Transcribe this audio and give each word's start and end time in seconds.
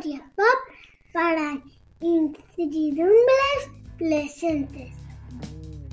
Pop 0.00 0.46
para 1.12 1.60
incertidumbres 1.98 3.10
presentes. 3.98 4.94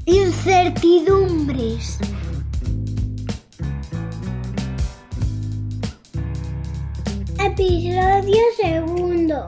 Incertidumbres. 0.05 1.99
Episodio 7.39 8.37
segundo. 8.55 9.47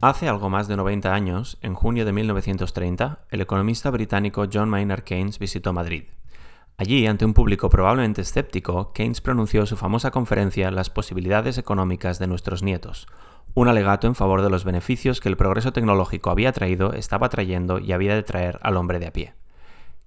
Hace 0.00 0.28
algo 0.28 0.50
más 0.50 0.66
de 0.66 0.74
90 0.74 1.14
años, 1.14 1.58
en 1.62 1.74
junio 1.74 2.04
de 2.04 2.12
1930, 2.14 3.26
el 3.30 3.40
economista 3.42 3.90
británico 3.90 4.46
John 4.52 4.68
Maynard 4.68 5.04
Keynes 5.04 5.38
visitó 5.38 5.72
Madrid. 5.72 6.06
Allí, 6.76 7.06
ante 7.06 7.24
un 7.24 7.34
público 7.34 7.70
probablemente 7.70 8.22
escéptico, 8.22 8.92
Keynes 8.92 9.20
pronunció 9.20 9.64
su 9.64 9.76
famosa 9.76 10.10
conferencia 10.10 10.72
Las 10.72 10.90
posibilidades 10.90 11.56
económicas 11.56 12.18
de 12.18 12.26
nuestros 12.26 12.64
nietos, 12.64 13.06
un 13.54 13.68
alegato 13.68 14.06
en 14.06 14.14
favor 14.14 14.42
de 14.42 14.50
los 14.50 14.64
beneficios 14.64 15.20
que 15.20 15.28
el 15.28 15.36
progreso 15.36 15.72
tecnológico 15.72 16.30
había 16.30 16.52
traído, 16.52 16.92
estaba 16.92 17.28
trayendo 17.28 17.78
y 17.78 17.92
había 17.92 18.14
de 18.14 18.22
traer 18.22 18.58
al 18.62 18.76
hombre 18.76 18.98
de 18.98 19.06
a 19.06 19.12
pie. 19.12 19.34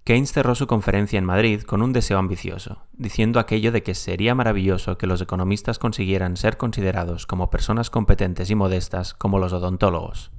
Keynes 0.04 0.32
cerró 0.32 0.56
su 0.56 0.68
conferencia 0.68 1.20
en 1.20 1.26
Madrid 1.26 1.64
con 1.64 1.82
un 1.82 1.92
deseo 1.92 2.18
ambicioso, 2.18 2.84
diciendo 2.94 3.40
aquello 3.40 3.74
de 3.74 3.84
que 3.84 3.94
sería 3.94 4.36
maravilloso 4.36 4.98
que 4.98 5.08
los 5.08 5.22
economistas 5.22 5.80
consiguieran 5.80 6.38
ser 6.38 6.56
considerados 6.56 7.26
como 7.26 7.50
personas 7.50 7.90
competentes 7.90 8.50
y 8.50 8.56
modestas 8.56 9.14
como 9.14 9.38
los 9.38 9.52
odontólogos. 9.52 10.32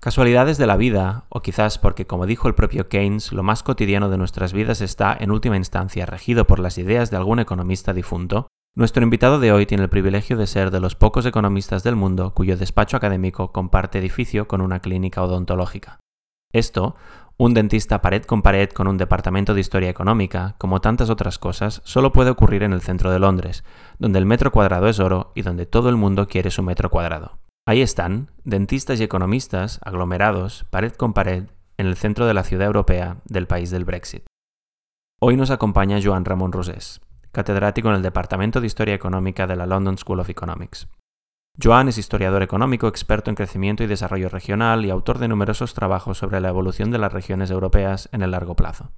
Casualidades 0.00 0.58
de 0.58 0.66
la 0.66 0.76
vida, 0.76 1.24
o 1.28 1.40
quizás 1.40 1.78
porque, 1.78 2.06
como 2.06 2.26
dijo 2.26 2.46
el 2.46 2.54
propio 2.54 2.88
Keynes, 2.88 3.32
lo 3.32 3.42
más 3.42 3.62
cotidiano 3.62 4.10
de 4.10 4.18
nuestras 4.18 4.52
vidas 4.52 4.80
está, 4.80 5.16
en 5.18 5.30
última 5.30 5.56
instancia, 5.56 6.06
regido 6.06 6.46
por 6.46 6.58
las 6.60 6.78
ideas 6.78 7.10
de 7.10 7.16
algún 7.16 7.40
economista 7.40 7.94
difunto, 7.94 8.48
nuestro 8.76 9.04
invitado 9.04 9.38
de 9.38 9.52
hoy 9.52 9.66
tiene 9.66 9.84
el 9.84 9.88
privilegio 9.88 10.36
de 10.36 10.48
ser 10.48 10.72
de 10.72 10.80
los 10.80 10.96
pocos 10.96 11.24
economistas 11.26 11.84
del 11.84 11.94
mundo 11.94 12.34
cuyo 12.34 12.56
despacho 12.56 12.96
académico 12.96 13.52
comparte 13.52 13.98
edificio 13.98 14.48
con 14.48 14.60
una 14.60 14.80
clínica 14.80 15.22
odontológica. 15.22 16.00
Esto, 16.52 16.96
un 17.36 17.54
dentista 17.54 18.02
pared 18.02 18.24
con 18.24 18.42
pared 18.42 18.68
con 18.70 18.88
un 18.88 18.98
departamento 18.98 19.54
de 19.54 19.60
historia 19.60 19.90
económica, 19.90 20.56
como 20.58 20.80
tantas 20.80 21.08
otras 21.08 21.38
cosas, 21.38 21.82
solo 21.84 22.12
puede 22.12 22.30
ocurrir 22.30 22.64
en 22.64 22.72
el 22.72 22.80
centro 22.80 23.12
de 23.12 23.20
Londres, 23.20 23.62
donde 23.98 24.18
el 24.18 24.26
metro 24.26 24.50
cuadrado 24.50 24.88
es 24.88 24.98
oro 24.98 25.30
y 25.36 25.42
donde 25.42 25.66
todo 25.66 25.88
el 25.88 25.96
mundo 25.96 26.26
quiere 26.26 26.50
su 26.50 26.62
metro 26.64 26.90
cuadrado. 26.90 27.38
Ahí 27.66 27.80
están, 27.80 28.30
dentistas 28.42 29.00
y 29.00 29.04
economistas, 29.04 29.78
aglomerados, 29.84 30.66
pared 30.70 30.92
con 30.92 31.12
pared, 31.12 31.44
en 31.76 31.86
el 31.86 31.96
centro 31.96 32.26
de 32.26 32.34
la 32.34 32.44
ciudad 32.44 32.66
europea 32.66 33.18
del 33.24 33.46
país 33.46 33.70
del 33.70 33.84
Brexit. 33.84 34.24
Hoy 35.20 35.36
nos 35.36 35.50
acompaña 35.50 36.00
Joan 36.02 36.24
Ramón 36.24 36.52
Rosés, 36.52 37.00
catedrático 37.34 37.90
en 37.90 37.96
el 37.96 38.02
Departamento 38.02 38.62
de 38.62 38.66
Historia 38.66 38.94
Económica 38.94 39.46
de 39.46 39.56
la 39.56 39.66
London 39.66 39.98
School 39.98 40.20
of 40.20 40.30
Economics. 40.30 40.88
Joan 41.62 41.88
es 41.88 41.98
historiador 41.98 42.42
económico, 42.42 42.88
experto 42.88 43.30
en 43.30 43.36
crecimiento 43.36 43.84
y 43.84 43.86
desarrollo 43.86 44.28
regional 44.30 44.86
y 44.86 44.90
autor 44.90 45.18
de 45.18 45.28
numerosos 45.28 45.74
trabajos 45.74 46.18
sobre 46.18 46.40
la 46.40 46.48
evolución 46.48 46.90
de 46.90 46.98
las 46.98 47.12
regiones 47.12 47.50
europeas 47.50 48.08
en 48.12 48.22
el 48.22 48.30
largo 48.30 48.56
plazo. 48.56 48.92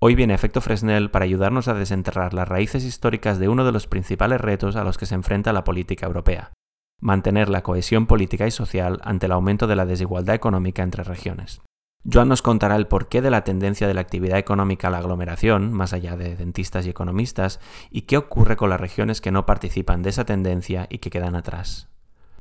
Hoy 0.00 0.14
viene 0.14 0.34
Efecto 0.34 0.60
Fresnel 0.60 1.10
para 1.10 1.26
ayudarnos 1.26 1.68
a 1.68 1.74
desenterrar 1.74 2.34
las 2.34 2.48
raíces 2.48 2.84
históricas 2.84 3.38
de 3.38 3.48
uno 3.48 3.64
de 3.64 3.72
los 3.72 3.86
principales 3.86 4.40
retos 4.40 4.76
a 4.76 4.84
los 4.84 4.98
que 4.98 5.06
se 5.06 5.14
enfrenta 5.14 5.52
la 5.52 5.64
política 5.64 6.06
europea, 6.06 6.52
mantener 7.00 7.48
la 7.48 7.62
cohesión 7.62 8.06
política 8.06 8.46
y 8.46 8.50
social 8.50 9.00
ante 9.04 9.26
el 9.26 9.32
aumento 9.32 9.66
de 9.66 9.76
la 9.76 9.86
desigualdad 9.86 10.34
económica 10.34 10.82
entre 10.82 11.04
regiones. 11.04 11.62
Joan 12.10 12.28
nos 12.28 12.40
contará 12.40 12.76
el 12.76 12.86
porqué 12.86 13.20
de 13.20 13.30
la 13.30 13.44
tendencia 13.44 13.86
de 13.86 13.92
la 13.92 14.00
actividad 14.00 14.38
económica 14.38 14.88
a 14.88 14.90
la 14.90 14.98
aglomeración, 14.98 15.72
más 15.72 15.92
allá 15.92 16.16
de 16.16 16.34
dentistas 16.34 16.86
y 16.86 16.90
economistas, 16.90 17.60
y 17.90 18.02
qué 18.02 18.16
ocurre 18.16 18.56
con 18.56 18.70
las 18.70 18.80
regiones 18.80 19.20
que 19.20 19.30
no 19.30 19.44
participan 19.44 20.02
de 20.02 20.10
esa 20.10 20.24
tendencia 20.24 20.86
y 20.88 20.98
que 20.98 21.10
quedan 21.10 21.36
atrás. 21.36 21.88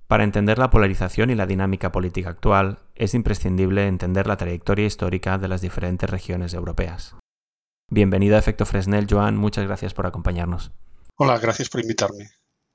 Para 0.07 0.23
entender 0.23 0.57
la 0.57 0.69
polarización 0.69 1.29
y 1.29 1.35
la 1.35 1.45
dinámica 1.45 1.91
política 1.91 2.29
actual, 2.29 2.79
es 2.95 3.13
imprescindible 3.13 3.85
entender 3.85 4.27
la 4.27 4.37
trayectoria 4.37 4.85
histórica 4.85 5.37
de 5.37 5.49
las 5.49 5.61
diferentes 5.61 6.09
regiones 6.09 6.53
europeas. 6.53 7.15
Bienvenido 7.91 8.37
a 8.37 8.39
Efecto 8.39 8.65
Fresnel, 8.65 9.07
Joan, 9.09 9.35
muchas 9.35 9.65
gracias 9.65 9.93
por 9.93 10.07
acompañarnos. 10.07 10.71
Hola, 11.15 11.37
gracias 11.37 11.69
por 11.69 11.81
invitarme. 11.81 12.29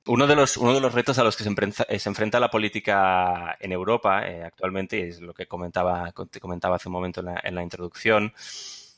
Uno 0.07 0.27
de, 0.27 0.35
los, 0.35 0.57
uno 0.57 0.73
de 0.73 0.81
los 0.81 0.93
retos 0.93 1.17
a 1.17 1.23
los 1.23 1.35
que 1.35 1.43
se 1.43 1.49
enfrenta, 1.49 1.85
eh, 1.89 1.99
enfrenta 2.05 2.39
la 2.39 2.51
política 2.51 3.57
en 3.59 3.71
Europa 3.71 4.27
eh, 4.27 4.43
actualmente, 4.43 5.07
es 5.07 5.19
lo 5.19 5.33
que 5.33 5.47
comentaba, 5.47 6.13
comentaba 6.39 6.75
hace 6.75 6.89
un 6.89 6.93
momento 6.93 7.21
en 7.21 7.27
la, 7.27 7.41
en 7.43 7.55
la 7.55 7.63
introducción, 7.63 8.33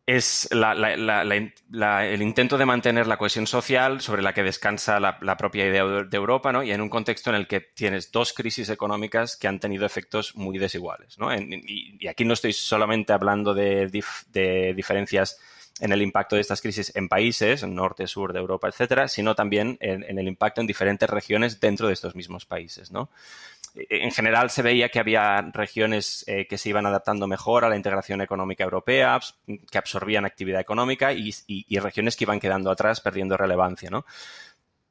es 0.07 0.47
la, 0.53 2.05
el 2.05 2.21
intento 2.21 2.57
de 2.57 2.65
mantener 2.65 3.07
la 3.07 3.17
cohesión 3.17 3.45
social 3.45 3.99
sobre 3.99 4.21
la 4.21 4.33
que 4.33 4.41
descansa 4.41 5.01
la, 5.01 5.37
propia 5.37 5.67
idea 5.67 5.83
de 5.83 6.17
Europa, 6.17 6.53
¿no? 6.53 6.63
Y 6.63 6.71
en 6.71 6.79
un 6.79 6.89
contexto 6.89 7.29
en 7.29 7.35
el 7.35 7.47
que 7.47 7.59
tienes 7.59 8.09
dos 8.13 8.31
crisis 8.31 8.69
económicas 8.69 9.35
que 9.35 9.49
han 9.49 9.59
tenido 9.59 9.85
efectos 9.85 10.33
muy 10.35 10.57
desiguales, 10.57 11.19
¿no? 11.19 11.33
y, 11.35 11.97
y, 11.99 12.07
aquí 12.07 12.23
no 12.23 12.33
estoy 12.33 12.53
solamente 12.53 13.11
hablando 13.11 13.53
de, 13.53 13.91
de 14.29 14.73
diferencias 14.73 15.39
en 15.79 15.91
el 15.91 16.01
impacto 16.01 16.35
de 16.35 16.41
estas 16.41 16.61
crisis 16.61 16.91
en 16.95 17.07
países, 17.07 17.65
norte, 17.65 18.07
sur 18.07 18.33
de 18.33 18.39
Europa, 18.39 18.67
etcétera, 18.67 19.07
sino 19.07 19.35
también 19.35 19.77
en, 19.79 20.17
el 20.17 20.27
impacto 20.27 20.61
en 20.61 20.67
diferentes 20.67 21.09
regiones 21.09 21.59
dentro 21.59 21.87
de 21.87 21.93
estos 21.93 22.15
mismos 22.15 22.45
países, 22.45 22.91
¿no? 22.91 23.09
E, 23.75 24.03
en 24.03 24.11
general 24.11 24.49
se 24.49 24.63
veía 24.63 24.89
que 24.89 24.99
había 24.99 25.41
regiones 25.53 26.23
eh, 26.27 26.47
que 26.47 26.57
se 26.57 26.69
iban 26.69 26.85
adaptando 26.85 27.27
mejor 27.27 27.63
a 27.63 27.69
la 27.69 27.75
integración 27.75 28.21
económica 28.21 28.63
europea, 28.63 29.19
que 29.69 29.77
absorbían 29.77 30.25
actividad 30.25 30.61
económica 30.61 31.13
y, 31.13 31.31
regiones 31.79 32.15
que 32.15 32.23
iban 32.23 32.39
quedando 32.39 32.71
atrás, 32.71 33.01
perdiendo 33.01 33.37
relevancia, 33.37 33.89
¿no? 33.89 34.05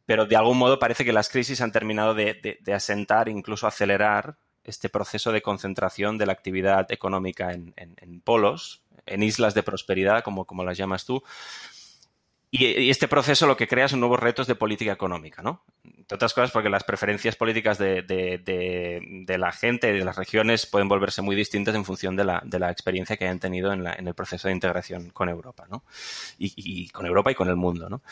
Pero 0.05 0.27
de 0.27 0.37
algún 0.37 0.59
modo 0.59 0.79
parece 0.79 1.05
que 1.05 1.13
las 1.13 1.29
crisis 1.29 1.61
han 1.61 1.73
terminado 1.73 2.15
de, 2.15 2.59
asentar, 2.73 3.29
incluso 3.29 3.67
acelerar 3.67 4.37
este 4.63 4.89
proceso 4.89 5.33
de 5.33 5.43
concentración 5.43 6.17
de 6.17 6.27
la 6.27 6.33
actividad 6.33 6.91
económica 6.93 7.51
en 7.53 8.21
polos, 8.21 8.83
en 9.07 9.23
islas 9.23 9.55
de 9.55 9.63
prosperidad, 9.63 10.23
como, 10.23 10.45
como 10.45 10.65
las 10.65 10.77
llamas 10.77 11.05
tú. 11.05 11.23
Y, 12.51 12.91
este 12.91 13.09
proceso 13.09 13.47
lo 13.47 13.57
que 13.57 13.67
crea 13.67 13.89
son 13.89 14.01
nuevos 14.01 14.21
retos 14.21 14.47
de 14.47 14.55
política 14.55 14.93
económica, 14.93 15.43
¿no? 15.43 15.65
Entre 15.85 16.15
otras 16.15 16.33
cosas 16.33 16.51
porque 16.51 16.69
las 16.69 16.85
preferencias 16.85 17.37
políticas 17.37 17.79
de, 17.79 18.03
de, 18.03 19.39
la 19.39 19.53
gente, 19.53 19.93
de 19.93 20.05
las 20.05 20.17
regiones, 20.17 20.67
pueden 20.67 20.89
volverse 20.89 21.23
muy 21.23 21.35
distintas 21.35 21.75
en 21.75 21.85
función 21.85 22.17
de 22.17 22.25
la, 22.25 22.43
la 22.51 22.71
experiencia 22.71 23.17
que 23.17 23.25
hayan 23.25 23.41
tenido 23.41 23.73
en, 23.73 23.83
la, 23.83 23.95
en, 23.95 24.07
el 24.07 24.15
proceso 24.15 24.49
de 24.49 24.55
integración 24.55 25.11
con 25.11 25.29
Europa, 25.29 25.67
¿no? 25.69 25.85
Y, 26.39 26.53
y, 26.57 26.89
con 26.91 27.05
Europa 27.07 27.33
y 27.33 27.35
con 27.35 27.49
el 27.49 27.57
mundo, 27.57 27.89
¿no? 27.89 28.03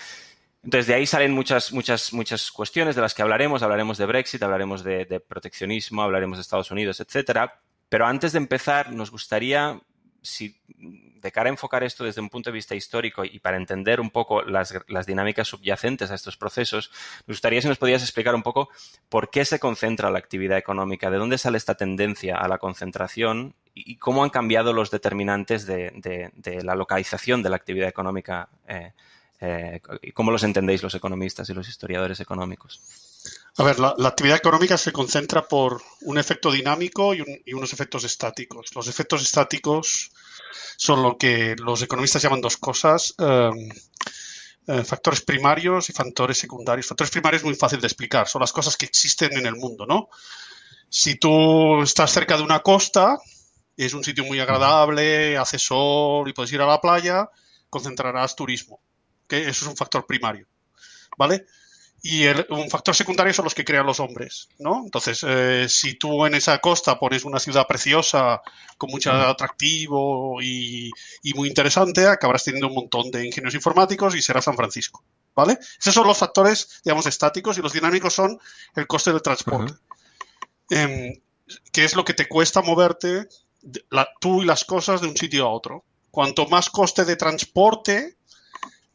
Entonces, 0.65 0.87
de 0.87 0.95
ahí 0.95 1.07
salen 1.07 1.33
muchas, 1.33 1.73
muchas, 1.73 2.13
muchas 2.15 2.51
cuestiones 2.51 2.97
de 2.97 3.03
las 3.03 3.13
que 3.13 3.21
hablaremos. 3.21 3.63
Hablaremos 3.63 3.99
de 3.99 4.07
Brexit, 4.07 4.43
hablaremos 4.43 4.83
de, 4.83 5.21
proteccionismo, 5.21 6.03
hablaremos 6.03 6.39
de 6.39 6.43
Estados 6.43 6.71
Unidos, 6.71 7.01
etcétera. 7.01 7.61
Pero 7.91 8.07
antes 8.07 8.33
de 8.33 8.39
empezar, 8.39 8.91
nos 8.91 9.11
gustaría 9.11 9.79
si 10.25 10.59
de 10.67 11.33
cara 11.33 11.49
a 11.49 11.53
enfocar 11.53 11.85
esto 11.85 12.05
desde 12.05 12.21
un 12.21 12.31
punto 12.31 12.51
de 12.51 12.55
vista 12.55 12.75
histórico 12.75 13.25
y 13.25 13.39
para 13.39 13.57
entender 13.57 14.01
un 14.01 14.11
poco 14.11 14.43
las, 14.43 14.75
dinámicas 15.07 15.49
subyacentes 15.49 16.11
a 16.11 16.15
estos 16.15 16.37
procesos, 16.37 16.91
me 17.27 17.33
gustaría 17.33 17.61
si 17.63 17.69
nos 17.69 17.79
podías 17.79 18.03
explicar 18.03 18.35
un 18.35 18.43
poco 18.43 18.69
por 19.09 19.31
qué 19.31 19.45
se 19.45 19.61
concentra 19.61 20.11
la 20.11 20.19
actividad 20.19 20.59
económica, 20.59 21.11
de 21.11 21.19
dónde 21.19 21.39
sale 21.39 21.59
esta 21.59 21.77
tendencia 21.77 22.37
a 22.37 22.49
la 22.49 22.59
concentración 22.59 23.55
y, 23.75 23.97
cómo 23.97 24.25
han 24.25 24.31
cambiado 24.31 24.73
los 24.73 24.91
determinantes 24.91 25.67
de, 25.67 26.33
la 26.63 26.75
localización 26.75 27.43
de 27.43 27.51
la 27.51 27.57
actividad 27.57 27.89
económica 27.89 28.49
eh, 28.67 28.93
eh, 29.41 29.81
y 30.03 30.13
cómo 30.13 30.31
los 30.31 30.43
entendéis 30.43 30.83
los 30.83 30.95
economistas 30.95 31.49
y 31.51 31.55
los 31.55 31.69
historiadores 31.69 32.21
económicos. 32.21 32.81
A 33.57 33.63
ver, 33.63 33.79
la, 33.79 33.95
actividad 34.05 34.37
económica 34.37 34.77
se 34.77 34.93
concentra 34.93 35.47
por 35.47 35.81
un 36.03 36.19
efecto 36.19 36.51
dinámico 36.51 37.15
y, 37.15 37.23
unos 37.53 37.73
efectos 37.73 38.03
estáticos. 38.03 38.75
Los 38.75 38.89
efectos 38.89 39.23
estáticos 39.23 40.11
son 40.77 41.03
lo 41.03 41.17
que 41.17 41.55
los 41.59 41.81
economistas 41.83 42.23
llaman 42.23 42.41
dos 42.41 42.57
cosas, 42.57 43.15
eh, 44.67 44.83
factores 44.85 45.21
primarios 45.21 45.89
y 45.89 45.93
factores 45.93 46.39
secundarios. 46.39 46.87
Factores 46.89 47.13
primarios 47.13 47.43
es 47.43 47.47
muy 47.47 47.55
fácil 47.55 47.81
de 47.81 47.87
explicar, 47.87 48.27
son 48.27 48.41
las 48.41 48.53
cosas 48.53 48.77
que 48.77 48.87
existen 48.87 49.33
en 49.39 49.47
el 49.47 49.55
mundo, 49.55 49.87
¿no? 49.87 50.09
Si 50.89 51.15
tú 51.17 51.83
estás 51.83 52.13
cerca 52.13 52.37
de 52.37 52.43
una 52.43 52.61
costa, 52.61 53.19
es 53.77 53.95
un 53.95 54.03
sitio 54.03 54.25
muy 54.25 54.41
agradable, 54.41 55.37
hace 55.37 55.61
sol 55.61 56.29
y 56.29 56.33
puedes 56.33 56.53
ir 56.53 56.61
a 56.61 56.67
la 56.67 56.81
playa, 56.81 57.31
concentrarás 57.71 58.35
turismo. 58.35 58.81
Eso 59.29 59.49
es 59.49 59.63
un 59.63 59.77
factor 59.77 60.07
primario, 60.07 60.47
¿vale? 61.17 61.47
Y 62.07 62.27
un 62.51 62.69
factor 62.69 62.95
secundario 62.95 63.33
son 63.33 63.45
los 63.45 63.55
que 63.55 63.65
crean 63.65 63.87
los 63.87 63.99
hombres, 63.99 64.51
¿no? 64.59 64.83
Entonces, 64.85 65.25
eh, 65.27 65.67
si 65.71 65.95
tú 65.95 66.27
en 66.27 66.35
esa 66.35 66.59
costa 66.59 66.99
pones 66.99 67.25
una 67.25 67.41
ciudad 67.41 67.67
preciosa, 67.67 68.43
con 68.77 68.91
mucho 68.91 69.11
atractivo 69.11 70.37
y, 70.43 70.91
muy 71.35 71.49
interesante, 71.49 72.07
acabarás 72.07 72.45
teniendo 72.45 72.69
un 72.69 72.75
montón 72.75 73.11
de 73.11 73.25
ingenieros 73.25 73.55
informáticos 73.55 74.15
y 74.15 74.21
será 74.21 74.43
San 74.43 74.55
Francisco, 74.55 75.03
¿vale? 75.35 75.59
Esos 75.81 75.95
son 75.95 76.07
los 76.07 76.19
factores, 76.19 76.83
digamos, 76.85 77.07
estáticos 77.07 77.57
y 77.57 77.63
los 77.63 77.73
dinámicos 77.73 78.13
son 78.13 78.39
el 78.77 78.87
coste 78.87 79.11
del 79.11 79.23
transporte. 79.23 79.73
Em, 80.69 81.23
¿Qué 81.73 81.85
es 81.85 81.97
lo 81.97 82.05
que 82.05 82.13
te 82.13 82.29
cuesta 82.29 82.61
moverte 82.61 83.29
tú 84.21 84.43
y 84.43 84.45
las 84.45 84.67
cosas 84.67 85.01
de 85.01 85.07
un 85.07 85.17
sitio 85.17 85.47
a 85.47 85.51
otro? 85.51 85.87
Cuanto 86.11 86.47
más 86.49 86.69
coste 86.69 87.07
de 87.07 87.17
transporte, 87.17 88.19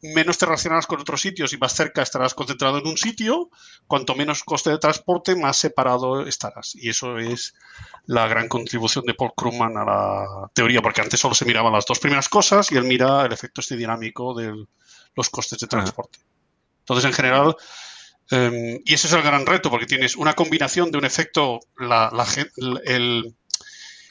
menos 0.02 0.38
te 0.38 0.46
relacionarás 0.46 0.86
con 0.86 1.00
otros 1.00 1.20
sitios 1.20 1.52
y 1.52 1.58
más 1.58 1.74
cerca 1.74 2.02
estarás 2.02 2.34
concentrado 2.34 2.78
en 2.78 2.86
un 2.86 2.96
sitio, 2.96 3.50
cuanto 3.86 4.14
menos 4.14 4.44
coste 4.44 4.70
de 4.70 4.78
transporte, 4.78 5.36
más 5.36 5.56
separado 5.56 6.26
estarás. 6.26 6.74
Y 6.74 6.88
eso 6.88 7.18
es 7.18 7.54
la 8.06 8.26
gran 8.26 8.48
contribución 8.48 9.04
de 9.04 9.14
Paul 9.14 9.32
Krugman 9.36 9.76
a 9.76 9.84
la 9.84 10.50
teoría, 10.54 10.80
porque 10.82 11.02
antes 11.02 11.20
solo 11.20 11.34
se 11.34 11.44
miraban 11.44 11.72
las 11.72 11.86
dos 11.86 11.98
primeras 11.98 12.28
cosas 12.28 12.72
y 12.72 12.76
él 12.76 12.84
mira 12.84 13.26
el 13.26 13.32
efecto 13.32 13.60
este 13.60 13.76
dinámico 13.76 14.34
de 14.34 14.66
los 15.14 15.30
costes 15.30 15.58
de 15.58 15.66
transporte. 15.66 16.18
Entonces, 16.80 17.04
en 17.04 17.12
general, 17.12 17.56
em, 18.30 18.80
y 18.84 18.94
ese 18.94 19.06
es 19.06 19.12
el 19.12 19.22
gran 19.22 19.44
reto, 19.46 19.70
porque 19.70 19.86
tienes 19.86 20.16
una 20.16 20.34
combinación 20.34 20.90
de 20.90 20.98
un 20.98 21.04
efecto, 21.04 21.60
la, 21.78 22.10
el, 22.84 23.34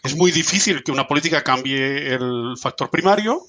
es 0.03 0.15
muy 0.15 0.31
difícil 0.31 0.83
que 0.83 0.91
una 0.91 1.07
política 1.07 1.43
cambie 1.43 2.13
el 2.13 2.55
factor 2.61 2.89
primario, 2.89 3.41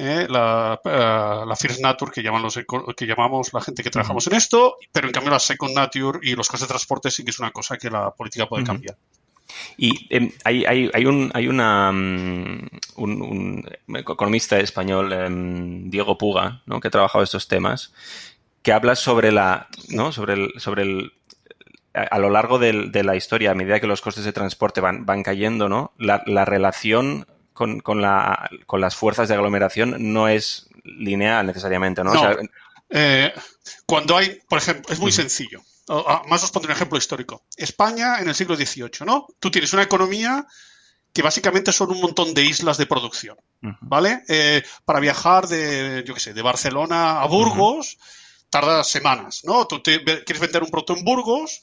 ¿eh? 0.00 0.26
la, 0.28 0.80
uh, 0.82 1.46
la, 1.46 1.56
First 1.56 1.80
Nature 1.80 2.10
que, 2.10 2.22
llaman 2.22 2.42
los, 2.42 2.58
que 2.96 3.06
llamamos 3.06 3.52
la 3.52 3.60
gente 3.60 3.82
que 3.82 3.90
trabajamos 3.90 4.26
en 4.26 4.34
esto, 4.34 4.76
pero 4.92 5.06
en 5.06 5.12
cambio 5.12 5.30
la 5.30 5.38
Second 5.38 5.74
Nature 5.74 6.20
y 6.22 6.34
los 6.34 6.48
costes 6.48 6.68
de 6.68 6.72
transporte 6.72 7.10
sí 7.10 7.24
que 7.24 7.30
es 7.30 7.38
una 7.38 7.50
cosa 7.50 7.76
que 7.76 7.90
la 7.90 8.10
política 8.10 8.46
puede 8.46 8.64
cambiar. 8.64 8.96
Y 9.76 10.06
eh, 10.10 10.32
hay, 10.44 10.64
hay, 10.64 10.90
hay, 10.92 11.06
un, 11.06 11.30
hay 11.34 11.48
una, 11.48 11.90
um, 11.90 12.68
un, 12.96 13.22
un, 13.22 13.96
economista 13.96 14.58
español, 14.58 15.12
eh, 15.12 15.28
Diego 15.88 16.16
Puga, 16.16 16.62
¿no? 16.66 16.80
que 16.80 16.88
ha 16.88 16.92
trabajado 16.92 17.24
estos 17.24 17.48
temas, 17.48 17.92
que 18.62 18.72
habla 18.72 18.94
sobre 18.94 19.32
la, 19.32 19.68
¿no? 19.88 20.12
sobre 20.12 20.34
el, 20.34 20.52
sobre 20.56 20.82
el, 20.82 21.12
a, 21.94 22.18
lo 22.18 22.30
largo 22.30 22.58
de, 22.58 22.88
de, 22.90 23.02
la 23.02 23.16
historia, 23.16 23.50
a 23.50 23.54
medida 23.54 23.80
que 23.80 23.86
los 23.86 24.00
costes 24.00 24.24
de 24.24 24.32
transporte 24.32 24.80
van, 24.80 25.04
van 25.04 25.22
cayendo, 25.22 25.68
¿no? 25.68 25.92
La, 25.98 26.22
la 26.26 26.44
relación 26.44 27.26
con, 27.60 27.80
con, 27.80 28.00
la, 28.00 28.48
con, 28.66 28.80
las 28.80 28.96
fuerzas 28.96 29.28
de 29.28 29.34
aglomeración 29.34 30.14
no 30.14 30.28
es 30.28 30.70
lineal 30.82 31.46
necesariamente, 31.46 32.02
¿no? 32.02 32.14
no. 32.14 32.18
O 32.18 32.22
sea, 32.22 32.36
eh, 32.88 33.34
cuando 33.84 34.16
hay, 34.16 34.40
por 34.48 34.56
ejemplo, 34.56 34.90
es 34.90 34.98
muy 34.98 35.10
uh 35.10 35.12
-huh. 35.12 35.16
sencillo. 35.16 35.60
Más 36.26 36.42
os 36.42 36.50
pondré 36.52 36.70
un 36.70 36.76
ejemplo 36.76 36.96
histórico. 36.96 37.42
España 37.58 38.18
en 38.20 38.28
el 38.28 38.34
siglo 38.34 38.56
XVIII, 38.56 39.04
¿no? 39.04 39.26
Tú 39.38 39.50
tienes 39.50 39.74
una 39.74 39.82
economía 39.82 40.46
que 41.12 41.20
básicamente 41.20 41.70
son 41.70 41.90
un 41.90 42.00
montón 42.00 42.32
de 42.32 42.44
islas 42.44 42.78
de 42.78 42.86
producción, 42.86 43.36
uh 43.62 43.68
-huh. 43.68 43.78
¿vale? 43.82 44.22
Eh, 44.28 44.62
para 44.86 45.00
viajar 45.00 45.46
de, 45.46 46.02
yo 46.06 46.14
qué 46.14 46.20
sé, 46.20 46.32
de 46.32 46.40
Barcelona 46.40 47.20
a 47.20 47.26
Burgos, 47.26 47.84
uh 47.84 47.98
-huh. 47.98 48.46
tarda 48.48 48.84
semanas, 48.84 49.42
¿no? 49.44 49.66
Tú 49.66 49.82
te, 49.82 50.02
quieres 50.02 50.40
vender 50.40 50.62
un 50.62 50.70
producto 50.70 50.96
en 50.96 51.04
Burgos 51.04 51.60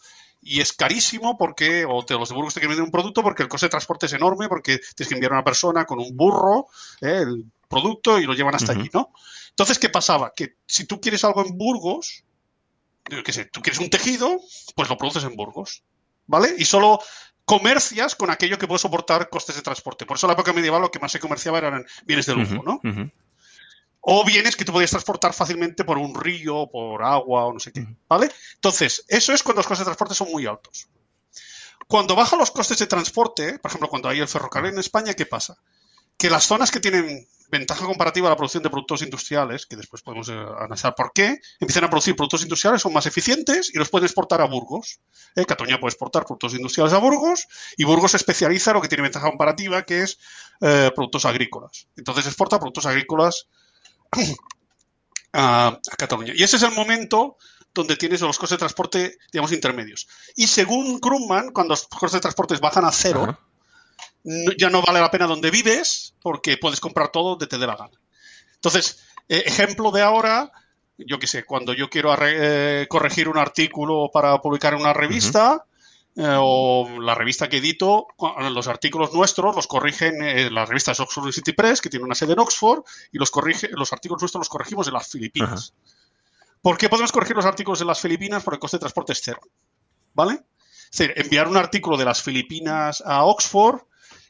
y 0.48 0.62
es 0.62 0.72
carísimo 0.72 1.38
porque, 1.38 1.86
o 1.86 2.06
te, 2.06 2.14
los 2.14 2.30
de 2.30 2.36
Burgos 2.36 2.54
te 2.54 2.62
quieren 2.62 2.72
vender 2.72 2.86
un 2.86 2.92
producto 2.92 3.22
porque 3.22 3.44
el 3.44 3.50
coste 3.50 3.66
de 3.66 3.72
transporte 3.72 4.06
es 4.06 4.14
enorme, 4.14 4.48
porque 4.48 4.80
tienes 4.96 5.10
que 5.10 5.16
enviar 5.16 5.34
a 5.34 5.36
una 5.36 5.44
persona 5.44 5.84
con 5.86 6.00
un 6.00 6.16
burro 6.16 6.68
eh, 7.02 7.20
el 7.24 7.44
producto 7.68 8.18
y 8.18 8.26
lo 8.26 8.34
llevan 8.34 8.56
hasta 8.56 8.72
uh 8.72 8.76
-huh. 8.76 8.80
allí, 8.80 8.90
¿no? 8.94 9.12
Entonces, 9.50 9.78
¿qué 9.78 9.90
pasaba? 9.90 10.32
Que 10.34 10.56
si 10.66 10.86
tú 10.86 11.02
quieres 11.02 11.24
algo 11.26 11.46
en 11.46 11.58
Burgos, 11.58 12.24
qué 13.04 13.34
sé, 13.34 13.46
tú 13.46 13.62
quieres 13.62 13.80
un 13.80 13.90
tejido, 13.90 14.40
pues 14.74 14.88
lo 14.88 14.98
produces 14.98 15.26
en 15.26 15.36
Burgos, 15.36 15.84
¿vale? 16.28 16.56
Y 16.58 16.64
solo 16.64 17.00
comercias 17.44 18.16
con 18.16 18.30
aquello 18.30 18.58
que 18.58 18.68
puede 18.68 18.80
soportar 18.80 19.30
costes 19.30 19.56
de 19.56 19.62
transporte. 19.62 20.06
Por 20.06 20.16
eso 20.16 20.28
en 20.28 20.30
la 20.30 20.34
época 20.34 20.54
medieval 20.54 20.82
lo 20.82 20.92
que 20.92 21.00
más 21.00 21.12
se 21.12 21.20
comerciaba 21.20 21.58
eran 21.58 21.86
bienes 22.06 22.26
de 22.26 22.36
lujo, 22.36 22.64
¿no? 22.64 22.76
Uh 22.84 22.94
-huh. 22.94 23.12
O 24.10 24.24
bienes 24.24 24.56
que 24.56 24.64
tú 24.64 24.72
podías 24.72 24.92
transportar 24.92 25.34
fácilmente 25.34 25.84
por 25.84 25.98
un 25.98 26.16
río, 26.16 26.70
por 26.72 27.04
agua 27.04 27.44
o 27.44 27.52
no 27.52 27.60
sé 27.60 27.74
qué, 27.74 27.86
¿vale? 28.08 28.32
Entonces, 28.54 29.04
eso 29.10 29.34
es 29.34 29.44
cuando 29.44 29.60
los 29.60 29.68
costes 29.68 29.80
de 29.86 29.90
transporte 29.90 30.16
son 30.16 30.32
muy 30.32 30.46
altos. 30.46 30.88
Cuando 31.90 32.16
bajan 32.16 32.40
los 32.40 32.52
costes 32.52 32.80
de 32.80 32.88
transporte, 32.88 33.60
por 33.60 33.70
ejemplo, 33.70 33.90
cuando 33.90 34.08
hay 34.08 34.22
el 34.22 34.30
ferrocarril 34.30 34.72
en 34.72 34.80
España, 34.80 35.14
¿qué 35.14 35.26
pasa? 35.26 35.58
Que 36.18 36.30
las 36.30 36.46
zonas 36.46 36.72
que 36.72 36.80
tienen 36.80 37.28
ventaja 37.50 37.86
comparativa 37.86 38.28
a 38.28 38.30
la 38.30 38.38
producción 38.38 38.64
de 38.64 38.70
productos 38.70 39.02
industriales, 39.02 39.66
que 39.66 39.76
después 39.76 40.02
podemos 40.02 40.30
eh, 40.30 40.34
analizar 40.58 40.96
por 40.96 41.12
qué, 41.12 41.42
empiezan 41.60 41.84
a 41.84 41.90
producir 41.90 42.16
productos 42.16 42.44
industriales, 42.44 42.82
son 42.82 42.94
más 42.94 43.08
eficientes 43.08 43.72
y 43.74 43.78
los 43.78 43.90
pueden 43.90 44.06
exportar 44.06 44.40
a 44.40 44.46
Burgos. 44.46 45.02
Eh, 45.36 45.44
Cataluña 45.44 45.82
puede 45.82 45.92
exportar 45.92 46.24
productos 46.24 46.54
industriales 46.54 46.94
a 46.94 47.00
Burgos 47.00 47.46
y 47.76 47.84
Burgos 47.84 48.12
se 48.12 48.18
especializa 48.18 48.72
en 48.72 48.76
lo 48.76 48.82
que 48.82 48.88
tiene 48.88 49.02
ventaja 49.02 49.28
comparativa, 49.28 49.84
que 49.84 50.04
es 50.04 50.18
eh, 50.62 50.92
productos 50.96 51.26
agrícolas. 51.26 51.88
Entonces 51.98 52.26
exporta 52.26 52.58
productos 52.58 52.86
agrícolas 52.86 53.50
a, 55.34 55.68
a, 55.68 55.96
Cataluña. 55.98 56.34
Y 56.36 56.44
ese 56.44 56.58
es 56.58 56.64
el 56.64 56.72
momento 56.72 57.38
donde 57.74 57.96
tienes 57.96 58.22
los 58.22 58.38
costes 58.38 58.56
de 58.56 58.60
transporte, 58.60 59.18
digamos, 59.32 59.52
intermedios. 59.52 60.08
Y 60.36 60.48
según 60.48 61.00
Krugman, 61.00 61.52
cuando 61.52 61.74
los 61.74 61.88
costes 61.88 62.14
de 62.14 62.22
transporte 62.22 62.58
bajan 62.58 62.86
a 62.86 62.92
cero, 62.92 63.38
ya 64.58 64.70
no 64.70 64.82
vale 64.82 65.00
la 65.00 65.12
pena 65.12 65.28
donde 65.28 65.52
vives 65.52 66.14
porque 66.22 66.58
puedes 66.58 66.80
comprar 66.80 67.12
todo 67.12 67.32
donde 67.32 67.48
te 67.48 67.58
dé 67.58 67.68
la 67.68 67.76
gana. 67.76 68.00
Entonces, 68.56 69.00
eh, 69.30 69.44
ejemplo 69.46 69.92
de 69.92 70.02
ahora, 70.02 70.52
yo 70.98 71.20
qué 71.20 71.28
sé, 71.28 71.46
cuando 71.46 71.74
yo 71.74 71.90
quiero 71.90 72.16
eh, 72.20 72.88
corregir 72.90 73.30
un 73.30 73.38
artículo 73.38 74.10
para 74.12 74.42
publicar 74.42 74.74
en 74.74 74.82
una 74.82 74.94
revista 74.94 75.54
uh 75.54 75.58
-huh. 75.58 75.64
Eh, 76.18 76.36
o 76.40 77.00
la 77.00 77.14
revista 77.14 77.48
que 77.48 77.58
edito, 77.58 78.08
los 78.52 78.68
artículos 78.68 79.14
nuestros 79.14 79.56
los 79.56 79.68
corrigen 79.68 80.22
eh, 80.24 80.50
la 80.50 80.66
revista 80.66 80.92
es 80.92 81.00
Oxford 81.00 81.32
City 81.32 81.54
Press, 81.54 81.80
que 81.80 81.90
tiene 81.90 82.06
una 82.06 82.16
sede 82.16 82.34
en 82.34 82.40
Oxford, 82.40 82.84
y 83.12 83.20
los, 83.20 83.30
corrige, 83.30 83.70
los 83.72 83.94
artículos 83.94 84.24
nuestros 84.24 84.42
los 84.42 84.50
corregimos 84.50 84.88
en 84.88 84.94
las 84.94 85.08
Filipinas. 85.08 85.74
-huh. 85.74 85.98
¿Por 86.62 86.78
qué 86.78 86.90
podemos 86.90 87.12
corregir 87.12 87.36
los 87.36 87.46
artículos 87.46 87.82
en 87.82 87.88
las 87.88 88.02
Filipinas? 88.02 88.44
Porque 88.44 88.56
el 88.56 88.60
coste 88.60 88.78
de 88.78 88.82
transporte 88.82 89.14
es 89.14 89.22
cero. 89.24 89.40
¿Vale? 90.14 90.44
Es 90.92 90.98
decir, 90.98 91.14
enviar 91.16 91.48
un 91.48 91.58
artículo 91.58 91.98
de 91.98 92.06
las 92.06 92.22
Filipinas 92.22 93.04
a 93.06 93.24
Oxford 93.24 93.82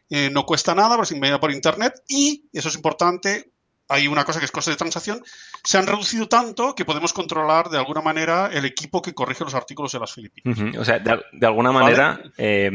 eh, 0.10 0.30
no 0.30 0.46
cuesta 0.46 0.76
nada, 0.76 0.96
pero 0.96 1.06
se 1.06 1.16
envía 1.16 1.40
por 1.40 1.52
internet 1.52 2.04
y, 2.08 2.46
eso 2.54 2.70
es 2.70 2.76
importante, 2.76 3.52
hay 3.90 4.08
una 4.08 4.26
cosa 4.26 4.40
que 4.40 4.46
es 4.46 4.52
coste 4.52 4.72
de 4.72 4.78
transacción, 4.78 5.24
se 5.64 5.78
han 5.78 5.88
reducido 5.88 6.28
tanto 6.28 6.76
que 6.76 6.86
podemos 6.86 7.14
controlar 7.14 7.70
de 7.70 7.78
alguna 7.78 8.02
manera 8.02 8.50
el 8.52 8.66
equipo 8.66 9.02
que 9.02 9.14
corrige 9.14 9.44
los 9.44 9.56
artículos 9.56 9.92
de 9.92 10.00
las 10.00 10.14
Filipinas. 10.14 10.58
Uh 10.58 10.62
-huh. 10.62 10.80
O 10.80 10.86
sea, 10.86 11.00
de, 11.00 11.20
de 11.32 11.48
alguna 11.48 11.72
manera 11.72 12.20
eh, 12.38 12.70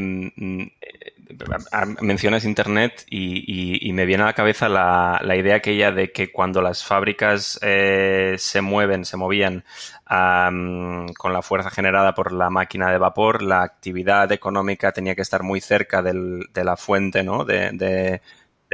mencionas 2.00 2.44
Internet 2.44 3.04
y, 3.08 3.44
y, 3.46 3.88
y, 3.88 3.92
me 3.92 4.06
viene 4.06 4.22
a 4.22 4.26
la 4.26 4.32
cabeza 4.32 4.68
la, 4.68 5.20
la, 5.22 5.36
idea 5.36 5.56
aquella 5.56 5.90
de 5.90 6.12
que 6.12 6.30
cuando 6.30 6.60
las 6.60 6.84
fábricas 6.84 7.58
eh, 7.62 8.34
se 8.38 8.60
mueven, 8.60 9.04
se 9.04 9.16
movían 9.16 9.64
um, 10.10 11.08
con 11.14 11.32
la 11.32 11.42
fuerza 11.42 11.70
generada 11.70 12.14
por 12.14 12.32
la 12.32 12.50
máquina 12.50 12.90
de 12.90 12.98
vapor, 12.98 13.42
la 13.42 13.62
actividad 13.62 14.30
económica 14.32 14.92
tenía 14.92 15.14
que 15.14 15.22
estar 15.22 15.42
muy 15.42 15.60
cerca 15.60 16.02
del, 16.02 16.48
de 16.52 16.64
la 16.64 16.76
fuente 16.76 17.22
¿no? 17.22 17.44
de, 17.44 17.70
de 17.72 18.20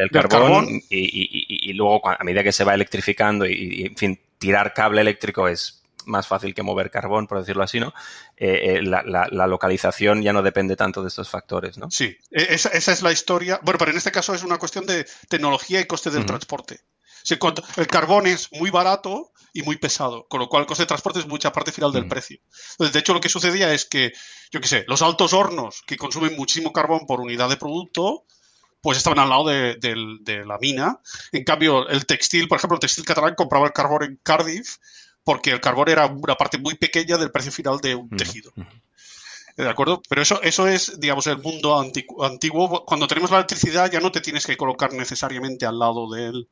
del 0.01 0.11
carbón, 0.11 0.31
carbón. 0.31 0.83
Y, 0.89 0.99
y, 0.99 1.71
y, 1.71 1.73
luego 1.73 2.07
a 2.09 2.23
medida 2.25 2.43
que 2.43 2.53
se 2.53 2.65
va 2.65 2.75
electrificando 2.75 3.47
y, 3.47 3.87
en 3.87 3.97
fin, 3.97 4.21
tirar 4.39 4.73
cable 4.75 5.01
eléctrico 5.01 5.49
es 5.49 5.83
más 6.07 6.27
fácil 6.27 6.55
que 6.55 6.63
mover 6.63 6.91
carbón, 6.91 7.27
por 7.27 7.39
decirlo 7.41 7.63
así, 7.63 7.81
¿no? 7.81 7.93
Eh, 8.37 8.77
eh, 8.77 8.83
la, 8.83 9.03
la, 9.03 9.29
la, 9.31 9.47
localización 9.47 10.23
ya 10.23 10.33
no 10.33 10.43
depende 10.43 10.75
tanto 10.75 11.03
de 11.03 11.09
estos 11.09 11.29
factores, 11.29 11.77
¿no? 11.77 11.91
Sí, 11.91 12.17
e, 12.31 12.55
esa, 12.55 12.71
esa, 12.71 12.93
es 12.93 13.03
la 13.03 13.13
historia. 13.13 13.61
Bueno, 13.63 13.79
pero 13.79 13.91
en 13.91 13.99
este 13.99 14.11
caso 14.11 14.35
es 14.35 14.43
una 14.43 14.59
cuestión 14.59 14.87
de 14.87 15.07
tecnología 15.29 15.81
y 15.81 15.85
coste 15.85 16.11
del 16.11 16.21
uh 16.21 16.23
-huh. 16.23 16.29
transporte. 16.29 16.81
El 17.77 17.87
carbón 17.89 18.27
es 18.27 18.51
muy 18.53 18.71
barato 18.71 19.33
y 19.53 19.63
muy 19.63 19.77
pesado, 19.77 20.27
con 20.29 20.41
lo 20.41 20.49
cual 20.49 20.63
el 20.63 20.67
coste 20.67 20.85
de 20.85 20.89
transporte 20.89 21.19
es 21.19 21.27
mucha 21.27 21.53
parte 21.53 21.73
final 21.73 21.93
del 21.93 22.09
precio. 22.09 22.39
Entonces, 22.73 22.93
de 22.93 23.01
hecho, 23.01 23.13
lo 23.13 23.21
que 23.21 23.29
sucedía 23.29 23.73
es 23.73 23.85
que, 23.85 24.13
yo 24.51 24.61
qué 24.61 24.69
sé, 24.69 24.85
los 24.89 25.03
altos 25.03 25.33
hornos 25.33 25.83
que 25.87 25.97
consumen 25.97 26.37
muchísimo 26.37 26.73
carbón 26.73 27.07
por 27.07 27.21
unidad 27.21 27.49
de 27.49 27.57
producto, 27.57 28.25
pues 28.81 28.99
estaban 28.99 29.19
al 29.19 29.29
lado 29.29 29.49
de, 29.49 29.77
de, 29.77 29.95
de, 30.21 30.45
la 30.45 30.59
mina. 30.59 31.01
En 31.33 31.45
cambio, 31.45 31.89
el 31.89 32.07
textil, 32.07 32.49
por 32.49 32.59
ejemplo, 32.59 32.77
el 32.77 32.81
textil 32.81 33.05
catalán 33.05 33.35
compraba 33.35 33.67
el 33.67 33.73
carbón 33.73 34.05
en 34.05 34.21
Cardiff 34.23 34.77
porque 35.25 35.51
el 35.51 35.61
carbón 35.61 35.91
era 35.91 36.07
una 36.07 36.37
parte 36.37 36.57
muy 36.57 36.75
pequeña 36.75 37.19
del 37.19 37.31
precio 37.31 37.53
final 37.53 37.79
de 37.81 37.95
un 37.95 38.09
tejido. 38.11 38.51
¿De 39.57 39.69
acuerdo? 39.69 40.01
Pero 40.09 40.23
eso, 40.23 40.41
eso 40.41 40.69
es, 40.69 40.99
digamos, 41.01 41.27
el 41.27 41.39
mundo 41.39 41.79
antiguo. 41.79 42.85
Cuando 42.87 43.07
tenemos 43.09 43.31
la 43.31 43.39
electricidad 43.39 43.91
ya 43.91 44.01
no 44.01 44.13
te 44.13 44.21
tienes 44.21 44.47
que 44.47 44.57
colocar 44.57 44.93
necesariamente 44.93 45.67
al 45.67 45.79
lado 45.79 46.09
del 46.11 46.49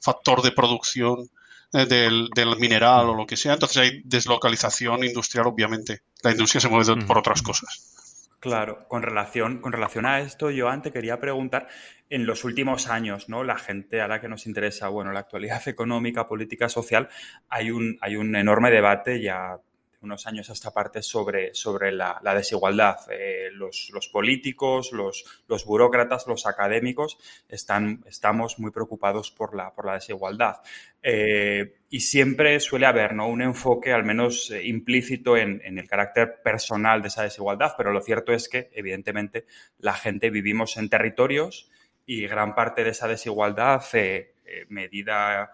factor 0.00 0.42
de 0.42 0.52
producción 0.52 1.30
eh, 1.72 1.86
del, 1.86 2.28
del, 2.34 2.56
mineral 2.58 3.08
o 3.08 3.14
lo 3.14 3.26
que 3.26 3.36
sea. 3.36 3.54
Entonces 3.54 3.76
hay 3.78 4.02
deslocalización 4.04 5.04
industrial, 5.04 5.46
obviamente. 5.46 6.02
La 6.22 6.32
industria 6.32 6.60
se 6.60 6.68
mueve 6.68 7.06
por 7.06 7.16
otras 7.16 7.42
cosas. 7.42 8.07
Claro, 8.40 8.86
con 8.86 9.02
relación, 9.02 9.60
con 9.60 9.72
relación 9.72 10.06
a 10.06 10.20
esto, 10.20 10.50
yo 10.50 10.68
antes 10.68 10.92
quería 10.92 11.18
preguntar, 11.18 11.66
en 12.08 12.24
los 12.24 12.44
últimos 12.44 12.88
años, 12.88 13.28
¿no? 13.28 13.42
La 13.42 13.58
gente 13.58 14.00
a 14.00 14.06
la 14.06 14.20
que 14.20 14.28
nos 14.28 14.46
interesa, 14.46 14.88
bueno, 14.88 15.12
la 15.12 15.20
actualidad 15.20 15.60
económica, 15.68 16.28
política, 16.28 16.68
social, 16.68 17.08
hay 17.48 17.70
un, 17.72 17.98
hay 18.00 18.14
un 18.16 18.36
enorme 18.36 18.70
debate 18.70 19.20
ya 19.20 19.58
unos 20.00 20.26
años 20.26 20.48
a 20.50 20.52
esta 20.52 20.70
parte 20.70 21.02
sobre, 21.02 21.54
sobre 21.54 21.92
la, 21.92 22.20
la 22.22 22.34
desigualdad. 22.34 22.96
Eh, 23.10 23.50
los, 23.52 23.90
los, 23.92 24.08
políticos, 24.08 24.92
los, 24.92 25.24
los, 25.48 25.64
burócratas, 25.64 26.26
los 26.26 26.46
académicos 26.46 27.18
están, 27.48 28.04
estamos 28.06 28.58
muy 28.58 28.70
preocupados 28.70 29.30
por 29.30 29.56
la, 29.56 29.72
por 29.72 29.86
la 29.86 29.94
desigualdad. 29.94 30.60
Eh, 31.02 31.74
y 31.90 32.00
siempre 32.00 32.60
suele 32.60 32.86
haber 32.86 33.14
¿no? 33.14 33.28
un 33.28 33.42
enfoque 33.42 33.92
al 33.92 34.04
menos 34.04 34.50
eh, 34.50 34.66
implícito 34.66 35.36
en, 35.36 35.60
en, 35.64 35.78
el 35.78 35.88
carácter 35.88 36.42
personal 36.42 37.02
de 37.02 37.08
esa 37.08 37.22
desigualdad, 37.22 37.74
pero 37.76 37.92
lo 37.92 38.00
cierto 38.00 38.32
es 38.32 38.48
que 38.48 38.70
evidentemente 38.72 39.46
la 39.78 39.94
gente 39.94 40.30
vivimos 40.30 40.76
en 40.76 40.88
territorios 40.88 41.70
y 42.08 42.26
gran 42.26 42.54
parte 42.54 42.84
de 42.84 42.90
esa 42.90 43.06
desigualdad 43.06 43.82
eh, 43.92 44.32
medida 44.68 45.52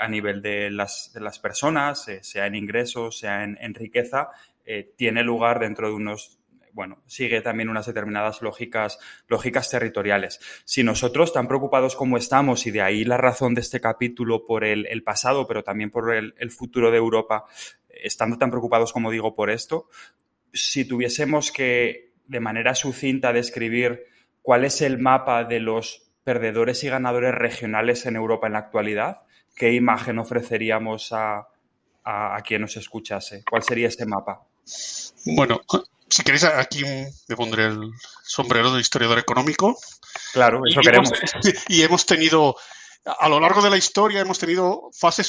a 0.00 0.08
nivel 0.08 0.42
de 0.42 0.70
las, 0.70 1.12
de 1.12 1.20
las 1.20 1.38
personas, 1.38 2.08
eh, 2.08 2.22
sea 2.22 2.46
en 2.46 2.54
ingresos, 2.54 3.18
sea 3.18 3.44
en, 3.44 3.74
riqueza, 3.74 4.30
eh, 4.64 4.92
tiene 4.96 5.22
lugar 5.22 5.60
dentro 5.60 5.88
de 5.88 5.94
unos 5.94 6.38
bueno, 6.74 7.02
sigue 7.06 7.42
también 7.42 7.68
unas 7.68 7.84
determinadas 7.84 8.40
lógicas, 8.40 8.98
territoriales. 9.70 10.40
Si 10.64 10.82
nosotros, 10.82 11.30
tan 11.34 11.46
preocupados 11.46 11.94
como 11.94 12.16
estamos, 12.16 12.66
y 12.66 12.70
de 12.70 12.80
ahí 12.80 13.04
la 13.04 13.18
razón 13.18 13.54
de 13.54 13.60
este 13.60 13.78
capítulo 13.78 14.46
por 14.46 14.64
el, 14.64 15.02
pasado, 15.02 15.46
pero 15.46 15.62
también 15.62 15.90
por 15.90 16.14
el, 16.14 16.34
el, 16.38 16.50
futuro 16.50 16.90
de 16.90 16.96
Europa, 16.96 17.44
estando 17.90 18.38
tan 18.38 18.48
preocupados 18.48 18.90
como 18.94 19.10
digo 19.10 19.34
por 19.34 19.50
esto, 19.50 19.90
si 20.54 20.86
tuviésemos 20.86 21.52
que, 21.52 22.12
de 22.26 22.40
manera 22.40 22.74
sucinta, 22.74 23.34
describir 23.34 24.04
cuál 24.40 24.64
es 24.64 24.80
el 24.80 24.98
mapa 24.98 25.44
de 25.44 25.60
los 25.60 26.10
perdedores 26.24 26.84
y 26.84 26.88
ganadores 26.88 27.34
regionales 27.34 28.06
en 28.06 28.16
Europa 28.16 28.46
en 28.46 28.52
la 28.54 28.60
actualidad, 28.60 29.22
¿qué 29.54 29.72
imagen 29.72 30.18
ofreceríamos 30.18 31.12
a, 31.12 31.46
a, 32.04 32.36
a 32.36 32.40
quien 32.42 32.62
nos 32.62 32.76
escuchase? 32.76 33.44
¿Cuál 33.48 33.62
sería 33.62 33.88
ese 33.88 34.06
mapa? 34.06 34.46
Bueno, 35.24 35.60
si 36.12 36.22
queréis, 36.22 36.44
aquí 36.44 36.82
me 36.84 37.36
pondré 37.36 37.66
el 37.66 37.90
sombrero 38.22 38.72
de 38.72 38.80
historiador 38.80 39.18
económico. 39.18 39.78
Claro, 40.34 40.60
eso 40.66 40.80
y 40.80 40.84
queremos. 40.84 41.10
Hemos, 41.10 41.64
y 41.68 41.82
hemos 41.82 42.06
tenido, 42.06 42.56
a 43.04 43.28
lo 43.30 43.40
largo 43.40 43.62
de 43.62 43.70
la 43.70 43.78
historia, 43.78 44.20
hemos 44.20 44.38
tenido 44.38 44.90
fases 44.92 45.26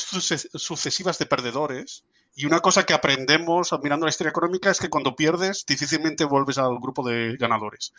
sucesivas 0.54 1.18
de 1.20 1.26
perdedores. 1.26 2.04
Y 2.36 2.46
una 2.46 2.60
cosa 2.60 2.84
que 2.84 2.94
aprendemos 2.94 3.72
mirando 3.82 4.06
la 4.06 4.10
historia 4.10 4.32
económica 4.32 4.72
es 4.72 4.80
que 4.80 4.90
cuando 4.90 5.16
pierdes, 5.16 5.66
difícilmente 5.66 6.26
vuelves 6.26 6.58
al 6.58 6.80
grupo 6.80 7.08
de 7.08 7.38
ganadores. 7.38 7.94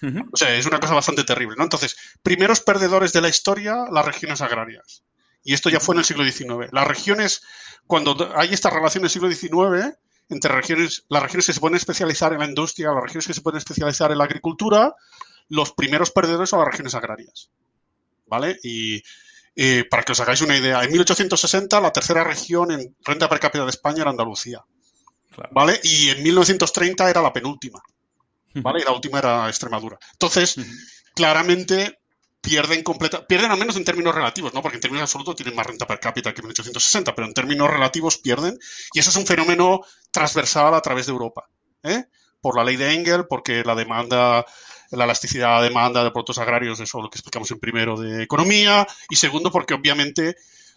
Uh 0.00 0.06
-huh. 0.06 0.28
O 0.32 0.36
sea, 0.36 0.54
es 0.54 0.66
una 0.66 0.78
cosa 0.78 0.94
bastante 0.94 1.24
terrible, 1.24 1.56
¿no? 1.58 1.64
Entonces, 1.64 1.96
primeros 2.22 2.60
perdedores 2.60 3.12
de 3.12 3.20
la 3.20 3.28
historia, 3.28 3.84
las 3.90 4.06
regiones 4.06 4.40
agrarias. 4.40 5.02
Y 5.44 5.54
esto 5.54 5.70
ya 5.70 5.80
fue 5.80 5.94
en 5.94 6.00
el 6.00 6.04
siglo 6.04 6.24
XIX. 6.24 6.72
Las 6.72 6.86
regiones, 6.86 7.42
cuando 7.86 8.32
hay 8.36 8.52
esta 8.52 8.70
relación 8.70 9.02
del 9.02 9.10
siglo 9.10 9.30
XIX, 9.30 9.96
entre 10.28 10.54
regiones, 10.54 11.04
las 11.08 11.22
regiones 11.22 11.46
que 11.46 11.52
se 11.52 11.60
pueden 11.60 11.76
especializar 11.76 12.32
en 12.32 12.38
la 12.38 12.46
industria, 12.46 12.92
las 12.92 13.02
regiones 13.02 13.26
que 13.26 13.34
se 13.34 13.40
pueden 13.40 13.58
especializar 13.58 14.12
en 14.12 14.18
la 14.18 14.24
agricultura, 14.24 14.94
los 15.48 15.72
primeros 15.72 16.10
perdedores 16.10 16.50
son 16.50 16.60
las 16.60 16.68
regiones 16.68 16.94
agrarias. 16.94 17.50
¿Vale? 18.26 18.58
Y 18.62 19.02
eh, 19.54 19.84
para 19.90 20.02
que 20.02 20.12
os 20.12 20.20
hagáis 20.20 20.40
una 20.40 20.56
idea, 20.56 20.82
en 20.82 20.92
1860 20.92 21.80
la 21.80 21.92
tercera 21.92 22.24
región 22.24 22.70
en 22.70 22.96
renta 23.04 23.28
per 23.28 23.40
cápita 23.40 23.64
de 23.64 23.70
España 23.70 24.02
era 24.02 24.10
Andalucía. 24.10 24.64
¿Vale? 25.50 25.80
Y 25.82 26.10
en 26.10 26.22
1930 26.22 27.10
era 27.10 27.22
la 27.22 27.32
penúltima. 27.32 27.82
¿Vale? 28.54 28.80
Y 28.80 28.84
la 28.84 28.92
última 28.92 29.18
era 29.18 29.48
Extremadura. 29.48 29.98
Entonces, 30.12 30.56
claramente 31.14 32.01
pierden 32.42 32.82
completa, 32.82 33.24
pierden 33.26 33.52
al 33.52 33.58
menos 33.58 33.76
en 33.76 33.84
términos 33.84 34.14
relativos, 34.14 34.52
¿no? 34.52 34.60
Porque 34.60 34.76
en 34.76 34.80
términos 34.80 35.02
absolutos 35.02 35.36
tienen 35.36 35.54
más 35.54 35.66
renta 35.66 35.86
per 35.86 36.00
cápita 36.00 36.34
que 36.34 36.40
en 36.40 36.48
1860, 36.48 37.14
pero 37.14 37.26
en 37.26 37.32
términos 37.32 37.70
relativos 37.70 38.18
pierden. 38.18 38.58
Y 38.92 38.98
eso 38.98 39.10
es 39.10 39.16
un 39.16 39.26
fenómeno 39.26 39.80
transversal 40.10 40.74
a 40.74 40.80
través 40.80 41.06
de 41.06 41.12
Europa. 41.12 41.48
¿eh? 41.84 42.04
Por 42.40 42.56
la 42.56 42.64
ley 42.64 42.76
de 42.76 42.94
Engel, 42.94 43.26
porque 43.28 43.62
la 43.64 43.76
demanda, 43.76 44.44
la 44.90 45.04
elasticidad 45.04 45.62
de 45.62 45.68
demanda 45.68 46.02
de 46.02 46.10
productos 46.10 46.38
agrarios, 46.38 46.80
eso 46.80 46.98
es 46.98 47.02
lo 47.04 47.08
que 47.08 47.18
explicamos 47.18 47.50
en 47.52 47.60
primero 47.60 47.96
de 47.96 48.24
economía. 48.24 48.88
Y 49.08 49.16
segundo, 49.16 49.52
porque 49.52 49.74
obviamente 49.74 50.34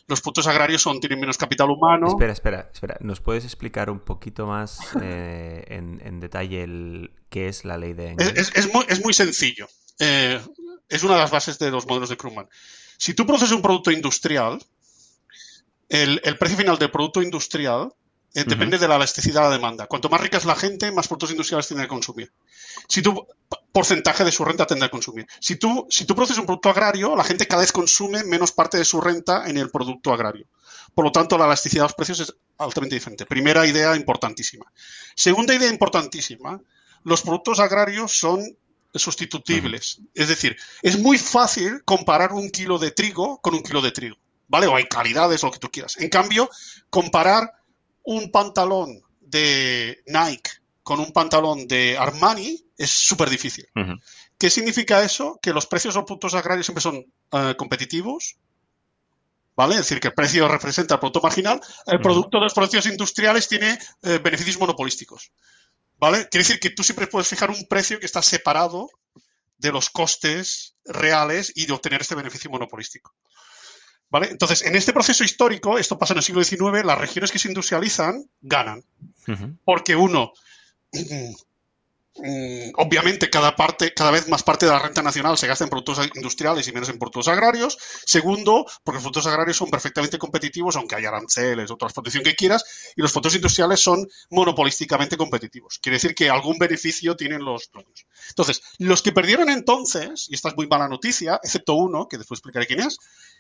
los 0.08 0.22
productos 0.22 0.46
agrarios 0.46 0.84
son, 0.84 1.00
tienen 1.00 1.20
menos 1.20 1.40
capital 1.40 1.72
humano. 1.72 2.10
Espera, 2.10 2.32
espera, 2.32 2.70
espera. 2.72 2.98
¿Nos 3.00 3.22
puedes 3.22 3.44
explicar 3.44 3.90
un 3.90 4.02
poquito 4.02 4.46
más 4.46 4.80
eh, 5.02 5.66
en, 5.68 6.00
en, 6.06 6.20
detalle 6.20 6.62
el, 6.62 7.12
qué 7.30 7.48
es 7.48 7.66
la 7.66 7.80
ley 7.80 7.94
de 7.94 8.10
Engel? 8.10 8.28
Es, 8.36 8.50
es, 8.50 8.56
es, 8.56 8.74
muy, 8.74 8.86
es 8.88 9.04
muy, 9.04 9.14
sencillo. 9.14 9.68
Eh, 9.98 10.40
es 10.90 11.04
una 11.04 11.16
de 11.16 11.22
las 11.22 11.32
bases 11.32 11.58
de 11.60 11.72
los 11.72 11.86
modelos 11.88 12.10
de 12.10 12.18
Krugman. 12.18 12.50
Si 12.98 13.14
tú 13.14 13.26
procesas 13.26 13.56
un 13.56 13.62
producto 13.62 13.92
industrial, 13.92 14.64
el, 15.90 16.22
el 16.24 16.38
precio 16.38 16.58
final 16.58 16.78
del 16.78 16.92
producto 16.92 17.22
industrial 17.22 17.94
eh, 18.34 18.42
uh 18.42 18.44
-huh. 18.44 18.50
depende 18.50 18.78
de 18.78 18.88
la 18.88 18.96
elasticidad 18.96 19.44
de 19.44 19.50
la 19.50 19.56
demanda. 19.56 19.88
Cuanto 19.88 20.10
más 20.10 20.22
rica 20.22 20.38
es 20.38 20.46
la 20.46 20.56
gente, 20.56 20.92
más 20.92 21.08
productos 21.08 21.32
industriales 21.32 21.68
tiene 21.68 21.84
que 21.84 21.90
consumir. 21.90 22.32
Si 22.88 23.02
tú, 23.02 23.26
porcentaje 23.72 24.24
de 24.24 24.32
su 24.32 24.44
renta 24.44 24.66
tendrá 24.66 24.88
que 24.88 24.92
consumir. 24.92 25.26
Si 25.40 25.56
tú, 25.56 25.88
si 25.90 26.06
tú 26.06 26.16
procesas 26.16 26.40
un 26.40 26.46
producto 26.46 26.70
agrario, 26.70 27.16
la 27.16 27.24
gente 27.24 27.48
cada 27.48 27.62
vez 27.62 27.72
consume 27.72 28.24
menos 28.24 28.52
parte 28.52 28.78
de 28.78 28.86
su 28.86 29.00
renta 29.02 29.48
en 29.50 29.58
el 29.58 29.70
producto 29.70 30.14
agrario. 30.14 30.48
Por 30.94 31.06
lo 31.06 31.12
tanto, 31.12 31.38
la 31.38 31.46
elasticidad 31.46 31.84
de 31.84 31.88
los 31.88 31.96
precios 31.96 32.20
es 32.22 32.36
altamente 32.58 32.96
diferente. 32.96 33.26
Primera 33.26 33.66
idea 33.66 33.96
importantísima. 33.96 34.66
Segunda 35.16 35.54
idea 35.54 35.70
importantísima, 35.70 36.62
los 37.04 37.22
productos 37.22 37.60
agrarios 37.60 38.18
son 38.18 38.40
sustitutibles. 38.96 39.98
Uh 39.98 40.02
-huh. 40.02 40.10
Es 40.16 40.28
decir, 40.28 40.56
es 40.82 40.98
muy 41.00 41.18
fácil 41.18 41.84
comparar 41.84 42.34
un 42.34 42.50
kilo 42.50 42.78
de 42.78 42.92
trigo 42.92 43.40
con 43.42 43.54
un 43.54 43.64
kilo 43.64 43.82
de 43.82 43.92
trigo, 43.92 44.18
¿vale? 44.48 44.68
O 44.68 44.76
hay 44.76 44.86
calidades 44.86 45.44
o 45.44 45.48
lo 45.48 45.54
que 45.54 45.60
tú 45.60 45.70
quieras. 45.70 45.98
En 45.98 46.10
cambio, 46.10 46.50
comparar 46.90 47.52
un 48.04 48.32
pantalón 48.32 49.02
de 49.20 50.04
Nike 50.08 50.52
con 50.84 51.00
un 51.00 51.12
pantalón 51.12 51.68
de 51.68 51.98
Armani 51.98 52.64
es 52.78 52.92
súper 52.92 53.30
difícil. 53.30 53.68
Uh 53.76 53.82
-huh. 53.82 54.02
¿Qué 54.38 54.50
significa 54.50 55.04
eso? 55.04 55.40
Que 55.42 55.54
los 55.54 55.66
precios 55.66 55.94
de 55.94 56.00
los 56.00 56.06
productos 56.06 56.34
agrarios 56.34 56.66
siempre 56.66 56.82
son 56.82 56.98
uh, 57.32 57.56
competitivos, 57.58 58.36
¿vale? 59.56 59.76
Es 59.76 59.82
decir, 59.82 60.00
que 60.00 60.10
el 60.10 60.14
precio 60.14 60.48
representa 60.48 60.96
el 60.96 61.00
producto 61.00 61.22
marginal. 61.22 61.62
El 61.88 62.02
producto 62.02 62.38
de 62.38 62.44
los 62.44 62.54
productos 62.54 62.86
industriales 62.86 63.48
tiene 63.48 63.80
eh, 64.04 64.20
beneficios 64.20 64.60
monopolísticos. 64.60 65.32
¿Vale? 66.06 66.30
Quiere 66.30 66.44
decir 66.44 66.60
que 66.60 66.70
tú 66.70 66.84
siempre 66.84 67.08
puedes 67.08 67.28
fijar 67.28 67.50
un 67.50 67.68
precio 67.68 68.00
que 68.00 68.06
está 68.06 68.22
separado 68.22 68.92
de 69.58 69.72
los 69.72 69.90
costes 69.90 70.76
reales 70.86 71.52
y 71.56 71.66
de 71.66 71.74
obtener 71.74 72.00
este 72.00 72.14
beneficio 72.14 72.52
monopolístico. 72.52 73.16
¿Vale? 74.12 74.28
Entonces, 74.30 74.62
en 74.62 74.76
este 74.76 74.94
proceso 74.94 75.24
histórico, 75.24 75.80
esto 75.80 75.98
pasa 75.98 76.14
en 76.14 76.20
el 76.20 76.24
siglo 76.24 76.44
XIX, 76.44 76.86
las 76.86 77.00
regiones 77.00 77.32
que 77.32 77.40
se 77.40 77.48
industrializan 77.48 78.24
ganan. 78.40 78.84
Uh 79.28 79.32
-huh. 79.32 79.58
Porque 79.66 79.96
uno, 79.96 80.32
obviamente 82.76 83.30
cada 83.30 83.56
parte, 83.56 83.94
cada 83.94 84.12
vez 84.12 84.28
más 84.30 84.44
parte 84.44 84.66
de 84.66 84.72
la 84.72 84.80
renta 84.80 85.02
nacional 85.02 85.38
se 85.38 85.48
gasta 85.48 85.66
en 85.66 85.70
productos 85.70 86.00
industriales 86.16 86.68
y 86.68 86.72
menos 86.72 86.90
en 86.90 86.98
productos 86.98 87.28
agrarios. 87.28 87.78
Segundo, 88.06 88.66
porque 88.84 88.96
los 88.96 89.04
productos 89.04 89.28
agrarios 89.28 89.58
son 89.58 89.70
perfectamente 89.70 90.18
competitivos, 90.18 90.76
aunque 90.76 90.96
haya 90.96 91.10
aranceles 91.10 91.70
o 91.72 91.78
transportación 91.78 92.24
que 92.24 92.36
quieras, 92.36 92.94
y 92.96 93.02
los 93.02 93.12
productos 93.12 93.36
industriales 93.36 93.82
son 93.82 94.08
monopolísticamente 94.30 95.18
competitivos. 95.18 95.80
Quiere 95.80 95.96
decir 95.98 96.16
que 96.16 96.30
algún 96.30 96.58
beneficio 96.58 97.16
tienen 97.16 97.44
los 97.44 97.70
dueños. 97.72 98.06
Entonces, 98.30 98.62
los 98.80 99.02
que 99.02 99.12
perdieron 99.12 99.50
entonces, 99.50 100.28
y 100.30 100.36
esta 100.36 100.50
es 100.50 100.56
muy 100.56 100.68
mala 100.68 100.88
noticia, 100.88 101.40
excepto 101.44 101.74
uno, 101.74 102.08
que 102.08 102.18
después 102.18 102.38
explicaré 102.38 102.68
quién 102.68 102.82
es, 102.82 102.98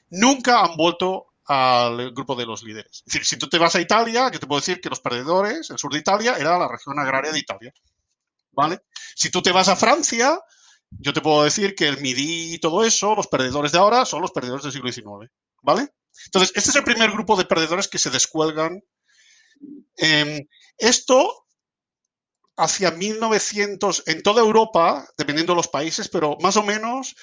nunca 0.10 0.62
han 0.62 0.75
vuelto 0.75 1.27
al 1.46 2.12
grupo 2.12 2.36
de 2.36 2.46
los 2.46 2.63
líderes. 2.63 3.03
Es 3.05 3.13
decir, 3.13 3.25
si 3.25 3.38
tú 3.38 3.48
te 3.48 3.58
vas 3.58 3.75
a 3.75 3.82
Italia, 3.82 4.29
yo 4.32 4.39
te 4.39 4.48
puedo 4.48 4.60
decir 4.60 4.82
que 4.82 4.89
los 4.89 5.00
perdedores, 5.00 5.70
el 5.70 5.77
sur 5.77 5.94
de 5.94 6.00
Italia, 6.00 6.36
era 6.38 6.58
la 6.58 6.67
región 6.67 7.00
agraria 7.00 7.32
de 7.32 7.39
Italia. 7.39 7.74
¿Vale? 8.55 8.81
Si 9.15 9.29
tú 9.29 9.41
te 9.41 9.51
vas 9.51 9.67
a 9.67 9.75
Francia, 9.75 10.39
yo 10.89 11.13
te 11.13 11.21
puedo 11.21 11.43
decir 11.43 11.75
que 11.75 11.88
el 11.88 12.01
MIDI 12.01 12.55
y 12.55 12.59
todo 12.59 12.83
eso, 12.83 13.15
los 13.15 13.27
perdedores 13.27 13.71
de 13.71 13.79
ahora, 13.79 14.05
son 14.05 14.21
los 14.21 14.31
perdedores 14.31 14.63
del 14.63 14.71
siglo 14.71 14.91
XIX, 14.91 15.31
¿vale? 15.62 15.93
Entonces, 16.25 16.51
este 16.55 16.69
es 16.69 16.75
el 16.75 16.83
primer 16.83 17.12
grupo 17.12 17.35
de 17.35 17.45
perdedores 17.45 17.88
que 17.88 18.00
se 18.00 18.09
descuelgan. 18.09 18.81
Eh, 19.97 20.47
esto 20.77 21.45
hacia 22.57 22.91
1900, 22.91 24.03
en 24.05 24.24
toda 24.24 24.41
Europa, 24.41 25.07
dependiendo 25.17 25.53
de 25.53 25.57
los 25.57 25.67
países, 25.67 26.07
pero 26.07 26.38
más 26.39 26.55
o 26.55 26.63
menos 26.63 27.15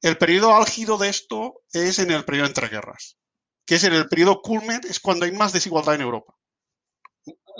el 0.00 0.16
periodo 0.16 0.54
álgido 0.54 0.96
de 0.96 1.10
esto 1.10 1.60
es 1.72 1.98
en 1.98 2.10
el 2.10 2.24
periodo 2.24 2.46
entre 2.46 2.68
guerras, 2.68 3.18
que 3.66 3.74
es 3.74 3.84
en 3.84 3.92
el 3.92 4.08
periodo 4.08 4.40
culmen, 4.40 4.80
es 4.88 5.00
cuando 5.00 5.26
hay 5.26 5.32
más 5.32 5.52
desigualdad 5.52 5.96
en 5.96 6.02
Europa 6.02 6.37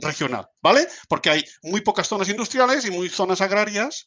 regional, 0.01 0.49
¿vale? 0.63 0.87
Porque 1.09 1.31
hay 1.31 1.45
muy 1.63 1.81
pocas 1.81 2.09
zonas 2.09 2.29
industriales 2.29 2.85
y 2.85 2.91
muy 2.91 3.09
zonas 3.09 3.41
agrarias. 3.41 4.07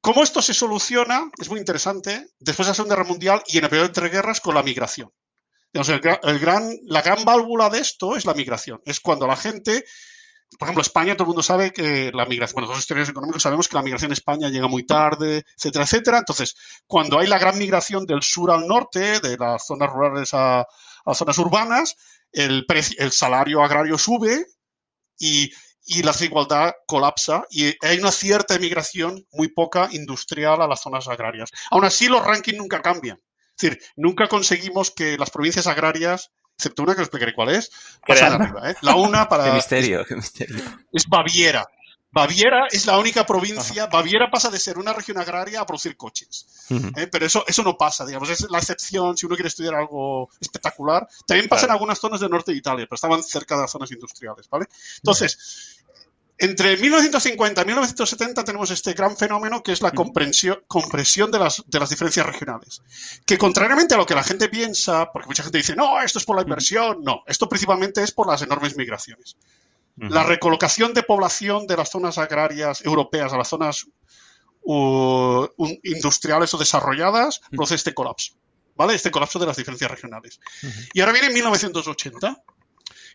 ¿Cómo 0.00 0.22
esto 0.22 0.40
se 0.42 0.54
soluciona? 0.54 1.30
Es 1.38 1.48
muy 1.48 1.58
interesante. 1.58 2.28
Después 2.38 2.66
de 2.66 2.70
la 2.70 2.74
Segunda 2.74 2.94
Guerra 2.96 3.08
Mundial 3.08 3.42
y 3.46 3.58
en 3.58 3.64
el 3.64 3.70
periodo 3.70 3.88
entre 3.88 4.08
guerras 4.08 4.40
con 4.40 4.54
la 4.54 4.62
migración. 4.62 5.10
el, 5.72 6.00
el 6.22 6.38
gran, 6.38 6.70
la 6.84 7.02
gran 7.02 7.24
válvula 7.24 7.70
de 7.70 7.80
esto 7.80 8.16
es 8.16 8.24
la 8.24 8.34
migración. 8.34 8.80
Es 8.84 9.00
cuando 9.00 9.26
la 9.26 9.36
gente, 9.36 9.84
por 10.58 10.66
ejemplo, 10.66 10.82
España, 10.82 11.14
todo 11.14 11.24
el 11.24 11.28
mundo 11.28 11.42
sabe 11.42 11.72
que 11.72 12.12
la 12.14 12.24
migración, 12.26 12.54
bueno, 12.54 12.68
los 12.68 12.78
historiadores 12.78 13.10
económicos 13.10 13.42
sabemos 13.42 13.68
que 13.68 13.76
la 13.76 13.82
migración 13.82 14.10
en 14.10 14.12
España 14.12 14.48
llega 14.48 14.68
muy 14.68 14.86
tarde, 14.86 15.44
etcétera, 15.56 15.84
etcétera. 15.84 16.18
Entonces, 16.18 16.54
cuando 16.86 17.18
hay 17.18 17.26
la 17.26 17.38
gran 17.38 17.58
migración 17.58 18.06
del 18.06 18.22
sur 18.22 18.50
al 18.52 18.66
norte, 18.68 19.18
de 19.20 19.36
las 19.36 19.66
zonas 19.66 19.90
rurales 19.90 20.34
a, 20.34 20.60
a 20.60 21.14
zonas 21.14 21.38
urbanas, 21.38 21.96
el, 22.32 22.64
el 22.98 23.12
salario 23.12 23.62
agrario 23.62 23.98
sube 23.98 24.46
y, 25.18 25.50
y, 25.84 26.02
la 26.02 26.12
desigualdad 26.12 26.72
colapsa 26.86 27.44
y 27.50 27.74
hay 27.84 27.98
una 27.98 28.12
cierta 28.12 28.54
emigración, 28.54 29.26
muy 29.32 29.48
poca 29.48 29.88
industrial 29.92 30.62
a 30.62 30.66
las 30.66 30.82
zonas 30.82 31.08
agrarias. 31.08 31.50
Aún 31.70 31.84
así, 31.84 32.08
los 32.08 32.24
rankings 32.24 32.58
nunca 32.58 32.82
cambian. 32.82 33.18
Es 33.56 33.62
decir, 33.62 33.82
nunca 33.96 34.28
conseguimos 34.28 34.90
que 34.90 35.16
las 35.16 35.30
provincias 35.30 35.66
agrarias, 35.66 36.30
excepto 36.58 36.82
una 36.82 36.94
que 36.94 37.00
os 37.00 37.06
explicaré 37.06 37.34
cuál 37.34 37.50
es, 37.50 37.70
pasen 38.06 38.32
arriba. 38.32 38.70
¿eh? 38.70 38.74
La 38.82 38.96
una 38.96 39.28
para... 39.28 39.44
qué 39.44 39.52
misterio, 39.52 40.04
qué 40.04 40.16
misterio. 40.16 40.62
Es 40.92 41.06
Baviera. 41.06 41.66
Baviera 42.16 42.66
es 42.70 42.86
la 42.86 42.98
única 42.98 43.26
provincia, 43.26 43.88
Baviera 43.88 44.30
pasa 44.30 44.48
de 44.48 44.58
ser 44.58 44.78
una 44.78 44.94
región 44.94 45.18
agraria 45.18 45.60
a 45.60 45.66
producir 45.66 45.98
coches. 45.98 46.46
¿eh? 46.70 47.08
Pero 47.12 47.26
eso, 47.26 47.44
eso 47.46 47.62
no 47.62 47.76
pasa, 47.76 48.06
digamos, 48.06 48.30
es 48.30 48.50
la 48.50 48.56
excepción 48.56 49.18
si 49.18 49.26
uno 49.26 49.34
quiere 49.34 49.48
estudiar 49.48 49.74
algo 49.74 50.30
espectacular. 50.40 51.06
También 51.26 51.46
pasa 51.46 51.66
en 51.66 51.72
algunas 51.72 51.98
zonas 51.98 52.20
del 52.20 52.30
norte 52.30 52.52
de 52.52 52.56
Italia, 52.56 52.86
pero 52.86 52.94
estaban 52.94 53.22
cerca 53.22 53.56
de 53.56 53.60
las 53.60 53.70
zonas 53.70 53.92
industriales, 53.92 54.48
¿vale? 54.48 54.64
Entonces, 54.96 55.76
entre 56.38 56.78
1950 56.78 57.60
y 57.60 57.64
1970 57.66 58.44
tenemos 58.44 58.70
este 58.70 58.94
gran 58.94 59.14
fenómeno 59.14 59.62
que 59.62 59.72
es 59.72 59.82
la 59.82 59.90
comprensión, 59.90 60.64
compresión 60.66 61.30
de 61.30 61.38
las, 61.38 61.64
de 61.66 61.78
las 61.78 61.90
diferencias 61.90 62.24
regionales. 62.24 62.80
Que 63.26 63.36
contrariamente 63.36 63.94
a 63.94 63.98
lo 63.98 64.06
que 64.06 64.14
la 64.14 64.24
gente 64.24 64.48
piensa, 64.48 65.12
porque 65.12 65.28
mucha 65.28 65.42
gente 65.42 65.58
dice, 65.58 65.76
no, 65.76 66.00
esto 66.00 66.18
es 66.18 66.24
por 66.24 66.36
la 66.36 66.42
inversión, 66.42 67.04
no, 67.04 67.24
esto 67.26 67.46
principalmente 67.46 68.02
es 68.02 68.10
por 68.10 68.26
las 68.26 68.40
enormes 68.40 68.74
migraciones. 68.74 69.36
La 69.96 70.24
recolocación 70.24 70.92
de 70.92 71.02
población 71.02 71.66
de 71.66 71.76
las 71.76 71.90
zonas 71.90 72.18
agrarias 72.18 72.84
europeas 72.84 73.32
a 73.32 73.38
las 73.38 73.48
zonas 73.48 73.86
industriales 75.82 76.52
o 76.52 76.58
desarrolladas 76.58 77.40
produce 77.50 77.76
este 77.76 77.94
colapso, 77.94 78.34
¿vale? 78.74 78.94
Este 78.94 79.10
colapso 79.10 79.38
de 79.38 79.46
las 79.46 79.56
diferencias 79.56 79.90
regionales. 79.90 80.40
Y 80.92 81.00
ahora 81.00 81.12
viene 81.12 81.30
1980. 81.30 82.42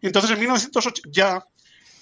Y 0.01 0.07
entonces 0.07 0.31
en 0.31 0.39
1980 0.39 1.09
ya 1.11 1.45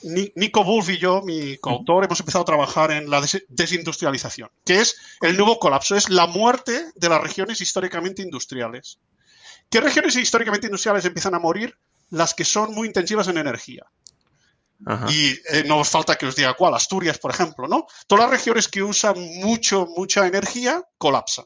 Nico 0.02 0.64
Wolf 0.64 0.90
y 0.90 0.98
yo, 0.98 1.22
mi 1.24 1.58
coautor, 1.58 2.06
hemos 2.06 2.20
empezado 2.20 2.44
a 2.44 2.46
trabajar 2.46 2.92
en 2.92 3.10
la 3.10 3.22
desindustrialización, 3.50 4.50
que 4.64 4.80
es 4.80 4.96
el 5.22 5.36
nuevo 5.36 5.60
colapso, 5.60 5.96
es 5.96 6.10
la 6.10 6.26
muerte 6.28 6.86
de 6.96 7.10
las 7.10 7.22
regiones 7.22 7.60
históricamente 7.60 8.22
industriales. 8.22 9.00
¿Qué 9.70 9.82
regiones 9.82 10.16
históricamente 10.16 10.68
industriales 10.68 11.04
empiezan 11.06 11.36
a 11.36 11.40
morir? 11.40 11.78
Las 12.10 12.34
que 12.34 12.46
son 12.46 12.74
muy 12.74 12.88
intensivas 12.88 13.28
en 13.28 13.38
energía. 13.38 13.86
Y 15.10 15.32
eh, 15.32 15.64
no 15.66 15.80
os 15.80 15.90
falta 15.90 16.16
que 16.16 16.26
os 16.26 16.36
diga 16.36 16.54
cuál, 16.54 16.74
Asturias, 16.74 17.18
por 17.20 17.32
ejemplo, 17.32 17.68
¿no? 17.68 17.86
Todas 18.08 18.24
las 18.24 18.32
regiones 18.32 18.68
que 18.70 18.82
usan 18.82 19.20
mucho, 19.40 19.86
mucha 19.86 20.26
energía 20.26 20.82
colapsan, 20.98 21.46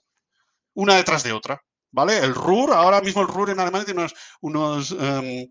una 0.76 0.96
detrás 0.96 1.24
de 1.24 1.34
otra, 1.34 1.60
¿vale? 1.92 2.20
El 2.20 2.36
Ruhr, 2.36 2.74
ahora 2.74 3.02
mismo 3.02 3.22
el 3.22 3.28
Ruhr 3.28 3.50
en 3.50 3.60
Alemania 3.60 3.86
tiene 3.86 4.08
unos, 4.42 4.92
em, 4.92 5.50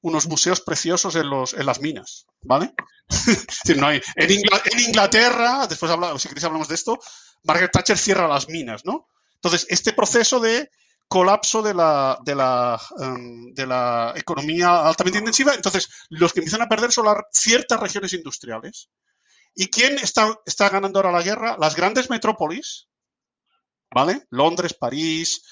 unos, 0.00 0.26
museos 0.26 0.62
preciosos 0.62 1.16
en, 1.16 1.28
los, 1.28 1.52
en 1.52 1.66
las 1.66 1.80
minas, 1.80 2.26
¿vale? 2.40 2.72
en, 3.66 4.80
Inglaterra, 4.80 5.66
después 5.66 5.92
si 6.18 6.28
queréis 6.28 6.44
hablamos 6.44 6.68
de 6.68 6.74
esto, 6.74 6.98
Margaret 7.42 7.72
Thatcher 7.72 7.98
cierra 7.98 8.26
las 8.26 8.48
minas, 8.48 8.86
¿no? 8.86 9.06
Entonces, 9.34 9.66
este 9.68 9.92
proceso 9.92 10.40
de 10.40 10.70
colapso 11.08 11.62
de 11.62 11.74
la, 11.74 12.18
de 12.22 12.34
la, 12.34 12.80
em, 13.00 13.52
de 13.54 13.66
la 13.66 14.12
economía 14.14 14.86
altamente 14.86 15.18
intensiva. 15.18 15.54
Entonces, 15.54 15.88
los 16.10 16.32
que 16.32 16.40
empiezan 16.40 16.62
a 16.62 16.68
perder 16.68 16.92
son 16.92 17.06
ciertas 17.32 17.80
regiones 17.80 18.12
industriales. 18.12 18.90
¿Y 19.54 19.68
quién 19.68 19.98
está, 19.98 20.34
está 20.46 20.68
ganando 20.68 20.98
ahora 20.98 21.12
la 21.12 21.22
guerra? 21.22 21.56
Las 21.58 21.74
grandes 21.74 22.10
metrópolis, 22.10 22.88
¿vale? 23.92 24.26
Londres, 24.30 24.74
París, 24.74 25.42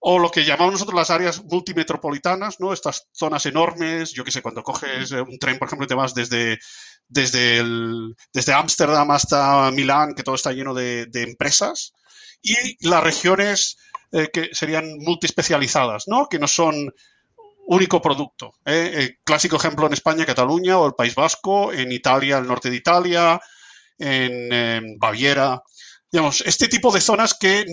o 0.00 0.18
lo 0.18 0.30
que 0.30 0.44
llamamos 0.44 0.74
nosotros 0.74 0.96
las 0.96 1.10
áreas 1.10 1.42
multimetropolitanas, 1.44 2.58
¿no? 2.58 2.72
Estas 2.72 3.08
zonas 3.12 3.46
enormes, 3.46 4.12
yo 4.12 4.24
qué 4.24 4.30
sé, 4.30 4.42
cuando 4.42 4.62
coges 4.62 5.12
eh, 5.12 5.20
un 5.20 5.38
tren, 5.38 5.58
por 5.58 5.68
ejemplo, 5.68 5.86
te 5.86 5.94
vas 5.94 6.14
desde 6.14 6.58
desde 7.08 7.58
el, 7.58 8.14
desde 8.32 8.52
Ámsterdam 8.52 9.10
hasta 9.10 9.70
Milán, 9.70 10.14
que 10.14 10.22
todo 10.22 10.34
está 10.34 10.52
lleno 10.52 10.74
de, 10.74 11.06
de 11.06 11.22
empresas, 11.22 11.92
y 12.42 12.54
las 12.86 13.02
regiones 13.02 13.76
eh, 14.16 14.30
que 14.32 14.50
serían 14.52 14.96
multiespecializadas, 14.98 16.04
¿no? 16.06 16.28
Que 16.28 16.38
no 16.38 16.46
son 16.46 16.94
único 17.66 18.00
producto. 18.00 18.54
¿eh? 18.64 18.92
El 18.94 19.18
clásico 19.24 19.56
ejemplo 19.56 19.88
en 19.88 19.92
España, 19.92 20.24
Cataluña 20.24 20.78
o 20.78 20.86
el 20.86 20.94
País 20.94 21.16
Vasco, 21.16 21.72
en 21.72 21.90
Italia, 21.90 22.38
el 22.38 22.46
norte 22.46 22.70
de 22.70 22.76
Italia, 22.76 23.40
en, 23.98 25.00
Baviera. 25.00 25.60
Digamos, 26.12 26.42
este 26.42 26.68
tipo 26.68 26.92
de 26.92 27.00
zonas 27.00 27.34
que 27.34 27.64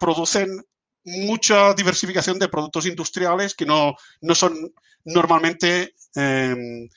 producen 0.00 0.64
mucha 1.04 1.74
diversificación 1.74 2.38
de 2.38 2.48
productos 2.48 2.86
industriales 2.86 3.54
que 3.54 3.66
no, 3.66 3.94
no 4.22 4.34
son 4.34 4.72
normalmente 5.04 5.94
em, 6.14 6.88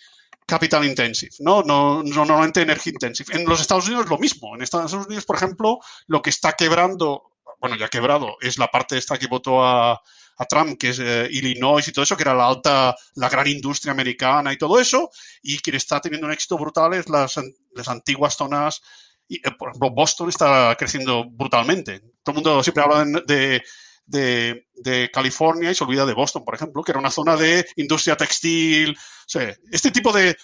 capital 0.46 0.86
intensive, 0.86 1.34
¿no? 1.40 1.64
¿no? 1.64 2.02
normalmente 2.02 2.62
energy 2.62 2.92
intensive. 2.92 3.36
En 3.36 3.44
los 3.44 3.60
Estados 3.60 3.88
Unidos 3.88 4.08
lo 4.08 4.20
mismo. 4.20 4.56
En 4.56 4.62
Estados 4.62 4.94
Unidos, 4.94 5.26
por 5.26 5.36
ejemplo, 5.36 5.80
lo 6.08 6.22
que 6.22 6.30
está 6.30 6.54
quebrando 6.54 7.35
bueno, 7.60 7.76
ya 7.76 7.88
quebrado, 7.88 8.38
es 8.42 8.58
la 8.58 8.68
parte 8.68 8.98
esta 8.98 9.18
que 9.18 9.28
votó 9.28 9.64
a, 9.64 10.02
Trump, 10.50 10.78
que 10.78 10.90
es 10.90 11.00
eh, 11.00 11.30
Illinois 11.32 11.88
y 11.88 11.94
todo 11.94 12.04
eso, 12.04 12.18
que 12.18 12.24
era 12.24 12.34
la 12.34 12.48
alta, 12.48 12.94
la 13.16 13.30
gran 13.30 13.48
industria 13.48 13.94
americana 13.94 14.52
y 14.52 14.58
todo 14.58 14.80
eso, 14.80 15.10
y 15.42 15.60
quien 15.60 15.78
está 15.78 16.02
teniendo 16.02 16.28
un 16.28 16.34
éxito 16.34 16.58
brutal 16.58 16.94
es 16.94 17.08
las, 17.08 17.40
las 17.74 17.88
antiguas 17.88 18.36
zonas, 18.36 18.82
y, 19.30 19.38
eh, 19.38 19.56
Boston 19.78 20.28
está 20.30 20.76
creciendo 20.78 21.24
brutalmente. 21.30 22.02
Todo 22.22 22.32
el 22.32 22.36
mundo 22.36 22.64
siempre 22.64 22.84
habla 22.84 23.06
de, 23.26 23.64
de, 24.06 25.10
California 25.12 25.72
y 25.72 25.76
se 25.76 25.84
olvida 25.84 26.06
de 26.06 26.14
Boston, 26.14 26.44
por 26.44 26.56
ejemplo, 26.56 26.84
que 26.84 26.92
era 26.92 27.00
una 27.00 27.12
zona 27.12 27.36
de 27.36 27.66
industria 27.78 28.16
textil, 28.18 28.96
este 29.72 29.92
tipo 29.92 30.12
de 30.12 30.36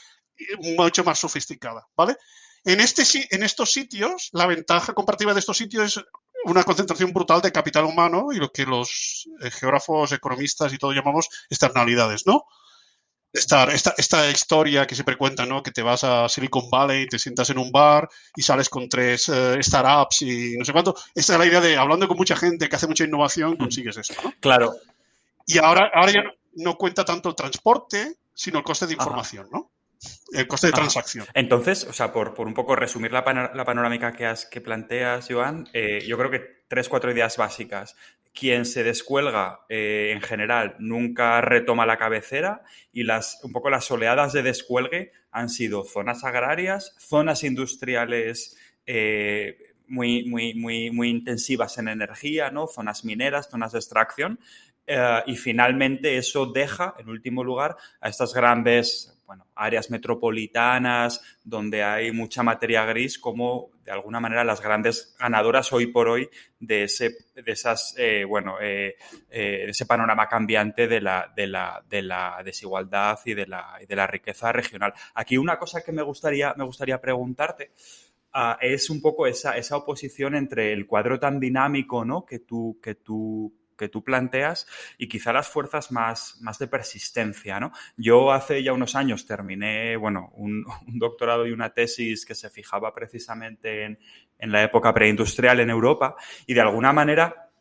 mucho 0.77 1.03
más 1.03 1.19
sofisticada, 1.19 1.87
¿vale? 1.95 2.15
En, 2.63 2.79
este, 2.79 3.03
en 3.31 3.43
estos 3.43 3.71
sitios, 3.71 4.29
la 4.33 4.45
ventaja 4.45 4.93
comparativa 4.93 5.33
de 5.33 5.39
estos 5.39 5.57
sitios 5.57 5.97
es 5.97 6.03
una 6.45 6.63
concentración 6.63 7.13
brutal 7.13 7.41
de 7.41 7.51
capital 7.51 7.85
humano 7.85 8.27
y 8.31 8.37
lo 8.37 8.51
que 8.51 8.65
los 8.65 9.27
eh, 9.41 9.51
geógrafos, 9.51 10.11
economistas 10.11 10.73
y 10.73 10.77
todo 10.77 10.93
llamamos 10.93 11.29
externalidades, 11.49 12.25
¿no? 12.25 12.45
Esta, 13.33 13.63
esta, 13.65 13.93
esta, 13.97 14.29
historia 14.29 14.85
que 14.85 14.93
siempre 14.93 15.15
cuentan, 15.15 15.47
¿no? 15.47 15.63
Que 15.63 15.71
te 15.71 15.81
vas 15.81 16.03
a 16.03 16.27
Silicon 16.27 16.69
Valley, 16.69 17.07
te 17.07 17.17
sientas 17.17 17.49
en 17.49 17.59
un 17.59 17.71
bar 17.71 18.09
y 18.35 18.41
sales 18.41 18.67
con 18.67 18.89
tres 18.89 19.29
eh, 19.29 19.57
startups 19.61 20.23
y 20.23 20.57
no 20.57 20.65
sé 20.65 20.73
cuánto. 20.73 20.95
Esta 21.15 21.33
es 21.33 21.39
la 21.39 21.45
idea 21.45 21.61
de, 21.61 21.77
hablando 21.77 22.09
con 22.09 22.17
mucha 22.17 22.35
gente 22.35 22.67
que 22.67 22.75
hace 22.75 22.87
mucha 22.87 23.05
innovación, 23.05 23.55
consigues 23.55 23.95
eso, 23.95 24.13
¿no? 24.21 24.33
Claro. 24.41 24.75
Y 25.45 25.59
ahora, 25.59 25.89
ahora 25.93 26.11
ya 26.11 26.23
no, 26.55 26.75
cuenta 26.75 27.05
tanto 27.05 27.29
el 27.29 27.35
transporte, 27.35 28.17
sino 28.33 28.57
el 28.57 28.65
coste 28.65 28.87
de 28.87 28.93
información, 28.93 29.47
¿no? 29.49 29.71
El 30.33 30.47
coste 30.47 30.67
de 30.67 30.73
transacción. 30.73 31.25
Entonces, 31.33 31.85
o 31.85 31.93
sea, 31.93 32.11
por, 32.11 32.39
un 32.39 32.53
poco 32.53 32.75
resumir 32.75 33.11
la, 33.11 33.23
panorámica 33.23 34.11
que, 34.13 34.25
has, 34.25 34.45
que 34.45 34.61
planteas, 34.61 35.27
Joan, 35.29 35.67
eh, 35.73 36.03
yo 36.07 36.17
creo 36.17 36.31
que 36.31 36.63
tres, 36.67 36.89
cuatro 36.89 37.11
ideas 37.11 37.37
básicas. 37.37 37.95
Quien 38.33 38.65
se 38.65 38.83
descuelga 38.85 39.65
eh, 39.67 40.11
en 40.13 40.21
general 40.21 40.77
nunca 40.79 41.41
retoma 41.41 41.85
la 41.85 41.97
cabecera 41.97 42.63
y 42.93 43.03
las, 43.03 43.41
un 43.43 43.51
poco 43.51 43.69
las 43.69 43.91
oleadas 43.91 44.31
de 44.31 44.41
descuelgue 44.41 45.11
han 45.31 45.49
sido 45.49 45.83
zonas 45.83 46.23
agrarias, 46.23 46.95
zonas 46.97 47.43
industriales 47.43 48.57
eh, 48.85 49.73
muy, 49.87 50.23
muy, 50.29 50.53
muy, 50.53 50.91
muy 50.91 51.09
intensivas 51.09 51.77
en 51.77 51.89
energía, 51.89 52.51
¿no? 52.51 52.67
zonas 52.67 53.03
mineras, 53.03 53.49
zonas 53.49 53.73
de 53.73 53.79
extracción. 53.79 54.39
y 55.25 55.35
finalmente 55.35 56.17
eso 56.17 56.45
deja, 56.45 56.95
en 56.97 57.09
último 57.09 57.43
lugar, 57.43 57.75
a 57.99 58.07
estas 58.09 58.33
grandes 58.33 59.20
bueno, 59.31 59.47
áreas 59.55 59.89
metropolitanas 59.89 61.21
donde 61.45 61.83
hay 61.83 62.11
mucha 62.11 62.43
materia 62.43 62.83
gris 62.83 63.17
como 63.17 63.69
de 63.85 63.89
alguna 63.93 64.19
manera 64.19 64.43
las 64.43 64.59
grandes 64.59 65.15
ganadoras 65.17 65.71
hoy 65.71 65.87
por 65.87 66.09
hoy 66.09 66.29
de 66.59 66.83
ese, 66.83 67.15
de 67.33 67.49
esas, 67.49 67.95
eh, 67.97 68.25
bueno, 68.25 68.57
eh, 68.59 68.97
eh, 69.29 69.67
ese 69.69 69.85
panorama 69.85 70.27
cambiante 70.27 70.89
de 70.89 70.99
la, 70.99 71.31
de 71.33 71.47
la, 71.47 71.81
de 71.89 72.01
la 72.01 72.41
desigualdad 72.43 73.19
y 73.23 73.33
de 73.33 73.47
la, 73.47 73.79
de 73.87 73.95
la 73.95 74.05
riqueza 74.05 74.51
regional. 74.51 74.93
Aquí 75.13 75.37
una 75.37 75.57
cosa 75.57 75.81
que 75.81 75.93
me 75.93 76.01
gustaría, 76.01 76.53
me 76.57 76.65
gustaría 76.65 76.99
preguntarte 76.99 77.71
ah, 78.33 78.57
es 78.59 78.89
un 78.89 79.01
poco 79.01 79.27
esa, 79.27 79.55
esa 79.55 79.77
oposición 79.77 80.35
entre 80.35 80.73
el 80.73 80.87
cuadro 80.87 81.17
tan 81.21 81.39
dinámico 81.39 82.03
¿no? 82.03 82.25
que, 82.25 82.39
tú, 82.39 82.81
que, 82.83 82.95
tú, 82.95 83.60
que 83.81 83.89
tú 83.89 84.03
planteas 84.03 84.67
y 84.99 85.09
quizá 85.09 85.33
las 85.33 85.49
fuerzas 85.49 85.91
más, 85.91 86.37
más 86.39 86.59
de 86.59 86.67
persistencia, 86.67 87.59
¿no? 87.59 87.71
Yo 87.97 88.31
hace 88.31 88.61
ya 88.61 88.73
unos 88.73 88.95
años 88.95 89.25
terminé, 89.25 89.97
bueno, 89.97 90.31
un, 90.35 90.63
doctorado 90.85 91.47
y 91.47 91.51
una 91.51 91.73
tesis 91.73 92.25
que 92.25 92.35
se 92.35 92.51
fijaba 92.51 92.93
precisamente 92.93 93.85
en, 93.85 93.99
en 94.37 94.51
la 94.51 94.61
época 94.61 94.93
preindustrial 94.93 95.59
en 95.59 95.71
Europa 95.71 96.15
y 96.45 96.53
de 96.53 96.61
alguna 96.61 96.93
manera 96.93 97.51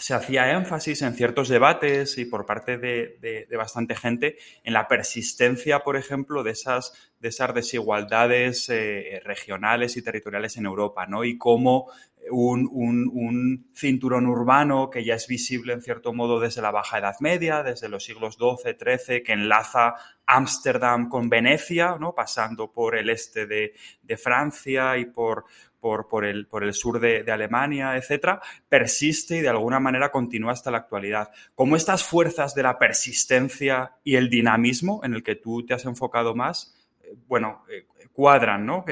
se 0.00 0.14
hacía 0.14 0.50
énfasis 0.52 1.02
en 1.02 1.14
ciertos 1.14 1.48
debates 1.48 2.16
y 2.16 2.24
por 2.24 2.46
parte 2.46 2.78
de, 2.78 3.46
bastante 3.56 3.94
gente 3.94 4.38
en 4.64 4.72
la 4.72 4.88
persistencia, 4.88 5.80
por 5.80 5.96
ejemplo, 5.96 6.42
de 6.42 6.52
esas, 6.52 7.12
de 7.20 7.28
esas 7.28 7.54
desigualdades 7.54 8.70
eh, 8.70 9.20
regionales 9.24 9.98
y 9.98 10.02
territoriales 10.02 10.56
en 10.56 10.64
Europa, 10.64 11.06
¿no? 11.06 11.24
Y 11.24 11.36
cómo 11.36 11.90
un, 12.30 12.68
un, 12.72 13.70
cinturón 13.74 14.26
urbano 14.26 14.90
que 14.90 15.04
ya 15.04 15.14
es 15.14 15.26
visible 15.26 15.72
en 15.72 15.82
cierto 15.82 16.12
modo 16.12 16.38
desde 16.38 16.62
la 16.62 16.70
Baja 16.70 16.98
Edad 16.98 17.16
Media, 17.20 17.62
desde 17.62 17.88
los 17.88 18.04
siglos 18.04 18.36
XII, 18.36 18.76
XIII, 18.78 19.22
que 19.22 19.32
enlaza 19.32 19.94
Ámsterdam 20.26 21.08
con 21.08 21.28
Venecia, 21.28 21.96
¿no? 21.98 22.14
pasando 22.14 22.72
por 22.72 22.96
el 22.96 23.10
este 23.10 23.46
de, 23.46 23.74
de 24.02 24.16
Francia 24.16 24.98
y 24.98 25.06
por, 25.06 25.46
por, 25.80 26.08
por, 26.08 26.24
el, 26.24 26.46
por 26.46 26.62
el 26.62 26.74
sur 26.74 27.00
de, 27.00 27.30
Alemania, 27.30 27.96
etcétera, 27.96 28.40
persiste 28.68 29.38
y 29.38 29.40
de 29.40 29.48
alguna 29.48 29.80
manera 29.80 30.10
continúa 30.10 30.52
hasta 30.52 30.70
la 30.70 30.78
actualidad. 30.78 31.30
¿Cómo 31.54 31.76
estas 31.76 32.04
fuerzas 32.04 32.54
de 32.54 32.62
la 32.62 32.78
persistencia 32.78 33.96
y 34.04 34.16
el 34.16 34.28
dinamismo 34.28 35.00
en 35.04 35.14
el 35.14 35.22
que 35.22 35.36
tú 35.36 35.64
te 35.64 35.74
has 35.74 35.84
enfocado 35.86 36.34
más, 36.34 36.74
eh, 37.02 37.14
bueno, 37.26 37.64
eh, 37.70 37.86
cuadran, 38.12 38.66
¿no? 38.66 38.84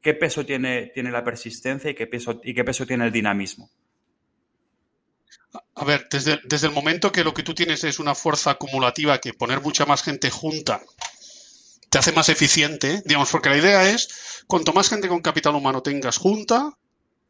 ¿Qué 0.00 0.14
peso 0.14 0.44
tiene, 0.44 0.90
tiene 0.94 1.10
la 1.10 1.24
persistencia 1.24 1.90
y 1.90 1.94
qué, 1.94 2.06
peso, 2.06 2.40
y 2.42 2.54
qué 2.54 2.64
peso 2.64 2.86
tiene 2.86 3.06
el 3.06 3.12
dinamismo? 3.12 3.70
A 5.74 5.84
ver, 5.84 6.06
desde, 6.10 6.40
desde, 6.44 6.66
el 6.66 6.72
momento 6.72 7.10
que 7.10 7.24
lo 7.24 7.32
que 7.32 7.42
tú 7.42 7.54
tienes 7.54 7.84
es 7.84 7.98
una 7.98 8.14
fuerza 8.14 8.50
acumulativa 8.50 9.18
que 9.18 9.32
poner 9.32 9.60
mucha 9.60 9.86
más 9.86 10.02
gente 10.02 10.30
junta 10.30 10.82
te 11.88 11.98
hace 11.98 12.12
más 12.12 12.28
eficiente, 12.28 13.02
digamos, 13.04 13.30
porque 13.30 13.48
la 13.48 13.56
idea 13.56 13.90
es, 13.90 14.44
cuanto 14.46 14.72
más 14.72 14.88
gente 14.88 15.08
con 15.08 15.20
capital 15.20 15.54
humano 15.54 15.82
tengas 15.82 16.18
junta, 16.18 16.76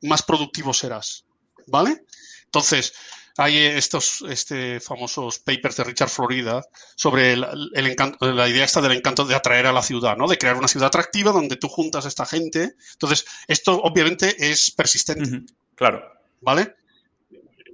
más 0.03 0.23
productivo 0.23 0.75
serás, 0.75 1.25
¿vale? 1.67 2.05
Entonces, 2.45 2.93
hay 3.39 3.57
estos 3.57 4.25
este, 4.29 4.81
famosos 4.81 5.39
papers 5.39 5.77
de 5.77 5.85
Richard 5.85 6.09
Florida 6.09 6.61
sobre 6.97 7.35
el, 7.35 7.47
el 7.73 7.87
encanto, 7.87 8.33
la 8.33 8.49
idea 8.49 8.65
esta 8.65 8.81
del 8.81 8.93
encanto 8.93 9.25
de 9.25 9.37
atraer 9.37 9.67
a 9.67 9.73
la 9.73 9.83
ciudad, 9.83 10.17
¿no? 10.17 10.27
De 10.27 10.37
crear 10.37 10.57
una 10.57 10.67
ciudad 10.67 10.89
atractiva 10.89 11.31
donde 11.31 11.55
tú 11.57 11.69
juntas 11.69 12.05
a 12.05 12.09
esta 12.09 12.27
gente. 12.27 12.75
Entonces, 12.95 13.25
esto 13.47 13.81
obviamente 13.81 14.51
es 14.51 14.73
persistente. 14.73 15.23
Uh 15.23 15.27
-huh. 15.27 15.47
Claro. 15.77 16.03
¿Vale? 16.41 16.75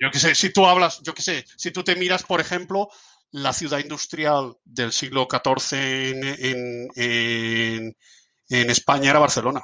Yo 0.00 0.10
qué 0.12 0.18
sé, 0.18 0.34
si 0.34 0.52
tú 0.52 0.66
hablas, 0.66 1.00
yo 1.02 1.14
qué 1.14 1.22
sé, 1.22 1.46
si 1.56 1.70
tú 1.70 1.82
te 1.82 1.96
miras, 1.96 2.24
por 2.24 2.40
ejemplo, 2.40 2.90
la 3.30 3.54
ciudad 3.54 3.78
industrial 3.78 4.58
del 4.64 4.92
siglo 4.92 5.26
XIV 5.30 5.78
en, 5.78 6.24
en, 6.24 6.88
en, 6.94 7.96
en 8.50 8.70
España 8.70 9.10
era 9.10 9.18
Barcelona. 9.18 9.62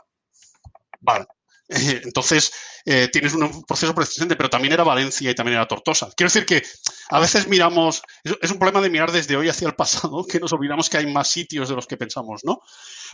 Vale. 1.00 1.26
Entonces, 2.04 2.52
eh, 2.84 3.08
tienes 3.12 3.34
un 3.34 3.64
proceso 3.64 3.94
persistente, 3.94 4.34
pero 4.34 4.50
también 4.50 4.72
era 4.72 4.82
Valencia 4.82 5.30
y 5.30 5.34
también 5.34 5.56
era 5.56 5.68
Tortosa. 5.68 6.10
Quiero 6.16 6.28
decir 6.28 6.44
que 6.44 6.62
a 7.10 7.20
veces 7.20 7.46
miramos, 7.46 8.02
es 8.24 8.50
un 8.50 8.58
problema 8.58 8.80
de 8.80 8.90
mirar 8.90 9.12
desde 9.12 9.36
hoy 9.36 9.48
hacia 9.48 9.68
el 9.68 9.74
pasado, 9.74 10.24
que 10.28 10.40
nos 10.40 10.52
olvidamos 10.52 10.90
que 10.90 10.98
hay 10.98 11.06
más 11.06 11.28
sitios 11.28 11.68
de 11.68 11.76
los 11.76 11.86
que 11.86 11.96
pensamos, 11.96 12.42
¿no? 12.44 12.60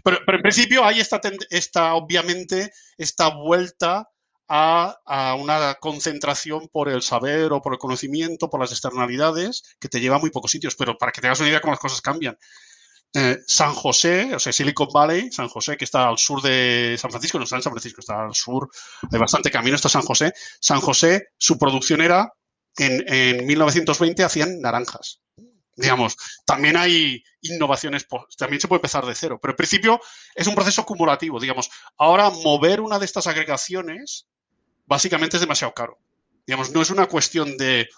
Pero, 0.03 0.19
en 0.27 0.43
principio 0.43 0.85
hay 0.85 1.01
esta, 1.01 1.95
obviamente, 1.95 2.71
esta 2.97 3.29
vuelta 3.29 4.09
a, 4.49 5.37
una 5.39 5.75
concentración 5.75 6.69
por 6.69 6.89
el 6.89 7.03
saber 7.03 7.53
o 7.53 7.61
por 7.61 7.75
el 7.75 7.79
conocimiento, 7.79 8.49
por 8.49 8.61
las 8.61 8.71
externalidades, 8.71 9.63
que 9.81 9.89
te 9.89 10.01
lleva 10.01 10.17
a 10.17 10.19
muy 10.19 10.31
pocos 10.31 10.51
sitios. 10.51 10.77
Pero 10.77 10.97
para 10.97 11.13
que 11.13 11.21
tengas 11.21 11.41
una 11.41 11.49
idea 11.49 11.61
cómo 11.61 11.73
las 11.73 11.81
cosas 11.81 12.01
cambian. 12.01 12.39
Eh, 13.15 13.39
San 13.47 13.73
José, 13.73 14.35
o 14.35 14.39
sea, 14.39 14.53
Silicon 14.53 14.89
Valley, 14.93 15.33
San 15.33 15.49
José, 15.49 15.77
que 15.77 15.85
está 15.85 16.09
al 16.09 16.19
sur 16.19 16.43
de 16.43 16.97
San 16.99 17.11
Francisco, 17.11 17.39
no 17.39 17.45
está 17.45 17.57
en 17.57 17.63
San 17.63 17.73
Francisco, 17.73 18.01
está 18.01 18.25
al 18.25 18.35
sur, 18.35 18.69
hay 19.11 19.19
bastante 19.19 19.51
camino, 19.51 19.77
está 19.77 19.89
San 19.89 20.03
José. 20.03 20.33
San 20.61 20.81
José, 20.81 21.29
su 21.39 21.59
producción 21.59 22.03
era, 22.03 22.33
en, 22.77 23.05
en 23.07 23.47
1920 23.47 24.23
hacían 24.23 24.61
naranjas. 24.61 25.23
Digamos, 25.77 26.17
también 26.47 26.77
hay 26.77 27.23
innovaciones, 27.43 28.07
también 28.39 28.61
se 28.61 28.69
puede 28.69 28.79
empezar 28.79 29.05
de 29.05 29.15
cero, 29.15 29.39
pero 29.41 29.53
en 29.53 29.57
principio 29.57 30.01
es 30.35 30.47
un 30.47 30.55
proceso 30.55 30.83
acumulativo, 30.83 31.39
digamos. 31.39 31.71
Ahora, 31.99 32.31
mover 32.31 32.81
una 32.81 32.99
de 32.99 33.05
estas 33.05 33.27
agregaciones 33.27 34.27
básicamente 34.87 35.37
es 35.37 35.43
demasiado 35.43 35.75
caro. 35.75 35.99
Digamos, 36.47 36.71
no 36.71 36.81
es 36.81 36.91
una 36.91 37.07
cuestión 37.07 37.59
de, 37.59 37.89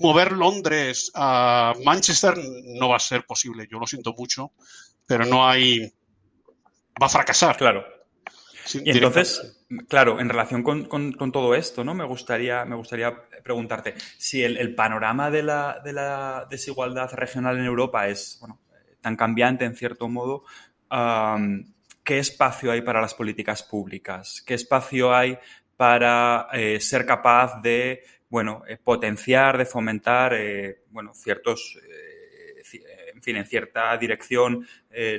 mover 0.00 0.32
Londres 0.32 1.12
a 1.14 1.74
Manchester 1.84 2.34
no 2.64 2.88
va 2.88 2.96
a 2.96 3.00
ser 3.00 3.24
posible. 3.24 3.68
Yo 3.70 3.78
lo 3.78 3.86
siento 3.86 4.12
mucho, 4.16 4.52
pero 5.06 5.24
no 5.24 5.46
hay. 5.46 5.92
Va 7.00 7.06
a 7.06 7.08
fracasar. 7.08 7.56
Claro. 7.56 7.84
Y 8.74 8.90
entonces, 8.90 9.64
claro, 9.88 10.20
en 10.20 10.28
relación 10.28 10.62
con, 10.62 10.84
con, 10.84 11.12
con, 11.12 11.32
todo 11.32 11.54
esto, 11.54 11.82
¿no? 11.82 11.94
Me 11.94 12.04
gustaría, 12.04 12.64
me 12.64 12.76
gustaría 12.76 13.14
preguntarte 13.42 13.94
si 14.18 14.42
el, 14.42 14.56
el 14.58 14.74
panorama 14.74 15.30
de 15.30 15.42
la, 15.42 15.80
de 15.82 15.92
la, 15.92 16.46
desigualdad 16.48 17.10
regional 17.14 17.58
en 17.58 17.64
Europa 17.64 18.06
es 18.06 18.36
bueno, 18.40 18.60
tan 19.00 19.16
cambiante 19.16 19.64
en 19.64 19.74
cierto 19.74 20.08
modo. 20.08 20.44
Um, 20.90 21.72
¿Qué 22.04 22.18
espacio 22.18 22.70
hay 22.70 22.82
para 22.82 23.00
las 23.00 23.14
políticas 23.14 23.62
públicas? 23.62 24.42
¿Qué 24.46 24.54
espacio 24.54 25.14
hay 25.14 25.38
para 25.76 26.48
eh, 26.52 26.80
ser 26.80 27.06
capaz 27.06 27.60
de 27.62 28.02
bueno, 28.30 28.62
eh, 28.68 28.78
potenciar, 28.82 29.58
de 29.58 29.66
fomentar, 29.66 30.32
eh, 30.34 30.84
bueno, 30.90 31.12
ciertos, 31.14 31.76
eh, 31.82 32.62
en 33.12 33.22
fin, 33.22 33.36
en 33.36 33.44
cierta 33.44 33.94
dirección, 33.98 34.66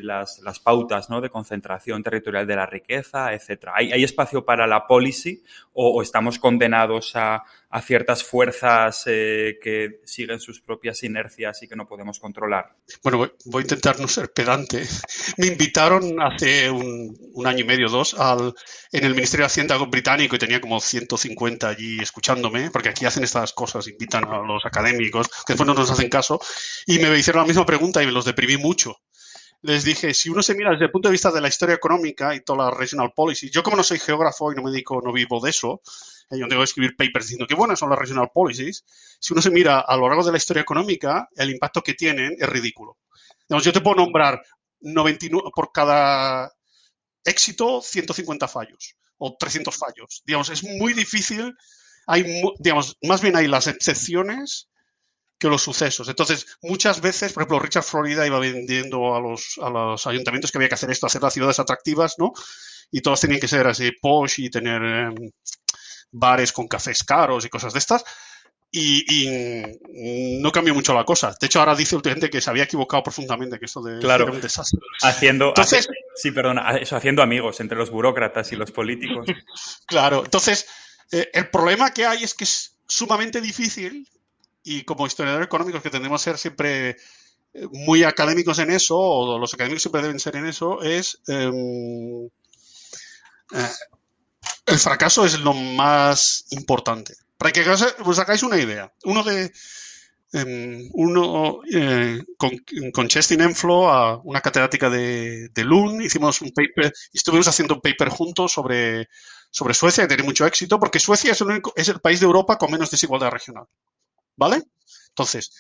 las, 0.02 0.40
las, 0.40 0.60
pautas 0.60 1.10
¿no? 1.10 1.22
de 1.22 1.30
concentración 1.30 2.02
territorial 2.02 2.48
de 2.48 2.56
la 2.56 2.66
riqueza, 2.66 3.34
etcétera. 3.34 3.74
¿Hay, 3.76 3.92
¿Hay, 3.92 4.04
espacio 4.04 4.44
para 4.44 4.66
la 4.66 4.88
policy 4.88 5.44
o 5.74 6.02
estamos 6.02 6.40
condenados 6.40 7.16
a, 7.16 7.44
a 7.72 7.82
ciertas 7.82 8.24
fuerzas 8.24 9.04
que 9.06 10.02
siguen 10.04 10.40
sus 10.42 10.62
propias 10.62 11.04
inercias 11.04 11.64
y 11.64 11.68
que 11.70 11.76
no 11.76 11.88
podemos 11.88 12.20
controlar? 12.20 12.76
Bueno, 13.02 13.32
voy, 13.46 13.62
a 13.62 13.62
intentar 13.62 14.00
no 14.00 14.08
ser 14.10 14.34
pedante. 14.34 14.86
Me 15.38 15.48
invitaron 15.48 16.22
hace 16.22 16.70
un, 16.70 17.18
un, 17.34 17.48
año 17.48 17.60
y 17.60 17.64
medio, 17.64 17.88
dos, 17.88 18.14
al, 18.14 18.54
en 18.92 19.06
el 19.06 19.16
Ministerio 19.16 19.46
de 19.46 19.48
Hacienda 19.48 19.78
británico 19.78 20.36
y 20.36 20.40
tenía 20.40 20.60
como 20.60 20.82
150 20.82 21.70
allí 21.70 22.00
escuchándome, 22.00 22.70
porque 22.72 22.90
aquí 22.90 23.06
hacen 23.06 23.24
estas 23.24 23.54
cosas, 23.54 23.88
invitan 23.88 24.26
a 24.26 24.40
los 24.40 24.66
académicos, 24.66 25.28
que 25.28 25.54
después 25.54 25.66
no 25.66 25.74
nos 25.74 25.90
hacen 25.90 26.10
caso, 26.10 26.42
y 26.86 27.00
me 27.00 27.18
hicieron 27.18 27.44
la 27.44 27.48
misma 27.48 27.66
pregunta 27.66 28.04
y 28.04 28.06
me 28.06 28.12
los 28.12 28.26
deprimí 28.26 28.58
mucho. 28.58 28.98
Les 29.62 29.84
dije, 29.86 30.14
si 30.14 30.30
uno 30.30 30.42
se 30.42 30.56
mira 30.56 30.72
desde 30.72 30.86
el 30.86 30.92
punto 30.92 31.08
de 31.08 31.14
vista 31.14 31.32
de 31.32 31.40
la 31.40 31.48
historia 31.48 31.76
económica 31.76 32.36
y 32.36 32.42
toda 32.42 32.66
la 32.66 32.72
regional 32.72 33.14
policy, 33.16 33.50
yo 33.50 33.62
como 33.64 33.78
no 33.78 33.84
soy 33.84 34.00
geógrafo 34.00 34.52
y 34.52 34.56
no 34.56 34.64
me 34.64 34.72
dedico, 34.72 35.02
no 35.02 35.14
vivo 35.14 35.40
de 35.40 35.52
eso, 35.52 35.82
yo 36.30 36.48
tengo 36.48 36.62
que 36.62 36.66
escribir 36.66 36.96
papers 36.96 37.26
diciendo 37.26 37.48
que 37.48 37.56
buenas 37.56 37.80
son 37.80 37.90
las 37.90 38.00
regional 38.00 38.30
policies, 38.34 38.86
si 39.20 39.34
uno 39.34 39.42
se 39.42 39.52
mira 39.52 39.80
a 39.80 39.98
lo 39.98 40.08
largo 40.08 40.24
de 40.24 40.32
la 40.32 40.38
historia 40.38 40.62
económica, 40.62 41.28
el 41.36 41.50
impacto 41.50 41.82
que 41.82 41.94
tienen 41.94 42.36
es 42.38 42.50
ridículo. 42.50 42.98
Digamos, 43.48 43.64
yo 43.64 43.74
te 43.74 43.82
puedo 43.82 43.98
nombrar 43.98 44.42
99, 44.82 45.50
por 45.54 45.72
cada 45.72 46.52
éxito 47.24 47.82
150 47.82 48.48
fallos 48.48 48.96
o 49.18 49.36
300 49.38 49.76
fallos. 49.78 50.24
Digamos, 50.26 50.50
es 50.50 50.64
muy 50.64 50.94
difícil. 50.94 51.54
Hay, 52.08 52.24
digamos, 52.60 52.98
más 53.04 53.22
bien 53.22 53.36
hay 53.36 53.48
las 53.48 53.68
excepciones 53.68 54.70
que 55.38 55.48
los 55.48 55.64
sucesos. 55.64 56.08
Entonces, 56.08 56.46
muchas 56.62 57.02
veces, 57.02 57.34
por 57.34 57.42
ejemplo, 57.42 57.60
Richard 57.60 57.84
Florida 57.84 58.26
iba 58.28 58.40
vendiendo 58.40 59.16
a 59.16 59.20
los, 59.20 59.60
a 59.62 59.70
los 59.70 60.06
ayuntamientos 60.08 60.52
que 60.52 60.60
había 60.60 60.70
que 60.70 60.76
hacer 60.76 60.92
esto, 60.92 61.08
hacer 61.08 61.22
las 61.22 61.34
ciudades 61.34 61.60
atractivas, 61.60 62.16
¿no? 62.20 62.32
Y 62.92 63.02
todas 63.02 63.22
tenían 63.22 63.40
que 63.40 63.48
ser 63.48 63.66
así 63.68 63.92
posh 64.00 64.40
y 64.40 64.50
tener 64.52 64.82
eh, 64.84 65.32
bares 66.12 66.52
con 66.52 66.68
cafés 66.68 67.04
caros 67.04 67.46
y 67.46 67.50
cosas 67.50 67.74
de 67.74 67.80
estas. 67.80 68.04
Y, 68.74 69.04
y, 69.10 70.40
no 70.40 70.52
cambió 70.52 70.74
mucho 70.74 70.94
la 70.94 71.04
cosa. 71.04 71.36
De 71.40 71.48
hecho, 71.48 71.60
ahora 71.60 71.76
dice 71.76 71.96
últimamente 71.96 72.30
que 72.30 72.40
se 72.40 72.50
había 72.50 72.64
equivocado 72.64 73.04
profundamente, 73.04 73.60
que 73.60 73.66
esto 73.66 73.82
de 73.82 74.00
claro, 74.00 74.24
era 74.24 74.34
un 74.34 74.40
desastre. 74.40 74.80
Haciendo, 75.02 75.50
Entonces, 75.50 75.90
hace, 75.90 76.00
sí, 76.16 76.32
perdona, 76.32 76.78
eso 76.78 76.96
haciendo 76.96 77.22
amigos 77.22 77.60
entre 77.60 77.78
los 77.78 77.90
burócratas 77.90 78.50
y 78.54 78.56
los 78.56 78.72
políticos. 78.72 79.28
claro, 79.86 80.24
entonces, 80.24 80.68
eh, 81.12 81.30
el 81.34 81.50
problema 81.50 81.92
que 81.92 82.06
hay 82.06 82.24
es 82.24 82.34
que 82.34 82.46
es 82.46 82.78
sumamente 82.88 83.42
difícil 83.42 84.08
y 84.64 84.84
como 84.84 85.06
historiadores 85.06 85.48
económicos 85.48 85.82
que 85.82 85.90
tendemos 85.90 86.22
a 86.22 86.24
ser 86.24 86.38
siempre 86.38 86.96
muy 87.72 88.04
académicos 88.04 88.60
en 88.60 88.72
eso, 88.72 88.98
o 88.98 89.40
los 89.40 89.54
académicos 89.54 89.84
siempre 89.84 90.02
deben 90.02 90.20
ser 90.20 90.36
en 90.38 90.46
eso, 90.46 90.82
es 90.82 91.20
eh, 91.28 91.52
eh, 93.54 93.70
el 94.66 94.80
fracaso 94.80 95.26
es 95.26 95.40
lo 95.40 95.54
más 95.54 96.46
importante. 96.52 97.16
Para 97.38 97.52
que 97.52 97.68
os 97.70 98.20
hagáis 98.20 98.44
una 98.44 98.58
idea, 98.58 98.94
uno 99.04 99.24
de 99.24 99.52
eh, 100.34 100.90
uno 100.94 101.60
eh, 101.74 102.20
con, 102.38 102.52
con 102.94 103.08
Chestin 103.08 103.42
Enflo, 103.42 103.92
a 103.92 104.18
una 104.24 104.40
catedrática 104.40 104.90
de, 104.90 105.50
de 105.50 105.64
Lund, 105.64 106.02
hicimos 106.02 106.42
un 106.42 106.52
paper, 106.52 106.94
estuvimos 107.12 107.48
haciendo 107.48 107.76
un 107.76 107.82
paper 107.82 108.10
juntos 108.10 108.54
sobre, 108.54 109.10
sobre 109.50 109.74
Suecia, 109.74 110.04
que 110.04 110.10
tiene 110.10 110.24
mucho 110.24 110.46
éxito, 110.46 110.80
porque 110.80 111.00
Suecia 111.00 111.34
es 111.34 111.42
el, 111.42 111.48
único, 111.48 111.74
es 111.76 111.90
el 111.90 112.00
país 112.00 112.20
de 112.22 112.28
Europa 112.28 112.58
con 112.58 112.72
menos 112.72 112.92
desigualdad 112.92 113.32
regional. 113.32 113.66
¿Vale? 114.38 114.64
Entonces, 115.10 115.52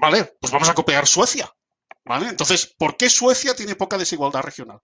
vale, 0.00 0.36
pues 0.40 0.52
vamos 0.52 0.68
a 0.68 0.74
copiar 0.74 1.06
Suecia. 1.06 1.52
¿Vale? 2.04 2.28
Entonces, 2.28 2.74
¿por 2.78 2.96
qué 2.96 3.10
Suecia 3.10 3.54
tiene 3.54 3.74
poca 3.74 3.98
desigualdad 3.98 4.42
regional? 4.42 4.80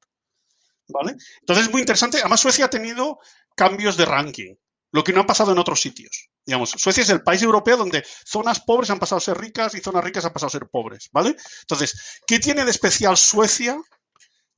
¿Vale? 0.88 1.16
Entonces 1.40 1.66
es 1.66 1.72
muy 1.72 1.80
interesante. 1.80 2.18
Además, 2.18 2.40
Suecia 2.40 2.66
ha 2.66 2.70
tenido 2.70 3.18
cambios 3.56 3.96
de 3.96 4.04
ranking, 4.04 4.54
lo 4.92 5.02
que 5.02 5.12
no 5.12 5.22
ha 5.22 5.26
pasado 5.26 5.52
en 5.52 5.58
otros 5.58 5.80
sitios. 5.80 6.30
Digamos, 6.44 6.70
Suecia 6.70 7.02
es 7.02 7.10
el 7.10 7.22
país 7.22 7.42
europeo 7.42 7.76
donde 7.76 8.04
zonas 8.24 8.60
pobres 8.60 8.90
han 8.90 8.98
pasado 8.98 9.18
a 9.18 9.20
ser 9.20 9.38
ricas 9.38 9.74
y 9.74 9.80
zonas 9.80 10.04
ricas 10.04 10.24
han 10.24 10.32
pasado 10.32 10.48
a 10.48 10.50
ser 10.50 10.68
pobres, 10.68 11.08
¿vale? 11.12 11.34
Entonces, 11.62 12.20
¿qué 12.26 12.38
tiene 12.38 12.64
de 12.64 12.70
especial 12.70 13.16
Suecia 13.16 13.76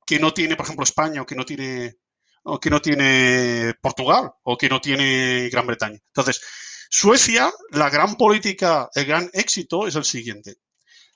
que 0.06 0.18
no 0.18 0.34
tiene, 0.34 0.56
por 0.56 0.66
ejemplo, 0.66 0.84
España 0.84 1.22
o 1.22 1.26
que 1.26 1.34
no 1.34 1.44
tiene, 1.44 1.96
o 2.42 2.60
que 2.60 2.70
no 2.70 2.80
tiene 2.80 3.74
Portugal 3.80 4.32
o 4.42 4.56
que 4.58 4.68
no 4.68 4.80
tiene 4.80 5.48
Gran 5.50 5.66
Bretaña? 5.66 5.98
Entonces, 6.08 6.42
Suecia, 6.90 7.52
la 7.70 7.90
gran 7.90 8.16
política, 8.16 8.88
el 8.94 9.04
gran 9.04 9.30
éxito 9.32 9.86
es 9.86 9.94
el 9.94 10.04
siguiente. 10.04 10.56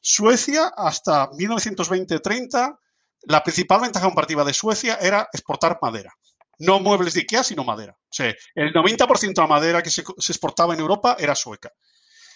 Suecia, 0.01 0.73
hasta 0.77 1.31
1920-30, 1.31 2.79
la 3.25 3.43
principal 3.43 3.81
ventaja 3.81 4.07
comparativa 4.07 4.45
de 4.45 4.55
Suecia 4.55 4.99
era 5.01 5.29
exportar 5.33 5.79
madera. 5.81 6.13
No 6.59 6.81
muebles 6.81 7.15
de 7.15 7.21
Ikea, 7.21 7.43
sino 7.43 7.65
madera. 7.65 7.97
O 7.99 8.13
sea, 8.13 8.35
el 8.55 8.73
90% 8.73 9.35
de 9.35 9.43
la 9.43 9.47
madera 9.47 9.83
que 9.83 9.91
se, 9.91 10.03
exportaba 10.03 10.75
en 10.75 10.81
Europa 10.81 11.17
era 11.19 11.35
sueca. 11.35 11.71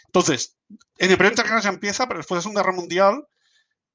Entonces, 0.07 0.57
en 0.99 1.11
el 1.11 1.18
Primera 1.18 1.42
Guerra 1.42 1.62
se 1.62 1.68
empieza, 1.68 2.07
pero 2.07 2.18
después 2.18 2.37
de 2.37 2.38
la 2.38 2.42
Segunda 2.42 2.62
Guerra 2.62 2.77
Mundial, 2.77 3.25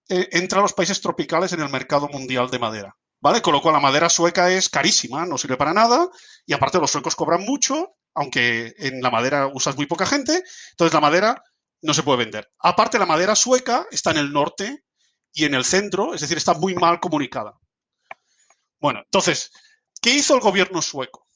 eh, 0.09 0.29
entra 0.31 0.59
a 0.59 0.61
los 0.61 0.73
países 0.73 1.01
tropicales 1.01 1.53
en 1.53 1.61
el 1.61 1.69
mercado 1.69 2.07
mundial 2.07 2.49
de 2.49 2.59
madera. 2.59 2.95
¿vale? 3.21 3.41
Con 3.41 3.53
lo 3.53 3.61
cual 3.61 3.73
la 3.73 3.79
madera 3.79 4.09
sueca 4.09 4.51
es 4.51 4.67
carísima, 4.67 5.25
no 5.25 5.37
sirve 5.37 5.55
para 5.55 5.73
nada, 5.73 6.09
y 6.45 6.53
aparte 6.53 6.79
los 6.79 6.91
suecos 6.91 7.15
cobran 7.15 7.45
mucho, 7.45 7.95
aunque 8.13 8.73
en 8.77 9.01
la 9.01 9.11
madera 9.11 9.47
usas 9.53 9.77
muy 9.77 9.85
poca 9.85 10.05
gente, 10.05 10.43
entonces 10.71 10.93
la 10.93 10.99
madera 10.99 11.41
no 11.81 11.93
se 11.93 12.03
puede 12.03 12.19
vender. 12.19 12.51
Aparte 12.59 12.99
la 12.99 13.05
madera 13.05 13.35
sueca 13.35 13.85
está 13.91 14.11
en 14.11 14.17
el 14.17 14.33
norte 14.33 14.83
y 15.33 15.45
en 15.45 15.53
el 15.53 15.65
centro, 15.65 16.13
es 16.13 16.21
decir, 16.21 16.37
está 16.37 16.53
muy 16.53 16.75
mal 16.75 16.99
comunicada. 16.99 17.59
Bueno, 18.79 19.01
entonces, 19.03 19.51
¿qué 20.01 20.11
hizo 20.15 20.35
el 20.35 20.41
gobierno 20.41 20.81
sueco? 20.81 21.27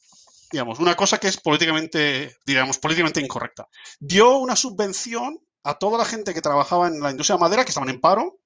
Digamos, 0.51 0.79
una 0.79 0.95
cosa 0.95 1.17
que 1.17 1.27
es 1.27 1.37
políticamente, 1.37 2.37
digamos, 2.45 2.77
políticamente 2.77 3.21
incorrecta. 3.21 3.67
Dio 3.99 4.37
una 4.37 4.55
subvención 4.55 5.39
a 5.63 5.77
toda 5.77 5.97
la 5.97 6.05
gente 6.05 6.33
que 6.33 6.41
trabajaba 6.41 6.87
en 6.87 6.99
la 6.99 7.11
industria 7.11 7.35
de 7.35 7.41
madera, 7.41 7.63
que 7.63 7.69
estaban 7.69 7.89
en 7.89 7.99
paro, 8.01 8.39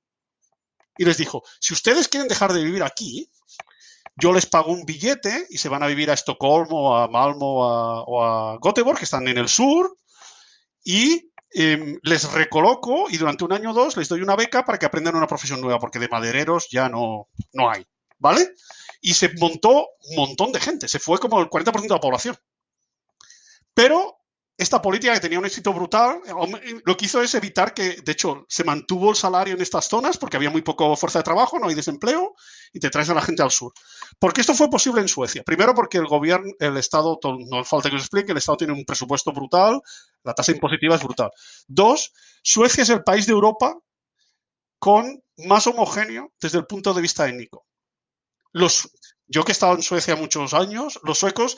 y 0.97 1.05
les 1.05 1.17
dijo, 1.17 1.43
si 1.59 1.73
ustedes 1.73 2.07
quieren 2.07 2.27
dejar 2.27 2.51
de 2.53 2.63
vivir 2.63 2.83
aquí, 2.83 3.31
yo 4.15 4.33
les 4.33 4.45
pago 4.45 4.71
un 4.71 4.85
billete 4.85 5.47
y 5.49 5.57
se 5.57 5.69
van 5.69 5.81
a 5.81 5.87
vivir 5.87 6.11
a 6.11 6.13
Estocolmo, 6.13 6.97
a 6.97 7.07
Malmo 7.07 8.03
o 8.05 8.23
a 8.23 8.57
Göteborg, 8.61 8.97
que 8.97 9.05
están 9.05 9.27
en 9.27 9.37
el 9.37 9.47
sur, 9.47 9.97
y 10.83 11.31
em, 11.51 11.99
les 12.03 12.31
recoloco 12.31 13.09
y 13.09 13.17
durante 13.17 13.43
un 13.43 13.53
año 13.53 13.71
o 13.71 13.73
dos 13.73 13.97
les 13.97 14.09
doy 14.09 14.21
una 14.21 14.35
beca 14.35 14.65
para 14.65 14.77
que 14.77 14.85
aprendan 14.85 15.15
una 15.15 15.27
profesión 15.27 15.61
nueva, 15.61 15.79
porque 15.79 15.99
de 15.99 16.07
madereros 16.07 16.69
ya 16.69 16.89
no, 16.89 17.27
no 17.53 17.69
hay, 17.69 17.85
¿vale? 18.17 18.53
Y 19.01 19.13
se 19.13 19.33
montó 19.37 19.89
un 20.09 20.15
montón 20.15 20.51
de 20.51 20.59
gente, 20.59 20.87
se 20.87 20.99
fue 20.99 21.19
como 21.19 21.39
el 21.39 21.49
40% 21.49 21.81
de 21.81 21.89
la 21.89 21.99
población. 21.99 22.37
Pero 23.73 24.18
esta 24.59 24.81
política 24.81 25.13
que 25.13 25.21
tenía 25.21 25.39
un 25.39 25.45
éxito 25.45 25.71
brutal, 25.71 26.19
lo 26.83 26.97
que 26.97 27.05
hizo 27.05 27.21
es 27.21 27.33
evitar 27.33 27.73
que, 27.73 28.01
de 28.01 28.11
hecho, 28.11 28.45
se 28.49 28.65
mantuvo 28.65 29.09
el 29.09 29.15
salario 29.15 29.53
en 29.53 29.61
estas 29.61 29.87
zonas 29.87 30.17
porque 30.17 30.35
había 30.35 30.49
muy 30.49 30.61
poca 30.61 30.83
fuerza 30.97 31.19
de 31.19 31.23
trabajo, 31.23 31.57
no 31.57 31.69
hay 31.69 31.75
desempleo 31.75 32.35
y 32.73 32.79
te 32.81 32.89
traes 32.89 33.09
a 33.09 33.13
la 33.13 33.21
gente 33.21 33.41
al 33.41 33.51
sur. 33.51 33.71
¿Por 34.19 34.33
qué 34.33 34.41
esto 34.41 34.53
fue 34.53 34.69
posible 34.69 34.99
en 34.99 35.07
Suecia? 35.07 35.43
Primero 35.45 35.73
porque 35.73 35.97
el 35.97 36.07
gobierno, 36.07 36.51
el 36.59 36.75
Estado, 36.75 37.17
no 37.23 37.63
falta 37.63 37.89
que 37.89 37.95
os 37.95 38.01
explique, 38.01 38.33
el 38.33 38.37
Estado 38.37 38.57
tiene 38.57 38.73
un 38.73 38.83
presupuesto 38.83 39.31
brutal, 39.31 39.81
la 40.23 40.33
tasa 40.33 40.51
impositiva 40.51 40.95
es 40.95 41.03
brutal. 41.03 41.31
Dos, 41.65 42.11
Suecia 42.43 42.83
es 42.83 42.89
el 42.89 43.03
país 43.03 43.27
de 43.27 43.31
Europa 43.31 43.79
con 44.77 45.23
más 45.37 45.67
homogéneo 45.67 46.33
desde 46.41 46.57
el 46.57 46.65
punto 46.65 46.93
de 46.93 47.01
vista 47.01 47.29
étnico. 47.29 47.65
Los, 48.51 48.91
yo 49.25 49.45
que 49.45 49.51
he 49.51 49.53
estado 49.53 49.75
en 49.75 49.83
Suecia 49.83 50.17
muchos 50.17 50.53
años, 50.53 50.99
los 51.03 51.17
suecos 51.17 51.55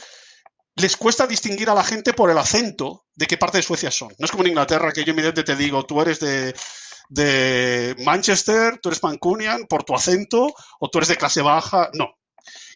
les 0.82 0.98
cuesta 0.98 1.28
distinguir 1.28 1.70
a 1.70 1.76
la 1.76 1.84
gente 1.84 2.14
por 2.14 2.30
el 2.30 2.38
acento 2.38 3.06
de 3.16 3.28
qué 3.28 3.38
parte 3.38 3.58
de 3.58 3.64
Suecia 3.64 3.92
son. 3.92 4.10
No 4.18 4.26
es 4.26 4.32
como 4.32 4.44
en 4.44 4.50
Inglaterra 4.50 4.92
que 4.92 5.04
yo 5.04 5.12
inmediatamente 5.12 5.54
te 5.54 5.62
digo, 5.62 5.86
tú 5.86 6.02
eres 6.02 6.20
de, 6.20 6.56
de 7.10 7.96
Manchester, 8.00 8.80
tú 8.82 8.90
eres 8.90 9.04
Mancunian 9.04 9.68
por 9.68 9.84
tu 9.84 9.94
acento, 9.94 10.54
o 10.80 10.90
tú 10.90 10.98
eres 10.98 11.10
de 11.10 11.18
clase 11.18 11.42
baja. 11.42 11.90
No. 11.94 12.16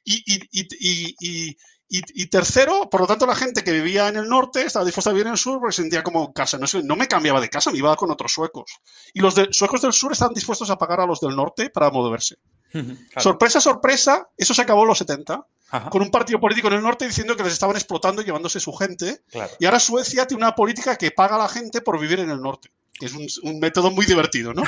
Y, 0.03 0.23
y, 0.51 1.57
y, 1.87 2.25
tercero, 2.27 2.89
por 2.89 3.01
lo 3.01 3.07
tanto, 3.07 3.25
la 3.25 3.35
gente 3.35 3.63
que 3.63 3.71
vivía 3.71 4.07
en 4.07 4.17
el 4.17 4.27
norte 4.27 4.63
estaba 4.63 4.85
dispuesta 4.85 5.09
a 5.09 5.13
vivir 5.13 5.27
en 5.27 5.33
el 5.33 5.37
sur 5.39 5.59
porque 5.59 5.75
se 5.75 5.81
sentía 5.81 6.03
como 6.03 6.31
casa. 6.33 6.59
No, 6.59 6.65
no 6.83 6.95
me 6.95 7.07
cambiaba 7.07 7.41
de 7.41 7.49
casa, 7.49 7.71
me 7.71 7.77
iba 7.79 7.95
con 7.95 8.11
otros 8.11 8.33
suecos. 8.33 8.71
Y 9.13 9.19
los 9.19 9.33
de, 9.33 9.47
suecos 9.51 9.81
del 9.81 9.93
sur 9.93 10.11
estaban 10.11 10.33
dispuestos 10.33 10.69
a 10.69 10.77
pagar 10.77 10.99
a 10.99 11.07
los 11.07 11.21
del 11.21 11.35
norte 11.35 11.69
para 11.69 11.89
moverse. 11.89 12.35
Sorpresa, 13.17 13.61
sorpresa, 13.61 14.27
eso 14.35 14.53
se 14.53 14.61
acabó 14.61 14.81
en 14.81 14.89
los 14.89 14.97
70, 14.97 15.47
con 15.89 16.01
un 16.01 16.11
partido 16.11 16.39
político 16.39 16.67
en 16.67 16.75
el 16.75 16.81
norte 16.81 17.07
diciendo 17.07 17.35
que 17.35 17.43
les 17.43 17.53
estaban 17.53 17.75
explotando 17.75 18.21
y 18.21 18.25
llevándose 18.25 18.59
su 18.59 18.73
gente. 18.73 19.21
Y 19.59 19.65
ahora 19.65 19.79
Suecia 19.79 20.25
tiene 20.27 20.43
una 20.43 20.55
política 20.55 20.95
que 20.95 21.11
paga 21.11 21.35
a 21.35 21.39
la 21.39 21.49
gente 21.49 21.81
por 21.81 21.99
vivir 21.99 22.19
en 22.19 22.29
el 22.29 22.41
norte, 22.41 22.71
que 22.93 23.07
es 23.07 23.39
un, 23.39 23.59
método 23.59 23.91
muy 23.91 24.05
divertido, 24.05 24.53
¿no? 24.53 24.63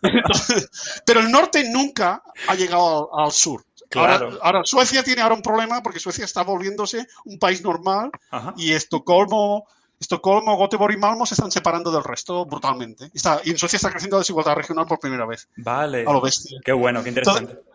pero 1.06 1.20
el 1.20 1.30
norte 1.30 1.68
nunca 1.70 2.22
ha 2.48 2.54
llegado 2.54 3.16
al, 3.18 3.32
sur. 3.32 3.64
Ahora, 3.94 4.62
Suecia 4.64 5.02
tiene 5.02 5.20
ahora 5.22 5.34
un 5.34 5.42
problema 5.42 5.82
porque 5.82 5.98
Suecia 5.98 6.24
está 6.24 6.42
volviéndose 6.42 7.06
un 7.24 7.38
país 7.38 7.62
normal 7.62 8.10
y 8.56 8.72
Estocolmo, 8.72 9.66
Estocolmo, 9.98 10.56
Göteborg 10.56 10.94
y 10.94 10.96
Malmo 10.96 11.26
se 11.26 11.34
están 11.34 11.50
separando 11.50 11.90
del 11.90 12.04
resto 12.04 12.46
brutalmente. 12.46 13.10
y 13.44 13.50
en 13.50 13.58
Suecia 13.58 13.76
está 13.76 13.90
creciendo 13.90 14.16
la 14.16 14.20
desigualdad 14.20 14.54
regional 14.54 14.86
por 14.86 15.00
primera 15.00 15.26
vez. 15.26 15.48
Vale. 15.56 16.04
A 16.06 16.12
lo 16.12 16.20
bestia. 16.20 16.60
Qué 16.64 16.72
bueno, 16.72 17.02
qué 17.02 17.10
interesante. 17.10 17.52
Entonces, 17.52 17.69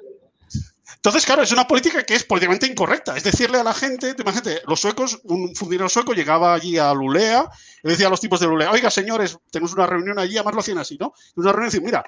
claro, 1.26 1.44
es 1.44 1.52
una 1.52 1.68
política 1.68 2.04
que 2.04 2.16
es 2.16 2.24
políticamente 2.24 2.68
incorrecta. 2.68 3.16
Es 3.16 3.24
decirle 3.24 3.60
a 3.60 3.64
la 3.64 3.74
gente, 3.74 4.16
imagínate, 4.18 4.62
los 4.68 4.80
suecos, 4.80 5.20
un 5.24 5.56
funcionario 5.56 5.90
sueco 5.90 6.14
llegaba 6.14 6.54
allí 6.54 6.78
a 6.78 6.94
Lulea 6.94 7.50
y 7.84 7.90
decía 7.90 8.08
a 8.08 8.10
los 8.10 8.22
tipos 8.22 8.40
de 8.40 8.48
Lulea, 8.48 8.72
oiga, 8.72 8.90
señores, 8.90 9.38
tenemos 9.52 9.74
una 9.74 9.86
reunión 9.86 10.18
allí, 10.20 10.38
además 10.38 10.56
lo 10.56 10.60
hacían 10.62 10.78
así, 10.78 10.98
¿no? 11.00 11.14
Una 11.36 11.52
reunión 11.52 11.76
y 11.76 11.86
mira, 11.86 12.04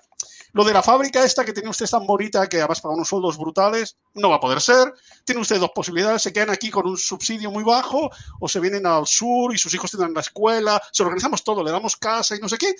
lo 0.53 0.63
de 0.63 0.73
la 0.73 0.81
fábrica 0.81 1.23
esta 1.23 1.45
que 1.45 1.53
tiene 1.53 1.69
usted 1.69 1.87
tan 1.87 2.05
bonita, 2.07 2.47
que 2.47 2.57
además 2.57 2.81
paga 2.81 2.95
unos 2.95 3.07
sueldos 3.07 3.37
brutales, 3.37 3.97
no 4.15 4.29
va 4.29 4.37
a 4.37 4.39
poder 4.39 4.61
ser. 4.61 4.93
Tiene 5.25 5.41
usted 5.41 5.59
dos 5.59 5.71
posibilidades, 5.75 6.21
se 6.21 6.33
quedan 6.33 6.49
aquí 6.49 6.69
con 6.69 6.87
un 6.87 6.97
subsidio 6.97 7.51
muy 7.51 7.63
bajo 7.63 8.09
o 8.39 8.47
se 8.47 8.59
vienen 8.59 8.85
al 8.85 9.05
sur 9.05 9.53
y 9.53 9.57
sus 9.57 9.73
hijos 9.73 9.91
tendrán 9.91 10.13
la 10.13 10.21
escuela, 10.21 10.81
se 10.91 11.03
organizamos 11.03 11.43
todo, 11.43 11.63
le 11.63 11.71
damos 11.71 11.97
casa 11.97 12.35
y 12.35 12.39
no 12.39 12.49
sé 12.49 12.57
qué. 12.57 12.73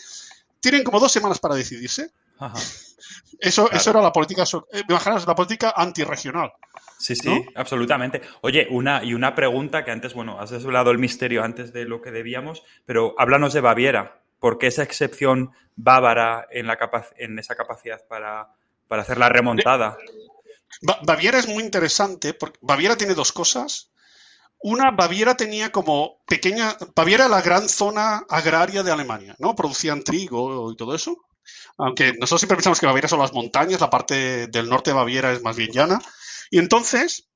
Tienen 0.59 0.83
como 0.83 0.99
dos 0.99 1.11
semanas 1.11 1.39
para 1.39 1.55
decidirse. 1.55 2.11
Eso, 3.39 3.69
eso 3.71 3.89
era 3.91 4.01
la 4.01 4.11
política, 4.11 4.43
eh, 4.71 4.83
la 4.87 5.35
política 5.35 5.73
antirregional. 5.75 6.51
Sí, 6.97 7.15
sí, 7.15 7.45
absolutamente. 7.55 8.21
Oye, 8.41 8.67
una, 8.71 9.03
y 9.03 9.13
una 9.13 9.35
pregunta 9.35 9.85
que 9.85 9.91
antes, 9.91 10.13
bueno, 10.13 10.39
has 10.39 10.49
desvelado 10.49 10.89
el 10.89 10.97
misterio 10.97 11.43
antes 11.43 11.71
de 11.71 11.85
lo 11.85 12.01
que 12.01 12.11
debíamos, 12.11 12.63
pero 12.85 13.13
háblanos 13.17 13.53
de 13.53 13.61
Baviera. 13.61 14.21
¿Por 14.39 14.57
qué 14.57 14.67
esa 14.67 14.83
excepción 14.83 15.51
bávara 15.75 16.47
en, 16.51 16.67
la 16.67 16.77
en 17.17 17.37
esa 17.39 17.55
capacidad 17.55 18.01
para, 18.07 18.49
para 18.87 19.03
hacer 19.03 19.17
la 19.17 19.29
remontada? 19.29 19.97
Baviera 21.03 21.39
es 21.39 21.47
muy 21.47 21.63
interesante 21.63 22.33
porque 22.33 22.59
Baviera 22.61 22.97
tiene 22.97 23.13
dos 23.13 23.31
cosas. 23.31 23.91
Una, 24.59 24.91
Baviera 24.91 25.35
tenía 25.35 25.71
como 25.71 26.23
pequeña. 26.25 26.75
Baviera 26.95 27.25
era 27.25 27.35
la 27.35 27.41
gran 27.41 27.69
zona 27.69 28.25
agraria 28.29 28.83
de 28.83 28.91
Alemania, 28.91 29.35
¿no? 29.39 29.55
Producían 29.55 30.03
trigo 30.03 30.71
y 30.71 30.75
todo 30.75 30.95
eso. 30.95 31.26
Aunque 31.77 32.13
nosotros 32.13 32.41
siempre 32.41 32.57
pensamos 32.57 32.79
que 32.79 32.85
Baviera 32.85 33.07
son 33.07 33.19
las 33.19 33.33
montañas, 33.33 33.81
la 33.81 33.89
parte 33.89 34.47
del 34.47 34.69
norte 34.69 34.91
de 34.91 34.95
Baviera 34.95 35.31
es 35.31 35.41
más 35.41 35.55
bien 35.55 35.71
llana. 35.71 36.01
Y 36.49 36.59
entonces 36.59 37.27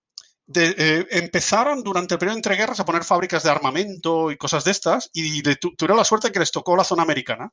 eh, 0.54 1.08
empezaron 1.12 1.84
durante 1.84 2.16
el 2.16 2.20
periodo 2.20 2.38
entre 2.38 2.56
guerras 2.56 2.80
a 2.80 2.86
poner 2.86 3.04
fábricas 3.04 3.44
de 3.44 3.50
armamento 3.50 4.32
y 4.32 4.38
cosas 4.38 4.64
de 4.64 4.72
estas 4.72 5.10
y 5.14 5.42
tuvieron 5.42 5.98
la 5.98 6.04
suerte 6.04 6.32
que 6.32 6.40
les 6.40 6.52
tocó 6.52 6.76
la 6.76 6.84
zona 6.84 7.04
americana. 7.04 7.52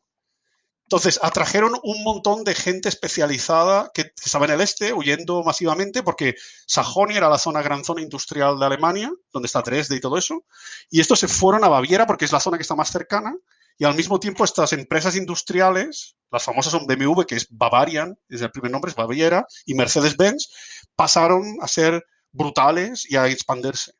Entonces, 0.88 1.20
atrajeron 1.22 1.74
un 1.82 2.02
montón 2.02 2.44
de 2.44 2.54
gente 2.54 2.88
especializada 2.88 3.90
que, 3.92 4.10
estaba 4.24 4.46
en 4.46 4.52
el 4.52 4.62
este, 4.62 4.94
huyendo 4.94 5.42
masivamente, 5.42 6.02
porque 6.02 6.34
Sajonia 6.66 7.18
era 7.18 7.28
la 7.28 7.36
zona, 7.36 7.60
gran 7.60 7.84
zona 7.84 8.00
industrial 8.00 8.58
de 8.58 8.64
Alemania, 8.64 9.12
donde 9.30 9.48
está 9.48 9.60
Dresde 9.60 9.96
y 9.96 10.00
todo 10.00 10.16
eso. 10.16 10.46
Y 10.88 11.00
estos 11.00 11.20
se 11.20 11.28
fueron 11.28 11.62
a 11.62 11.68
Baviera 11.68 12.06
porque 12.06 12.24
es 12.24 12.32
la 12.32 12.40
zona 12.40 12.56
que 12.56 12.62
está 12.62 12.74
más 12.74 12.90
cercana. 12.90 13.36
Y 13.78 13.84
al 13.84 13.94
mismo 13.94 14.18
tiempo, 14.18 14.44
estas 14.44 14.72
empresas 14.72 15.14
industriales, 15.14 16.16
las 16.30 16.44
famosas 16.44 16.72
son 16.72 16.86
BMW, 16.86 17.22
que 17.22 17.36
es 17.36 17.46
Bavarian, 17.48 18.18
es 18.28 18.42
el 18.42 18.50
primer 18.50 18.72
nombre, 18.72 18.90
es 18.90 18.96
Baviera, 18.96 19.46
y 19.64 19.74
Mercedes-Benz, 19.74 20.48
pasaron 20.96 21.58
a 21.62 21.68
ser 21.68 22.04
brutales 22.32 23.08
y 23.08 23.16
a 23.16 23.28
expandirse. 23.28 23.92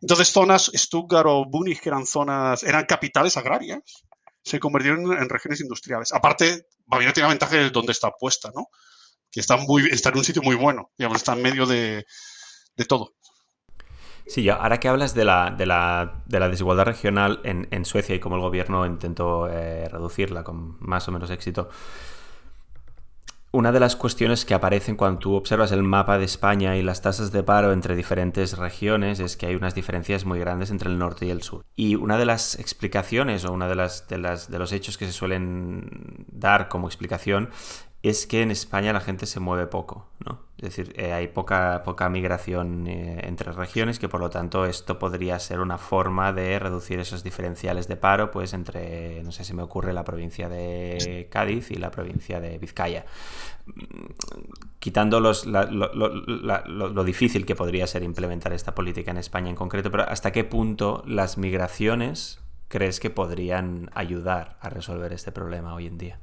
Entonces, 0.00 0.28
zonas 0.32 0.70
Stuttgart 0.74 1.26
o 1.28 1.44
Múnich, 1.44 1.80
que 1.80 1.88
eran 1.88 2.04
zonas, 2.04 2.64
eran 2.64 2.84
capitales 2.84 3.36
agrarias, 3.36 3.80
se 4.42 4.58
convirtieron 4.58 5.12
en 5.12 5.28
regiones 5.28 5.60
industriales. 5.60 6.12
Aparte, 6.12 6.66
Baviera 6.84 7.12
tiene 7.12 7.28
la 7.28 7.34
ventaja 7.34 7.56
de 7.56 7.70
donde 7.70 7.92
está 7.92 8.10
puesta, 8.10 8.50
¿no? 8.54 8.66
Que 9.30 9.40
está 9.40 9.54
en 9.54 10.18
un 10.18 10.24
sitio 10.24 10.42
muy 10.42 10.56
bueno, 10.56 10.90
digamos, 10.98 11.18
está 11.18 11.34
en 11.34 11.42
medio 11.42 11.64
de, 11.64 12.04
todo. 12.88 13.14
Sí, 14.26 14.48
ahora 14.48 14.78
que 14.80 14.88
hablas 14.88 15.14
de 15.14 15.24
la, 15.24 15.50
de 15.50 15.66
la, 15.66 16.22
de 16.26 16.40
la 16.40 16.48
desigualdad 16.48 16.84
regional 16.84 17.40
en, 17.44 17.68
en, 17.70 17.84
Suecia 17.84 18.14
y 18.14 18.20
cómo 18.20 18.36
el 18.36 18.42
gobierno 18.42 18.86
intentó 18.86 19.48
eh, 19.48 19.88
reducirla 19.88 20.44
con 20.44 20.76
más 20.80 21.08
o 21.08 21.12
menos 21.12 21.30
éxito, 21.30 21.68
una 23.54 23.70
de 23.70 23.80
las 23.80 23.96
cuestiones 23.96 24.46
que 24.46 24.54
aparecen 24.54 24.96
cuando 24.96 25.18
tú 25.18 25.34
observas 25.34 25.72
el 25.72 25.82
mapa 25.82 26.16
de 26.16 26.24
España 26.24 26.74
y 26.76 26.82
las 26.82 27.02
tasas 27.02 27.32
de 27.32 27.42
paro 27.42 27.72
entre 27.72 27.94
diferentes 27.94 28.56
regiones 28.56 29.20
es 29.20 29.36
que 29.36 29.44
hay 29.44 29.54
unas 29.54 29.74
diferencias 29.74 30.24
muy 30.24 30.38
grandes 30.38 30.70
entre 30.70 30.88
el 30.88 30.98
norte 30.98 31.26
y 31.26 31.30
el 31.30 31.42
sur. 31.42 31.62
Y 31.76 31.94
una 31.94 32.16
de 32.16 32.24
las 32.24 32.58
explicaciones 32.58 33.44
o 33.44 33.52
una 33.52 33.68
de 33.68 33.74
las 33.74 34.08
de, 34.08 34.16
las, 34.16 34.50
de 34.50 34.58
los 34.58 34.72
hechos 34.72 34.96
que 34.96 35.04
se 35.04 35.12
suelen 35.12 36.24
dar 36.28 36.68
como 36.68 36.88
explicación 36.88 37.50
es 38.02 38.26
que 38.26 38.42
en 38.42 38.50
España 38.50 38.92
la 38.92 39.00
gente 39.00 39.26
se 39.26 39.38
mueve 39.38 39.68
poco, 39.68 40.08
¿no? 40.18 40.40
Es 40.58 40.76
decir, 40.76 40.92
eh, 40.96 41.12
hay 41.12 41.28
poca, 41.28 41.82
poca 41.84 42.08
migración 42.08 42.86
eh, 42.88 43.20
entre 43.22 43.52
regiones, 43.52 44.00
que 44.00 44.08
por 44.08 44.20
lo 44.20 44.28
tanto 44.28 44.64
esto 44.64 44.98
podría 44.98 45.38
ser 45.38 45.60
una 45.60 45.78
forma 45.78 46.32
de 46.32 46.58
reducir 46.58 46.98
esos 46.98 47.22
diferenciales 47.22 47.86
de 47.86 47.96
paro, 47.96 48.32
pues 48.32 48.54
entre, 48.54 49.22
no 49.22 49.30
sé 49.30 49.44
si 49.44 49.54
me 49.54 49.62
ocurre, 49.62 49.92
la 49.92 50.02
provincia 50.02 50.48
de 50.48 51.28
Cádiz 51.30 51.70
y 51.70 51.76
la 51.76 51.92
provincia 51.92 52.40
de 52.40 52.58
Vizcaya. 52.58 53.06
Quitando 54.80 55.20
los, 55.20 55.46
lo, 55.46 57.04
difícil 57.04 57.46
que 57.46 57.54
podría 57.54 57.86
ser 57.86 58.02
implementar 58.02 58.52
esta 58.52 58.74
política 58.74 59.12
en 59.12 59.18
España 59.18 59.48
en 59.48 59.56
concreto, 59.56 59.92
pero 59.92 60.08
¿hasta 60.08 60.32
qué 60.32 60.42
punto 60.42 61.04
las 61.06 61.38
migraciones 61.38 62.40
crees 62.66 62.98
que 62.98 63.10
podrían 63.10 63.90
ayudar 63.94 64.58
a 64.60 64.70
resolver 64.70 65.12
este 65.12 65.30
problema 65.30 65.74
hoy 65.74 65.86
en 65.86 65.98
día? 65.98 66.18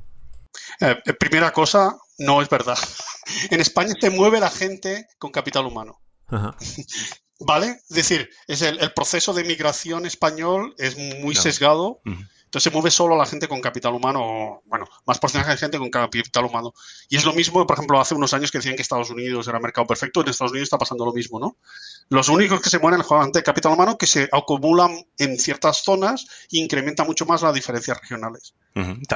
Eh, 0.81 0.97
eh, 1.05 1.13
primera 1.13 1.51
cosa, 1.51 1.97
no 2.17 2.41
es 2.41 2.49
verdad. 2.49 2.77
En 3.51 3.61
España 3.61 3.93
se 3.99 4.09
mueve 4.09 4.39
la 4.39 4.49
gente 4.49 5.07
con 5.19 5.31
capital 5.31 5.65
humano. 5.67 5.99
Ajá. 6.27 6.55
¿Vale? 7.39 7.79
Es 7.89 7.95
decir, 7.95 8.29
es 8.47 8.61
el, 8.63 8.79
el 8.79 8.91
proceso 8.93 9.33
de 9.33 9.43
migración 9.43 10.05
español 10.05 10.73
es 10.77 10.97
muy 10.97 11.33
Claro. 11.35 11.41
sesgado. 11.43 12.01
Entonces 12.05 12.63
se 12.63 12.71
mueve 12.71 12.89
solo 12.89 13.15
la 13.15 13.27
gente 13.27 13.47
con 13.47 13.61
capital 13.61 13.93
humano, 13.93 14.19
o, 14.23 14.63
bueno, 14.65 14.87
más 15.05 15.19
porcentaje 15.19 15.51
de 15.51 15.57
gente 15.57 15.77
con 15.77 15.91
capital 15.91 16.45
humano. 16.45 16.73
Y 17.07 17.15
es 17.15 17.23
lo 17.23 17.31
mismo, 17.33 17.65
por 17.67 17.75
ejemplo, 17.77 18.01
hace 18.01 18.15
unos 18.15 18.33
años 18.33 18.49
que 18.51 18.57
decían 18.57 18.75
que 18.75 18.81
Estados 18.81 19.11
Unidos 19.11 19.47
era 19.47 19.59
mercado 19.59 19.85
perfecto, 19.85 20.21
en 20.21 20.29
Estados 20.29 20.51
Unidos 20.51 20.65
está 20.65 20.79
pasando 20.79 21.05
lo 21.05 21.13
mismo, 21.13 21.39
¿no? 21.39 21.57
Los 22.11 22.27
únicos 22.29 22.59
que 22.61 22.71
se 22.71 22.79
mueren 22.79 23.03
son 23.03 23.31
de 23.31 23.43
capital 23.43 23.73
humano 23.73 23.95
que 23.97 24.07
se 24.07 24.27
acumulan 24.31 25.05
en 25.19 25.37
ciertas 25.37 25.83
zonas 25.83 26.25
e 26.51 26.57
incrementa 26.57 27.03
mucho 27.03 27.25
más 27.27 27.43
las 27.43 27.53
diferencias 27.53 27.99
regionales. 28.01 28.55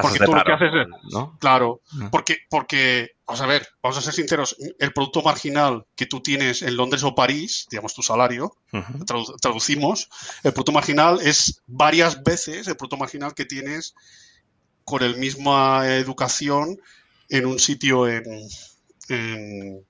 Porque 0.02 0.18
tú 0.26 0.32
lo 0.32 0.44
que 0.44 0.52
haces 0.52 0.70
es- 0.74 1.12
¿no? 1.12 1.36
Claro, 1.40 1.80
porque, 2.10 2.36
porque, 2.48 3.10
vamos 3.26 3.40
a 3.40 3.46
ver, 3.46 3.66
vamos 3.82 3.98
a 3.98 4.00
ser 4.00 4.12
sinceros, 4.14 4.56
el 4.78 4.92
producto 4.92 5.22
marginal 5.22 5.84
que 5.96 6.06
tú 6.06 6.20
tienes 6.20 6.62
en 6.62 6.76
Londres 6.76 7.02
o 7.02 7.14
París, 7.16 7.66
digamos 7.68 7.94
tu 7.94 8.02
salario, 8.02 8.54
tradu- 9.04 9.34
traducimos, 9.40 10.08
el 10.44 10.52
producto 10.52 10.72
marginal 10.72 11.18
es 11.20 11.62
varias 11.66 12.22
veces 12.22 12.68
el 12.68 12.76
producto 12.76 12.96
marginal 12.96 13.34
que 13.34 13.44
tienes 13.44 13.94
con 14.84 15.02
la 15.02 15.16
misma 15.16 15.88
educación 15.88 16.78
en 17.28 17.46
un 17.46 17.58
sitio 17.58 18.06
en- 18.06 18.22
en, 19.08 19.84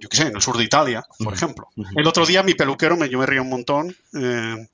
yo 0.00 0.08
qué 0.08 0.16
sé, 0.16 0.22
en 0.28 0.36
el 0.36 0.42
sur 0.42 0.56
de 0.58 0.64
Italia, 0.64 1.04
por 1.22 1.32
ejemplo. 1.34 1.68
El 1.96 2.06
otro 2.06 2.26
día 2.26 2.42
mi 2.42 2.54
peluquero, 2.54 2.96
me, 2.96 3.08
yo 3.08 3.18
me 3.18 3.26
río 3.26 3.42
un 3.42 3.48
montón, 3.50 3.94
eh, 4.14 4.68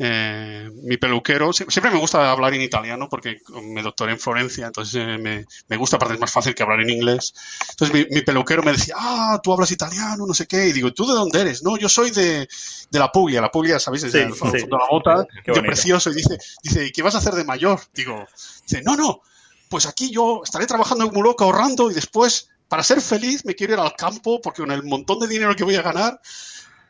eh, 0.00 0.70
mi 0.84 0.96
peluquero, 0.96 1.52
sie- 1.52 1.68
siempre 1.70 1.90
me 1.90 1.98
gusta 1.98 2.30
hablar 2.30 2.54
en 2.54 2.62
italiano 2.62 3.08
porque 3.08 3.38
me 3.62 3.82
doctoré 3.82 4.12
en 4.12 4.18
Florencia, 4.20 4.66
entonces 4.66 4.94
eh, 4.94 5.18
me, 5.18 5.44
me 5.68 5.76
gusta, 5.76 5.96
aparte 5.96 6.14
es 6.14 6.20
más 6.20 6.30
fácil 6.30 6.54
que 6.54 6.62
hablar 6.62 6.80
en 6.80 6.90
inglés. 6.90 7.34
Entonces 7.70 7.94
mi, 7.94 8.14
mi 8.14 8.22
peluquero 8.22 8.62
me 8.62 8.72
decía, 8.72 8.94
ah, 8.96 9.40
tú 9.42 9.52
hablas 9.52 9.72
italiano, 9.72 10.24
no 10.26 10.34
sé 10.34 10.46
qué, 10.46 10.68
y 10.68 10.72
digo, 10.72 10.92
¿tú 10.92 11.06
de 11.06 11.14
dónde 11.14 11.40
eres? 11.40 11.62
No, 11.64 11.76
yo 11.76 11.88
soy 11.88 12.10
de, 12.12 12.48
de 12.90 12.98
la 12.98 13.10
Puglia, 13.10 13.40
la 13.40 13.50
Puglia, 13.50 13.80
¿sabéis? 13.80 14.02
Desde 14.04 14.20
Sí, 14.20 14.24
el 14.26 14.34
sí. 14.34 14.38
fondo 14.38 14.56
de 14.56 14.66
la 14.70 14.88
bota, 14.88 15.26
Qué 15.44 15.52
yo 15.52 15.62
precioso, 15.62 16.10
y 16.10 16.14
dice, 16.14 16.38
dice, 16.62 16.86
¿y 16.86 16.92
qué 16.92 17.02
vas 17.02 17.14
a 17.16 17.18
hacer 17.18 17.34
de 17.34 17.44
mayor? 17.44 17.80
Digo, 17.92 18.24
dice, 18.66 18.82
no, 18.82 18.96
no, 18.96 19.20
pues 19.68 19.86
aquí 19.86 20.10
yo 20.12 20.42
estaré 20.44 20.66
trabajando 20.66 21.08
como 21.08 21.22
loco 21.22 21.42
ahorrando 21.44 21.90
y 21.90 21.94
después, 21.94 22.48
para 22.68 22.82
ser 22.82 23.00
feliz, 23.00 23.44
me 23.44 23.54
quiero 23.54 23.74
ir 23.74 23.80
al 23.80 23.94
campo 23.96 24.40
porque 24.40 24.62
con 24.62 24.70
el 24.70 24.82
montón 24.82 25.18
de 25.20 25.26
dinero 25.26 25.56
que 25.56 25.64
voy 25.64 25.76
a 25.76 25.82
ganar, 25.82 26.20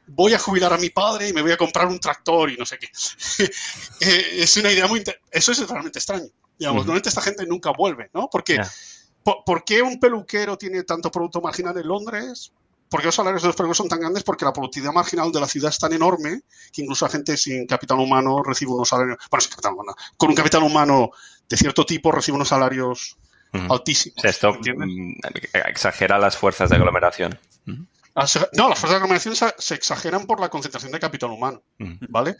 voy 0.07 0.35
a 0.35 0.39
jubilar 0.39 0.73
a 0.73 0.79
mi 0.79 0.91
padre 0.91 1.29
y 1.29 1.33
me 1.33 1.43
voy 1.43 1.53
a 1.53 1.57
comprar 1.57 1.87
un 1.87 2.01
tractor 2.01 2.51
y 2.51 2.57
no 2.57 2.67
sé 2.67 2.79
qué. 2.79 2.89
Eh, 4.01 4.43
es 4.43 4.57
una 4.57 4.73
idea 4.73 4.87
muy... 4.87 5.03
Eso 5.31 5.53
es 5.53 5.69
realmente 5.69 5.99
extraño. 5.99 6.27
Digamos, 6.59 6.81
Ujú. 6.81 6.87
normalmente 6.87 7.09
esta 7.09 7.21
gente 7.21 7.47
nunca 7.47 7.71
vuelve, 7.77 8.11
¿no? 8.13 8.29
Porque, 8.31 8.57
Ya. 8.57 8.71
¿por, 9.23 9.45
por 9.45 9.65
qué 9.65 9.83
un 9.83 10.01
peluquero 10.01 10.57
tiene 10.57 10.83
tanto 10.83 11.11
producto 11.11 11.41
marginal 11.41 11.77
en 11.79 11.87
Londres? 11.87 12.53
¿Por 12.89 13.01
qué 13.01 13.07
los 13.07 13.15
salarios 13.15 13.43
de 13.43 13.49
los 13.49 13.57
peluqueros 13.57 13.77
son 13.77 13.89
tan 13.89 14.01
grandes? 14.01 14.25
Porque 14.25 14.45
la 14.45 14.53
productividad 14.53 14.93
marginal 14.93 15.31
de 15.31 15.41
la 15.41 15.47
ciudad 15.47 15.71
es 15.71 15.79
tan 15.79 15.93
enorme 15.93 16.41
que 16.73 16.83
incluso 16.83 17.05
la 17.05 17.11
gente 17.13 17.37
sin 17.37 17.67
capital 17.67 17.99
humano 17.99 18.43
recibe 18.43 18.73
unos 18.73 18.89
salarios... 18.89 19.19
Bueno, 19.31 19.41
sin 19.43 19.51
capital 19.51 19.75
humano. 19.75 19.95
Con 20.17 20.31
un 20.31 20.35
capital 20.35 20.63
humano 20.63 21.11
de 21.49 21.57
cierto 21.57 21.85
tipo 21.85 22.11
recibe 22.11 22.37
unos 22.37 22.49
salarios 22.49 23.17
O 24.17 24.21
sea, 24.21 24.31
esto 24.31 24.53
mm, 24.55 25.15
exagera 25.67 26.19
las 26.19 26.37
fuerzas 26.37 26.71
de 26.71 26.77
aglomeración. 26.77 27.39
Ah, 28.15 28.27
No, 28.53 28.69
las 28.69 28.79
fuerzas 28.79 28.91
de 28.91 28.97
aglomeración 28.97 29.35
se, 29.37 29.75
exageran 29.75 30.27
por 30.27 30.41
la 30.41 30.49
concentración 30.49 30.93
de 30.93 30.99
capital 30.99 31.31
humano. 31.31 31.63
¿vale? 31.79 32.37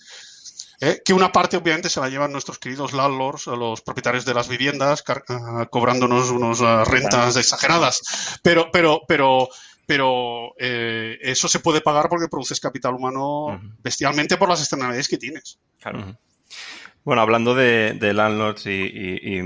Eh, 0.81 1.03
que 1.05 1.13
una 1.13 1.33
parte 1.33 1.57
obviamente 1.57 1.89
se 1.89 2.01
la 2.01 2.09
llevan 2.09 2.31
nuestros 2.31 2.59
queridos 2.59 2.93
landlords, 2.93 3.47
los 3.47 3.81
propietarios 3.81 4.25
de 4.25 4.35
las 4.35 4.49
viviendas, 4.49 5.03
ah, 5.29 5.67
cobrándonos 5.71 6.31
unas 6.31 6.61
ah, 6.61 6.85
rentas 6.85 7.37
exageradas. 7.37 8.39
Pero, 8.43 8.71
pero, 8.71 9.03
pero, 9.09 9.49
pero 9.87 10.55
eh, 10.59 11.19
eso 11.21 11.49
se 11.49 11.59
puede 11.59 11.81
pagar 11.81 12.09
porque 12.09 12.29
produces 12.29 12.61
capital 12.61 12.95
humano 12.95 13.61
bestialmente 13.83 14.37
por 14.37 14.49
las 14.49 14.61
externalidades 14.61 15.09
que 15.09 15.19
tienes. 15.19 15.59
Claro. 15.81 16.17
Bueno, 17.05 17.23
hablando 17.23 17.55
de, 17.55 17.97
landlords 18.13 18.67
y, 18.67 19.41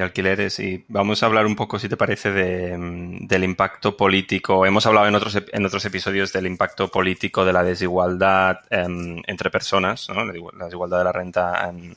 alquileres, 0.00 0.58
y 0.60 0.84
vamos 0.88 1.22
a 1.22 1.26
hablar 1.26 1.44
un 1.44 1.54
poco, 1.54 1.78
si 1.78 1.88
te 1.88 1.96
parece, 1.96 2.30
de, 2.32 2.74
del 3.20 3.44
impacto 3.44 3.96
político. 3.96 4.64
Hemos 4.64 4.86
hablado 4.86 5.06
en 5.06 5.14
otros, 5.14 5.36
en 5.52 5.66
otros 5.66 5.84
episodios 5.84 6.32
del 6.32 6.46
impacto 6.46 6.88
político 6.88 7.44
de 7.44 7.52
la 7.52 7.62
desigualdad 7.62 8.60
em, 8.70 9.22
entre 9.26 9.50
personas, 9.50 10.08
¿no? 10.08 10.24
La 10.24 10.64
desigualdad 10.64 10.98
de 10.98 11.04
la 11.04 11.12
renta 11.12 11.68
em, 11.68 11.94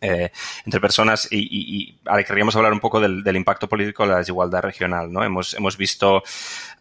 eh, 0.00 0.30
entre 0.64 0.80
personas 0.80 1.26
y 1.32 1.97
ahora 2.08 2.24
querríamos 2.24 2.56
hablar 2.56 2.72
un 2.72 2.80
poco 2.80 3.00
del, 3.00 3.36
impacto 3.36 3.68
político 3.68 4.04
de 4.04 4.10
la 4.10 4.18
desigualdad 4.18 4.62
regional, 4.62 5.12
¿no? 5.12 5.22
Hemos, 5.22 5.54
hemos 5.54 5.76
visto, 5.76 6.22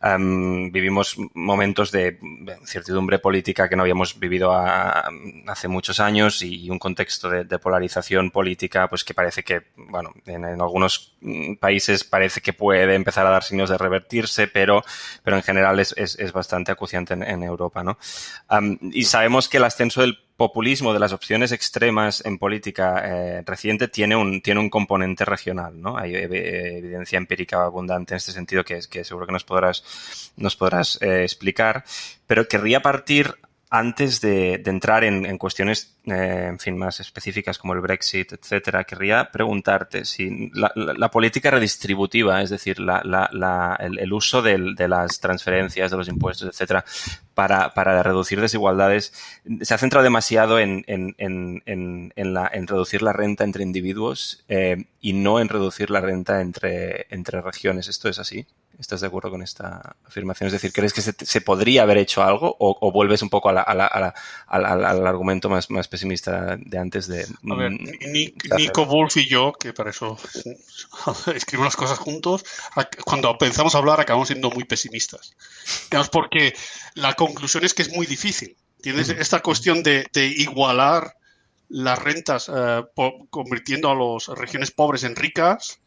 em, 0.01 0.71
vivimos 0.71 1.15
momentos 1.33 1.91
de 1.91 2.17
incertidumbre 2.59 3.19
política 3.19 3.69
que 3.69 3.75
no 3.75 3.83
habíamos 3.83 4.19
vivido 4.19 4.51
a- 4.53 5.09
hace 5.47 5.67
muchos 5.67 5.99
años 5.99 6.41
y 6.41 6.69
un 6.69 6.79
contexto 6.79 7.29
de, 7.29 7.43
de 7.43 7.59
polarización 7.59 8.31
política, 8.31 8.89
pues 8.89 9.03
que 9.03 9.13
parece 9.13 9.43
que, 9.43 9.63
bueno, 9.75 10.13
en, 10.25 10.45
algunos 10.45 11.15
mm, 11.21 11.55
países 11.55 12.03
parece 12.03 12.41
que 12.41 12.53
puede 12.53 12.95
empezar 12.95 13.25
a 13.25 13.31
dar 13.31 13.43
signos 13.43 13.69
de 13.69 13.77
revertirse, 13.77 14.47
pero, 14.47 14.83
pero 15.23 15.37
en 15.37 15.43
general 15.43 15.79
es, 15.79 15.93
es, 15.97 16.31
bastante 16.31 16.71
acuciante 16.71 17.13
en, 17.13 17.43
Europa, 17.43 17.83
¿no? 17.83 17.97
Am, 18.47 18.77
y 18.81 19.03
sabemos 19.05 19.47
que 19.49 19.57
el 19.57 19.63
ascenso 19.63 20.01
del 20.01 20.19
populismo 20.37 20.93
de 20.93 20.99
las 20.99 21.13
opciones 21.13 21.51
extremas 21.51 22.23
en 22.23 22.37
política 22.37 23.01
eh, 23.03 23.43
reciente 23.45 23.87
tiene 23.87 24.15
un, 24.15 24.41
tiene 24.41 24.59
un 24.59 24.69
componente 24.69 25.16
regional, 25.25 25.81
¿no? 25.81 25.97
Hay 25.97 26.13
ev- 26.13 26.77
evidencia 26.77 27.17
empírica 27.17 27.63
abundante 27.63 28.13
en 28.13 28.17
este 28.17 28.31
sentido 28.31 28.63
que, 28.63 28.79
que 28.89 29.03
seguro 29.03 29.25
que 29.25 29.33
nos 29.33 29.43
podrás, 29.43 30.31
nos 30.37 30.55
podrás 30.55 31.01
eh, 31.01 31.23
explicar, 31.23 31.83
pero 32.25 32.47
querría 32.47 32.81
partir 32.81 33.35
antes 33.69 34.21
de, 34.21 34.61
entrar 34.65 35.03
en, 35.03 35.37
cuestiones, 35.37 35.97
eh, 36.05 36.45
en 36.47 36.59
fin, 36.59 36.77
más 36.77 37.01
específicas 37.01 37.57
como 37.57 37.73
el 37.73 37.81
Brexit, 37.81 38.31
etcétera, 38.31 38.85
querría 38.85 39.29
preguntarte 39.31 40.05
si 40.05 40.49
la, 40.53 41.11
política 41.11 41.51
redistributiva, 41.51 42.41
es 42.41 42.49
decir, 42.49 42.77
el, 42.79 44.13
uso 44.13 44.41
de 44.41 44.87
las 44.87 45.19
transferencias, 45.19 45.91
de 45.91 45.97
los 45.97 46.07
impuestos, 46.07 46.47
etcétera, 46.47 46.85
para, 47.33 48.03
reducir 48.03 48.39
desigualdades, 48.39 49.13
se 49.61 49.73
ha 49.73 49.77
centrado 49.77 50.03
demasiado 50.03 50.59
en, 50.59 50.85
en, 50.87 51.13
en, 51.17 52.13
en, 52.15 52.67
reducir 52.67 53.01
la 53.01 53.11
renta 53.11 53.43
entre 53.43 53.63
individuos 53.63 54.45
eh, 54.47 54.85
y 55.01 55.11
no 55.11 55.41
en 55.41 55.49
reducir 55.49 55.89
la 55.91 55.99
renta 55.99 56.41
entre 56.41 57.41
regiones. 57.41 57.89
¿Esto 57.89 58.07
es 58.07 58.17
así? 58.17 58.45
¿Estás 58.79 59.01
de 59.01 59.07
acuerdo 59.07 59.31
con 59.31 59.41
esta 59.41 59.95
afirmación? 60.05 60.47
Es 60.47 60.53
decir, 60.53 60.71
¿crees 60.71 60.93
que 60.93 61.01
se, 61.01 61.13
se 61.25 61.41
podría 61.41 61.81
haber 61.81 61.97
hecho 61.97 62.21
algo 62.21 62.55
o, 62.59 62.77
o 62.79 62.91
vuelves 62.91 63.23
un 63.23 63.29
poco 63.29 63.49
a 63.49 63.53
la- 63.53 63.61
a 63.63 63.73
la- 63.73 63.87
a 63.87 63.99
la- 63.99 64.13
al, 64.47 65.07
argumento 65.07 65.49
más, 65.49 65.71
más 65.71 65.87
pesimista 65.87 66.57
de 66.57 66.77
antes 66.77 67.07
de... 67.07 67.23
A 67.49 67.55
ver, 67.55 67.71
mm, 67.71 67.77
Nick- 68.11 68.47
Nico 68.55 68.85
Wolf 68.85 69.17
y 69.17 69.27
yo, 69.27 69.53
que 69.53 69.73
para 69.73 69.89
eso 69.89 70.17
escribimos 71.35 71.67
las 71.67 71.75
cosas 71.75 71.97
juntos, 71.97 72.45
cuando 73.05 73.31
empezamos 73.31 73.73
a 73.73 73.79
hablar 73.79 73.99
acabamos 73.99 74.27
siendo 74.27 74.51
muy 74.51 74.63
pesimistas. 74.65 75.35
Digamos, 75.89 76.09
porque 76.09 76.53
la 76.93 77.13
conclusión 77.15 77.63
es 77.65 77.73
que 77.73 77.81
es 77.81 77.91
muy 77.95 78.05
difícil. 78.05 78.55
¿Tienes 78.81 79.09
esta 79.09 79.39
cuestión 79.41 79.81
de, 79.81 80.05
de 80.13 80.27
igualar 80.27 81.15
las 81.69 81.97
rentas 81.99 82.49
eh, 82.55 82.83
convirtiendo 83.31 83.89
a 83.89 83.95
las 83.95 84.27
regiones 84.37 84.69
pobres 84.71 85.03
en 85.03 85.15
ricas? 85.15 85.79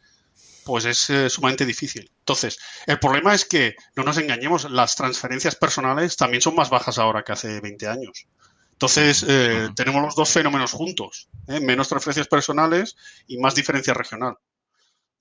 Pues 0.63 0.85
es 0.85 1.09
eh, 1.09 1.29
sumamente 1.29 1.65
difícil. 1.65 2.11
Entonces, 2.19 2.59
el 2.85 2.99
problema 2.99 3.33
es 3.33 3.45
que, 3.45 3.75
no 3.95 4.03
nos 4.03 4.17
engañemos, 4.17 4.69
las 4.69 4.95
transferencias 4.95 5.55
personales 5.55 6.15
también 6.17 6.41
son 6.41 6.55
más 6.55 6.69
bajas 6.69 6.99
ahora 6.99 7.23
que 7.23 7.31
hace 7.31 7.59
20 7.59 7.87
años. 7.87 8.27
Entonces, 8.73 9.23
eh, 9.27 9.69
tenemos 9.75 10.01
los 10.01 10.15
dos 10.15 10.29
fenómenos 10.31 10.71
juntos, 10.71 11.29
¿eh? 11.47 11.59
menos 11.59 11.87
transferencias 11.87 12.27
personales 12.27 12.95
y 13.27 13.37
más 13.37 13.53
diferencia 13.53 13.93
regional. 13.93 14.37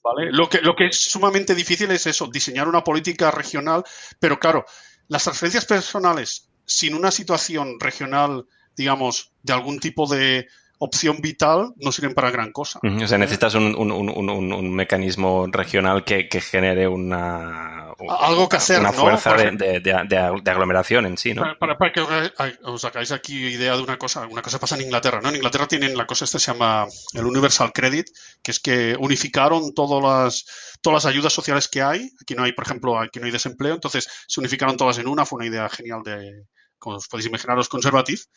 ¿Vale? 0.03 0.33
Lo, 0.33 0.49
que, 0.49 0.63
lo 0.63 0.75
que 0.75 0.87
es 0.87 1.11
sumamente 1.11 1.55
difícil 1.55 1.91
es 1.91 2.07
eso, 2.07 2.27
diseñar 2.27 2.69
una 2.69 2.83
política 2.83 3.31
regional, 3.31 3.85
pero 4.19 4.41
claro, 4.41 4.65
las 5.09 5.25
transferencias 5.25 5.67
personales 5.67 6.49
sin 6.65 6.95
una 6.95 7.11
situación 7.11 7.79
regional, 7.79 8.47
digamos, 8.77 9.33
de 9.43 9.53
algún 9.53 9.79
tipo 9.79 10.07
de 10.07 10.49
opción 10.83 11.21
vital, 11.21 11.75
no 11.77 11.93
sirven 11.93 12.15
para 12.15 12.31
gran 12.31 12.53
cosa. 12.53 12.81
O 12.83 13.07
sea, 13.07 13.19
necesitas 13.19 13.55
un, 13.55 13.75
un, 13.77 13.93
un, 13.93 14.09
un, 14.31 14.53
un 14.53 14.75
mecanismo 14.75 15.47
regional 15.53 16.05
que, 16.05 16.27
que 16.27 16.41
genere 16.41 16.89
una, 16.89 17.91
Algo 18.21 18.49
que 18.49 18.57
hacer, 18.57 18.81
una 18.81 18.91
fuerza 18.93 19.35
de, 19.35 19.45
ejemplo- 19.45 19.81
de, 19.81 20.07
de, 20.43 20.51
aglomeración 20.51 21.05
en 21.05 21.19
sí, 21.19 21.35
¿no? 21.35 21.43
Para, 21.43 21.59
para- 21.59 21.77
para 21.79 21.93
que 21.93 22.01
os, 22.01 22.85
hagáis 22.87 23.13
aquí 23.13 23.35
idea 23.49 23.77
de 23.77 23.83
una 23.83 23.99
cosa, 23.99 24.27
una 24.27 24.41
cosa 24.41 24.59
pasa 24.59 24.77
en 24.77 24.81
Inglaterra, 24.83 25.21
¿no? 25.23 25.29
En 25.29 25.37
Inglaterra 25.37 25.69
tienen 25.69 25.95
la 25.97 26.07
cosa 26.07 26.25
esta 26.25 26.39
se 26.39 26.51
llama 26.53 26.87
el 27.13 27.27
Universal 27.27 27.73
Credit, 27.75 28.07
que 28.43 28.51
es 28.51 28.59
que 28.59 28.97
unificaron 28.99 29.75
todas 29.75 30.03
las, 30.03 30.79
todas 30.81 31.05
las 31.05 31.13
ayudas 31.13 31.33
sociales 31.35 31.69
que 31.69 31.83
hay. 31.83 32.11
Aquí 32.23 32.35
no 32.35 32.43
hay, 32.45 32.53
por 32.53 32.65
ejemplo, 32.65 32.99
aquí 32.99 33.21
no 33.21 33.27
hay 33.27 33.33
desempleo, 33.33 33.75
entonces 33.75 34.09
se 34.27 34.41
unificaron 34.41 34.79
todas 34.79 34.97
en 34.97 35.09
una, 35.09 35.27
fue 35.27 35.37
una 35.37 35.47
idea 35.47 35.69
genial 35.69 36.01
de, 36.03 36.47
como 36.79 36.97
os 36.97 37.07
podéis 37.07 37.27
imaginar, 37.29 37.59
los 37.59 37.69
conservativos. 37.69 38.31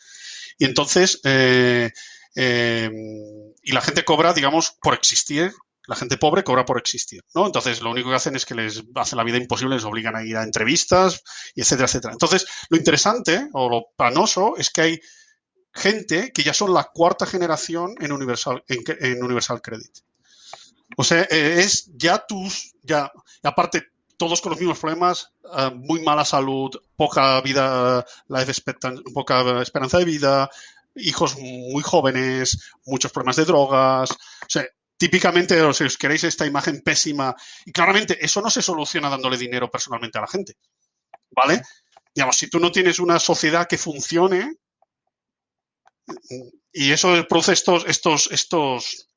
Y 0.58 0.66
entonces, 0.66 1.20
eh, 1.24 1.90
eh, 2.34 2.90
y 3.62 3.72
la 3.72 3.80
gente 3.80 4.04
cobra, 4.04 4.32
digamos, 4.32 4.76
por 4.82 4.94
existir, 4.94 5.52
La 5.86 5.96
gente 5.96 6.16
pobre 6.16 6.44
cobra 6.44 6.64
por 6.64 6.78
existir, 6.78 7.22
¿no? 7.34 7.44
Entonces, 7.44 7.82
lo 7.82 7.90
único 7.90 8.08
que 8.08 8.16
hacen 8.16 8.34
es 8.36 8.46
que 8.46 8.54
les 8.54 8.82
hace 8.94 9.16
la 9.16 9.22
vida 9.22 9.36
imposible, 9.36 9.74
les 9.74 9.84
obligan 9.84 10.16
a 10.16 10.24
ir 10.24 10.34
a 10.38 10.42
entrevistas, 10.42 11.22
y 11.54 11.60
etcétera, 11.60 11.86
etcétera. 11.86 12.12
Entonces, 12.14 12.46
lo 12.70 12.78
interesante 12.78 13.50
o 13.52 13.68
lo 13.68 13.88
panoso 13.94 14.56
es 14.56 14.70
que 14.70 14.80
hay 14.80 15.00
gente 15.74 16.32
que 16.32 16.42
ya 16.42 16.54
son 16.54 16.72
la 16.72 16.84
cuarta 16.84 17.26
generación 17.26 17.96
en 18.00 18.12
Universal, 18.12 18.64
en, 18.68 19.22
Universal 19.22 19.60
Credit. 19.60 19.98
O 20.96 21.04
sea, 21.04 21.22
eh, 21.22 21.56
es 21.58 21.90
ya 21.94 22.24
tus, 22.26 22.74
ya, 22.82 23.12
aparte, 23.42 23.88
todos 24.16 24.40
con 24.40 24.50
los 24.50 24.60
mismos 24.60 24.78
problemas, 24.78 25.32
eh, 25.56 25.70
muy 25.74 26.00
mala 26.00 26.24
salud, 26.24 26.70
poca 26.96 27.40
vida, 27.40 28.06
life 28.28 28.52
poca 29.12 29.60
esperanza 29.60 29.98
de 29.98 30.04
vida, 30.04 30.48
hijos 30.96 31.36
muy 31.38 31.82
jóvenes, 31.82 32.70
muchos 32.86 33.12
problemas 33.12 33.36
de 33.36 33.44
drogas. 33.44 34.10
O 34.10 34.48
sea, 34.48 34.64
típicamente, 34.96 35.58
si 35.74 35.84
os 35.84 35.98
queréis 35.98 36.24
esta 36.24 36.46
imagen 36.46 36.82
pésima, 36.82 37.34
y 37.64 37.72
claramente 37.72 38.24
eso 38.24 38.40
no 38.40 38.50
se 38.50 38.62
soluciona 38.62 39.10
dándole 39.10 39.36
dinero 39.36 39.70
personalmente 39.70 40.18
a 40.18 40.22
la 40.22 40.28
gente. 40.28 40.56
¿Vale? 41.30 41.62
Digamos, 42.14 42.36
si 42.36 42.48
tú 42.48 42.60
no 42.60 42.70
tienes 42.70 43.00
una 43.00 43.18
sociedad 43.18 43.66
que 43.66 43.78
funcione, 43.78 44.56
y 46.72 46.92
eso 46.92 47.26
produce 47.28 47.52
estos, 47.52 47.84
estos, 47.86 48.30
estos, 48.30 49.08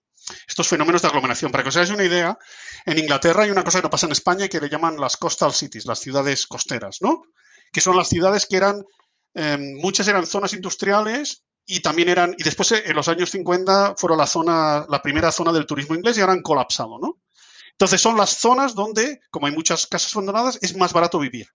estos 0.48 0.68
fenómenos 0.68 1.02
de 1.02 1.08
aglomeración. 1.10 1.52
Para 1.52 1.64
que 1.64 1.70
os 1.70 1.76
hagáis 1.76 1.92
una 1.92 2.04
idea, 2.04 2.38
en 2.86 2.98
Inglaterra 2.98 3.44
hay 3.44 3.52
una 3.52 3.64
cosa 3.64 3.80
que 3.80 3.84
no 3.84 3.90
pasa 3.90 4.06
en 4.06 4.14
España 4.14 4.48
que 4.48 4.60
le 4.60 4.70
llaman 4.70 5.00
las 5.00 5.18
coastal 5.18 5.54
cities, 5.54 5.86
las 5.86 6.00
ciudades 6.00 6.48
costeras, 6.48 7.02
¿no? 7.02 7.24
Que 7.72 7.82
son 7.82 7.98
las 7.98 8.10
ciudades 8.10 8.46
que 8.46 8.58
eran, 8.58 8.84
em, 9.34 9.76
muchas 9.76 10.08
eran 10.08 10.26
zonas 10.26 10.54
industriales 10.54 11.44
y 11.68 11.82
también 11.82 12.08
eran, 12.08 12.34
y 12.38 12.44
después 12.44 12.72
en 12.72 12.96
los 12.96 13.10
años 13.10 13.30
50 13.30 13.96
fueron 13.98 14.18
la 14.18 14.26
zona, 14.26 14.86
la 14.90 15.02
primera 15.02 15.32
zona 15.32 15.52
del 15.52 15.66
turismo 15.66 15.96
inglés 15.96 16.18
y 16.18 16.22
ahora 16.22 16.34
han 16.34 16.42
colapsado, 16.42 16.98
¿no? 16.98 17.20
Entonces 17.72 18.02
son 18.02 18.18
las 18.18 18.32
zonas 18.32 18.74
donde, 18.74 19.20
como 19.30 19.48
hay 19.48 19.54
muchas 19.54 19.86
casas 19.86 20.16
abandonadas, 20.16 20.58
es 20.62 20.76
más 20.78 20.94
barato 20.94 21.20
vivir. 21.20 21.48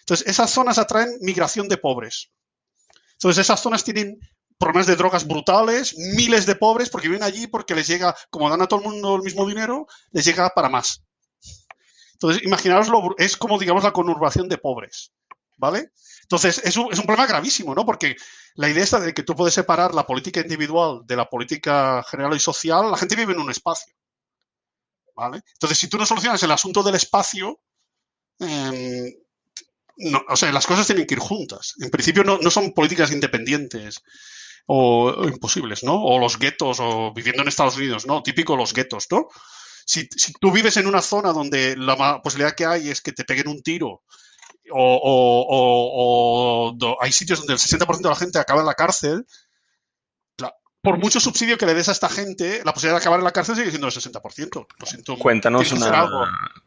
Entonces 0.00 0.26
esas 0.26 0.50
zonas 0.50 0.78
atraen 0.78 1.18
migración 1.20 1.68
de 1.68 1.76
pobres. 1.76 2.30
Entonces 3.12 3.44
esas 3.44 3.60
zonas 3.60 3.84
tienen 3.84 4.18
problemas 4.58 4.86
de 4.86 4.96
drogas 4.96 5.26
brutales, 5.26 5.96
miles 5.96 6.46
de 6.46 6.56
pobres, 6.56 6.88
porque 6.88 7.08
viven 7.08 7.22
allí 7.22 7.46
porque 7.46 7.74
les 7.74 7.86
llega, 7.86 8.16
como 8.30 8.48
dan 8.48 8.62
a 8.62 8.66
todo 8.66 8.80
el 8.80 8.86
mundo 8.86 9.16
el 9.16 9.22
mismo 9.22 9.46
dinero, 9.46 9.86
les 10.12 10.24
llega 10.24 10.48
para 10.50 10.70
más. 10.70 11.04
Entonces, 12.14 12.42
imaginaos, 12.42 12.88
es 13.18 13.36
como, 13.36 13.58
digamos, 13.58 13.84
la 13.84 13.92
conurbación 13.92 14.48
de 14.48 14.58
pobres, 14.58 15.12
¿vale? 15.58 15.90
Entonces, 16.22 16.60
es 16.64 16.76
un, 16.76 16.92
es 16.92 16.98
un 16.98 17.04
problema 17.04 17.26
gravísimo, 17.26 17.74
¿no? 17.74 17.84
Porque 17.84 18.16
la 18.54 18.68
idea 18.68 18.84
esta 18.84 19.00
de 19.00 19.12
que 19.12 19.22
tú 19.22 19.34
puedes 19.34 19.54
separar 19.54 19.94
la 19.94 20.06
política 20.06 20.40
individual 20.40 21.02
de 21.04 21.16
la 21.16 21.28
política 21.28 22.02
general 22.08 22.34
y 22.34 22.40
social, 22.40 22.90
la 22.90 22.96
gente 22.96 23.16
vive 23.16 23.32
en 23.32 23.40
un 23.40 23.50
espacio, 23.50 23.92
¿vale? 25.14 25.42
Entonces, 25.52 25.78
si 25.78 25.88
tú 25.88 25.98
no 25.98 26.06
solucionas 26.06 26.42
el 26.42 26.50
asunto 26.50 26.82
del 26.82 26.94
espacio, 26.94 27.60
eh, 28.40 29.18
no, 29.96 30.22
o 30.28 30.36
sea, 30.36 30.52
las 30.52 30.66
cosas 30.66 30.86
tienen 30.86 31.06
que 31.06 31.14
ir 31.14 31.20
juntas. 31.20 31.74
En 31.80 31.90
principio 31.90 32.22
no, 32.24 32.38
no 32.38 32.50
son 32.50 32.72
políticas 32.72 33.10
independientes 33.10 34.02
o, 34.66 35.24
imposibles, 35.24 35.82
¿no? 35.82 35.94
O 36.02 36.18
los 36.18 36.38
guetos, 36.38 36.78
o 36.80 37.12
viviendo 37.12 37.42
en 37.42 37.48
Estados 37.48 37.76
Unidos, 37.76 38.06
¿no? 38.06 38.22
Típico 38.22 38.56
los 38.56 38.74
guetos, 38.74 39.06
¿no? 39.10 39.28
Si, 39.84 40.06
si, 40.14 40.34
tú 40.34 40.52
vives 40.52 40.76
en 40.76 40.86
una 40.86 41.00
zona 41.00 41.32
donde 41.32 41.74
la 41.76 42.20
posibilidad 42.22 42.54
que 42.54 42.66
hay 42.66 42.90
es 42.90 43.00
que 43.00 43.12
te 43.12 43.24
peguen 43.24 43.48
un 43.48 43.62
tiro 43.62 44.02
o, 44.72 46.74
o 46.80 46.96
hay 47.00 47.12
sitios 47.12 47.40
donde 47.40 47.54
el 47.54 47.58
60% 47.58 48.02
de 48.02 48.08
la 48.08 48.16
gente 48.16 48.38
acaba 48.38 48.60
en 48.60 48.66
la 48.66 48.74
cárcel, 48.74 49.26
por 50.80 50.98
mucho 50.98 51.20
subsidio 51.20 51.58
que 51.58 51.66
le 51.66 51.74
des 51.74 51.88
a 51.88 51.92
esta 51.92 52.08
gente, 52.08 52.62
la 52.64 52.72
posibilidad 52.72 52.96
de 52.96 53.02
acabar 53.02 53.18
en 53.18 53.24
la 53.24 53.32
cárcel 53.32 53.56
sigue 53.56 53.70
siendo 53.70 53.88
el 53.88 53.92
60%. 53.92 54.66
Lo 54.78 54.86
siento. 54.86 55.18
Cuéntanos 55.18 55.72
una, 55.72 56.08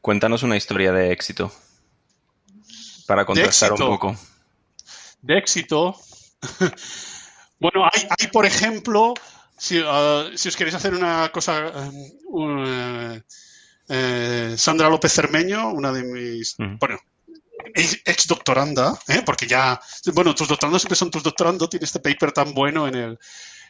cuéntanos 0.02 0.44
una 0.44 0.58
historia 0.58 0.92
de 0.92 1.12
éxito 1.12 1.52
para 3.08 3.26
contrastar 3.26 3.74
un 3.74 3.80
poco. 3.80 4.16
De 5.22 5.38
éxito. 5.38 5.96
Bueno, 7.62 7.86
hay, 7.86 8.28
por 8.30 8.48
ejemplo, 8.48 9.14
si, 9.56 9.80
uh, 9.80 10.36
si, 10.36 10.50
os 10.50 10.58
queréis 10.58 10.74
hacer 10.74 10.96
una 10.96 11.30
cosa, 11.32 11.72
um, 12.26 13.22
uh, 13.88 14.58
Sandra 14.58 14.90
López 14.90 15.14
Cermeño, 15.14 15.70
una 15.70 15.92
de 15.92 16.02
mis, 16.02 16.56
bueno, 16.58 16.98
ex 17.74 18.28
doctoranda, 18.28 18.98
¿eh? 19.08 19.22
porque 19.26 19.48
ya, 19.48 19.80
bueno, 20.14 20.36
tus 20.36 20.48
doctorandos 20.48 20.82
siempre 20.82 20.96
son 20.96 21.12
tus 21.12 21.24
doctorandos, 21.24 21.70
tiene 21.70 21.86
este 21.86 22.00
paper 22.00 22.32
tan 22.32 22.54
bueno 22.54 22.88
en 22.88 22.96
el, 22.96 23.20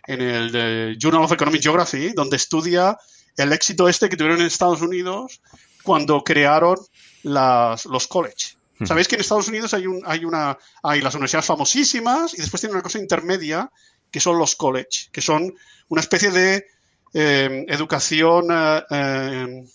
en 0.08 0.22
el 0.22 0.98
Journal 1.00 1.24
of 1.24 1.32
Economic 1.32 1.62
Geography, 1.62 2.14
donde 2.14 2.38
estudia 2.38 2.98
el 3.38 3.54
éxito 3.54 3.88
este 3.88 4.10
que 4.10 4.18
tuvieron 4.18 4.42
en 4.42 4.48
Estados 4.48 4.82
Unidos 4.82 5.42
cuando 5.84 6.24
crearon 6.24 6.78
las, 7.24 7.86
los 7.86 8.08
college. 8.08 8.58
Sabéis 8.84 9.08
que 9.08 9.14
en 9.14 9.22
Estados 9.22 9.48
Unidos 9.48 9.76
hay, 9.76 9.86
un, 9.86 10.02
hay, 10.06 10.26
una, 10.26 10.58
hay 10.82 11.02
las 11.02 11.14
universidades 11.14 11.46
famosísimas 11.46 12.34
y 12.34 12.38
después 12.38 12.62
tienen 12.62 12.76
una 12.76 12.84
cosa 12.84 12.98
intermedia 12.98 13.72
que 14.10 14.20
son 14.20 14.40
los 14.40 14.56
college, 14.56 15.10
que 15.12 15.22
son 15.22 15.54
una 15.90 16.02
especie 16.02 16.32
de 16.32 16.66
eh, 17.14 17.66
educación, 17.68 18.48
eh, 18.52 18.84
eh, 18.90 19.66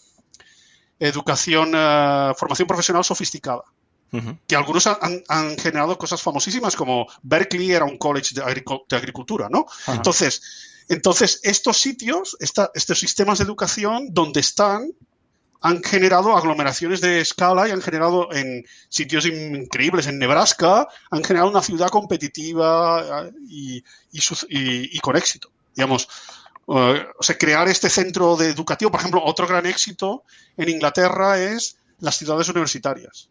educación, 0.99 1.71
formación 2.37 2.67
profesional 2.67 3.05
sofisticada. 3.05 3.63
Que 4.47 4.57
algunos 4.57 4.87
han, 4.87 5.59
generado 5.59 5.99
cosas 5.99 6.23
famosísimas 6.23 6.77
como 6.77 7.07
Berkeley 7.23 7.73
era 7.73 7.85
un 7.85 7.99
college 7.99 8.35
de, 8.35 8.97
agricultura, 8.97 9.49
¿no? 9.51 9.67
Entonces, 9.89 10.43
entonces, 10.89 11.41
estos 11.43 11.79
sitios, 11.79 12.37
estos 12.41 12.99
sistemas 12.99 13.39
de 13.39 13.45
educación, 13.45 14.09
donde 14.11 14.41
están, 14.41 14.93
han 15.61 15.83
generado 15.83 16.37
aglomeraciones 16.37 17.01
de 17.01 17.21
escala 17.21 17.69
y 17.69 17.73
han 17.73 17.83
generado 17.83 18.33
en 18.33 18.65
sitios 18.89 19.27
increíbles, 19.27 20.07
en 20.07 20.19
Nebraska, 20.19 20.87
han 21.11 21.25
generado 21.25 21.51
una 21.51 21.63
ciudad 21.63 21.89
competitiva 21.89 23.27
eh, 23.27 23.83
y, 24.49 24.99
con 25.01 25.17
éxito. 25.17 25.51
Digamos, 25.75 26.09
eh, 26.69 27.07
o 27.19 27.23
sea, 27.23 27.37
crear 27.37 27.69
este 27.69 27.91
centro 27.91 28.37
de 28.37 28.49
educativo, 28.51 28.93
por 28.93 29.01
ejemplo, 29.01 29.25
otro 29.25 29.49
gran 29.49 29.67
éxito 29.67 30.23
en 30.57 30.69
Inglaterra 30.69 31.39
es 31.39 31.79
las 31.99 32.17
ciudades 32.17 32.49
universitarias. 32.49 33.29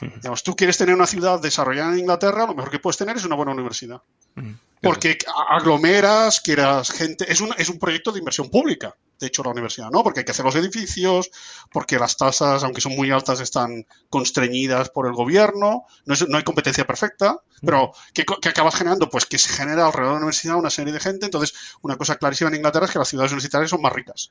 Digamos, 0.00 0.42
tú 0.42 0.54
quieres 0.54 0.76
tener 0.76 0.94
una 0.94 1.06
ciudad 1.06 1.40
desarrollada 1.40 1.92
en 1.92 2.00
Inglaterra, 2.00 2.46
lo 2.46 2.54
mejor 2.54 2.70
que 2.70 2.78
puedes 2.78 2.96
tener 2.96 3.16
es 3.16 3.24
una 3.24 3.36
buena 3.36 3.52
universidad. 3.52 4.02
Porque 4.82 5.18
aglomeras, 5.48 6.40
quieras 6.40 6.90
gente. 6.90 7.30
Es 7.30 7.40
un, 7.40 7.54
es 7.56 7.68
un 7.68 7.78
proyecto 7.78 8.12
de 8.12 8.18
inversión 8.18 8.50
pública, 8.50 8.94
de 9.18 9.28
hecho, 9.28 9.42
la 9.42 9.50
universidad, 9.50 9.90
¿no? 9.90 10.02
Porque 10.02 10.20
hay 10.20 10.24
que 10.24 10.32
hacer 10.32 10.44
los 10.44 10.54
edificios, 10.54 11.30
porque 11.72 11.98
las 11.98 12.16
tasas, 12.16 12.62
aunque 12.62 12.82
son 12.82 12.94
muy 12.94 13.10
altas, 13.10 13.40
están 13.40 13.86
constreñidas 14.10 14.90
por 14.90 15.06
el 15.06 15.14
gobierno. 15.14 15.86
No, 16.04 16.14
no 16.28 16.36
hay 16.36 16.44
competencia 16.44 16.86
perfecta, 16.86 17.40
pero 17.64 17.92
¿qué, 18.12 18.24
acabas 18.48 18.76
generando? 18.76 19.08
Pues 19.08 19.24
que 19.24 19.38
se 19.38 19.48
genera 19.48 19.86
alrededor 19.86 20.14
de 20.14 20.20
la 20.20 20.26
universidad 20.26 20.56
una 20.56 20.70
serie 20.70 20.92
de 20.92 21.00
gente. 21.00 21.24
Entonces, 21.24 21.54
una 21.80 21.96
cosa 21.96 22.16
clarísima 22.16 22.50
en 22.50 22.56
Inglaterra 22.56 22.84
es 22.84 22.92
que 22.92 22.98
las 22.98 23.08
ciudades 23.08 23.32
universitarias 23.32 23.70
son 23.70 23.80
más 23.80 23.92
ricas. 23.92 24.30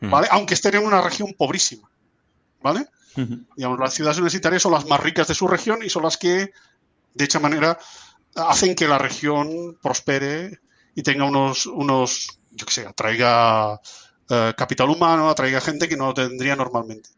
¿Vale? 0.00 0.28
Aunque 0.30 0.54
estén 0.54 0.76
en 0.76 0.86
una 0.86 1.02
región 1.02 1.34
pobrísima. 1.36 1.90
¿Vale? 2.62 2.86
Digamos, 3.56 3.78
las 3.78 3.92
ciudades 3.92 4.18
universitarias 4.18 4.62
son 4.62 4.72
las 4.72 4.86
más 4.86 5.00
ricas 5.00 5.28
de 5.28 5.34
su 5.34 5.46
región 5.46 5.82
y 5.82 5.90
son 5.90 6.02
las 6.02 6.16
que, 6.16 6.52
de 7.14 7.24
hecha 7.24 7.40
manera, 7.40 7.78
hacen 8.34 8.74
que 8.74 8.88
la 8.88 8.98
región 8.98 9.76
prospere 9.82 10.60
y 10.94 11.02
tenga 11.02 11.24
unos, 11.24 11.66
unos 11.66 12.38
yo 12.52 12.66
qué 12.66 12.72
sé, 12.72 12.86
atraiga 12.86 13.80
eh, 14.30 14.54
capital 14.56 14.90
humano, 14.90 15.28
atraiga 15.28 15.60
gente 15.60 15.88
que 15.88 15.96
no 15.96 16.06
lo 16.06 16.14
tendría 16.14 16.56
normalmente. 16.56 17.10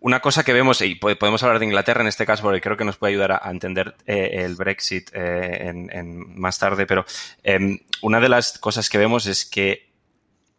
Una 0.00 0.20
cosa 0.20 0.44
que 0.44 0.52
vemos, 0.52 0.80
y 0.80 0.94
podemos 0.94 1.42
hablar 1.42 1.58
de 1.58 1.64
Inglaterra 1.64 2.02
en 2.02 2.06
este 2.06 2.24
caso, 2.24 2.44
porque 2.44 2.60
creo 2.60 2.76
que 2.76 2.84
nos 2.84 2.98
puede 2.98 3.14
ayudar 3.14 3.32
a, 3.32 3.50
entender 3.50 3.96
eh, 4.06 4.44
el 4.44 4.54
Brexit 4.54 5.10
eh, 5.12 5.88
en, 5.90 6.40
más 6.40 6.58
tarde, 6.58 6.86
pero 6.86 7.04
em, 7.42 7.80
una 8.00 8.20
de 8.20 8.28
las 8.28 8.58
cosas 8.58 8.88
que 8.88 8.98
vemos 8.98 9.26
es 9.26 9.44
que 9.44 9.91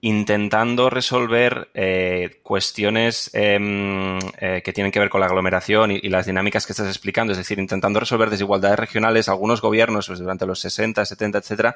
intentando 0.03 0.89
resolver 0.89 1.69
eh, 1.73 2.41
cuestiones 2.43 3.29
em, 3.33 4.19
eh, 4.37 4.61
que 4.61 4.73
tienen 4.73 4.91
que 4.91 4.99
ver 4.99 5.07
con 5.07 5.21
la 5.21 5.27
aglomeración 5.27 5.91
y, 5.91 6.09
las 6.09 6.25
dinámicas 6.25 6.65
que 6.65 6.73
estás 6.73 6.87
explicando, 6.87 7.31
es 7.31 7.37
decir, 7.37 7.57
intentando 7.57 8.01
resolver 8.01 8.29
desigualdades 8.29 8.77
regionales, 8.77 9.29
algunos 9.29 9.61
gobiernos 9.61 10.07
pues, 10.07 10.19
durante 10.19 10.45
los 10.45 10.59
60, 10.59 11.05
70, 11.05 11.37
etcétera, 11.37 11.75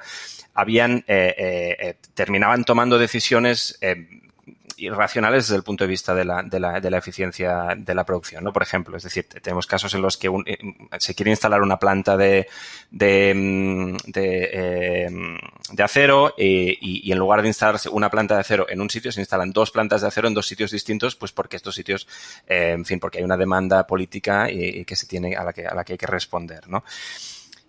habían 0.53 1.05
eh, 1.07 1.95
terminaban 2.13 2.65
tomando 2.65 2.97
decisiones 2.97 3.77
em, 3.79 4.26
irracionales 4.77 5.45
desde 5.45 5.57
el 5.57 5.63
punto 5.63 5.83
de 5.83 5.89
vista 5.89 6.13
de 6.13 6.25
la, 6.25 6.43
de 6.43 6.59
la, 6.59 6.79
de 6.79 6.91
la 6.91 6.97
eficiencia 6.97 7.75
de 7.75 7.95
la 7.95 8.05
producción, 8.05 8.43
¿no? 8.43 8.53
Por 8.53 8.63
ejemplo, 8.63 8.95
es 8.97 9.03
decir, 9.03 9.25
tenemos 9.27 9.67
casos 9.67 9.93
en 9.93 10.01
los 10.01 10.17
que 10.17 10.27
eh, 10.45 10.57
se 10.99 11.15
quiere 11.15 11.31
instalar 11.31 11.61
una 11.61 11.77
planta 11.77 12.15
de, 12.15 12.47
de, 12.91 13.33
mm, 13.35 13.95
eh, 14.13 15.09
de, 15.71 15.83
acero 15.83 16.33
eh, 16.37 16.77
y, 16.79 17.09
y, 17.09 17.11
en 17.11 17.17
lugar 17.17 17.41
de 17.41 17.47
instalarse 17.47 17.89
una 17.89 18.09
planta 18.09 18.35
de 18.35 18.41
acero 18.41 18.67
en 18.69 18.81
un 18.81 18.89
sitio, 18.89 19.11
se 19.11 19.21
instalan 19.21 19.51
dos 19.51 19.71
plantas 19.71 20.01
de 20.01 20.07
acero 20.07 20.27
en 20.27 20.33
dos 20.33 20.47
sitios 20.47 20.71
distintos, 20.71 21.15
pues 21.15 21.31
porque 21.31 21.55
estos 21.55 21.75
sitios, 21.75 22.07
en 22.47 22.85
fin, 22.85 22.99
porque 22.99 23.19
hay 23.19 23.23
una 23.23 23.37
demanda 23.37 23.85
política 23.87 24.49
y, 24.51 24.85
que 24.85 24.95
se 24.95 25.07
tiene 25.07 25.35
a 25.35 25.43
la 25.43 25.53
que, 25.53 25.65
a 25.65 25.73
la 25.73 25.83
que 25.83 25.93
hay 25.93 25.97
que 25.97 26.07
responder, 26.07 26.67
¿no? 26.67 26.83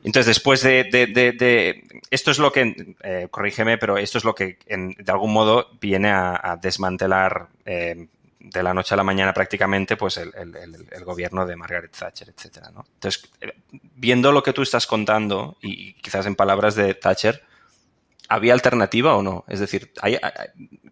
Entonces, 0.05 0.27
después 0.27 0.63
de, 0.63 1.83
esto 2.11 2.31
es 2.31 2.39
lo 2.39 2.53
que, 2.53 2.95
eh, 3.03 3.29
corrígeme, 3.31 3.79
pero 3.79 3.99
esto 3.99 4.19
es 4.19 4.25
lo 4.25 4.35
que 4.35 4.59
de 4.67 5.13
algún 5.13 5.33
modo 5.33 5.69
viene 5.81 6.11
a, 6.11 6.59
desmantelar 6.61 7.49
eh, 7.65 8.07
de 8.39 8.63
la 8.63 8.75
noche 8.75 8.95
a 8.95 8.97
la 8.97 9.05
mañana 9.05 9.35
prácticamente 9.35 9.97
pues 9.97 10.17
el, 10.17 11.05
gobierno 11.05 11.47
de 11.47 11.57
Margaret 11.57 11.91
Thatcher, 11.97 12.29
etcétera. 12.29 12.69
Entonces, 12.69 13.29
eh, 13.41 13.53
viendo 13.71 14.31
lo 14.31 14.43
que 14.43 14.53
tú 14.53 14.63
estás 14.63 14.87
contando 14.87 15.57
y, 15.61 15.95
quizás 15.95 16.27
en 16.27 16.37
palabras 16.37 16.77
de 16.77 16.95
Thatcher, 16.95 17.43
¿había 18.29 18.53
alternativa 18.53 19.17
o 19.17 19.23
no? 19.23 19.45
Es 19.49 19.59
decir, 19.59 19.93
hay, 20.01 20.19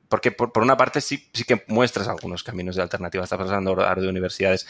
porque 0.09 0.32
por, 0.32 0.50
una 0.62 0.76
parte 0.76 1.00
sí, 1.00 1.28
sí 1.32 1.44
que 1.44 1.64
muestras 1.68 2.09
algunos 2.09 2.42
caminos 2.42 2.74
de 2.74 2.82
alternativa, 2.82 3.22
estás 3.22 3.38
pasando 3.38 3.70
ahora 3.70 3.94
de 3.94 4.09
universidades. 4.09 4.66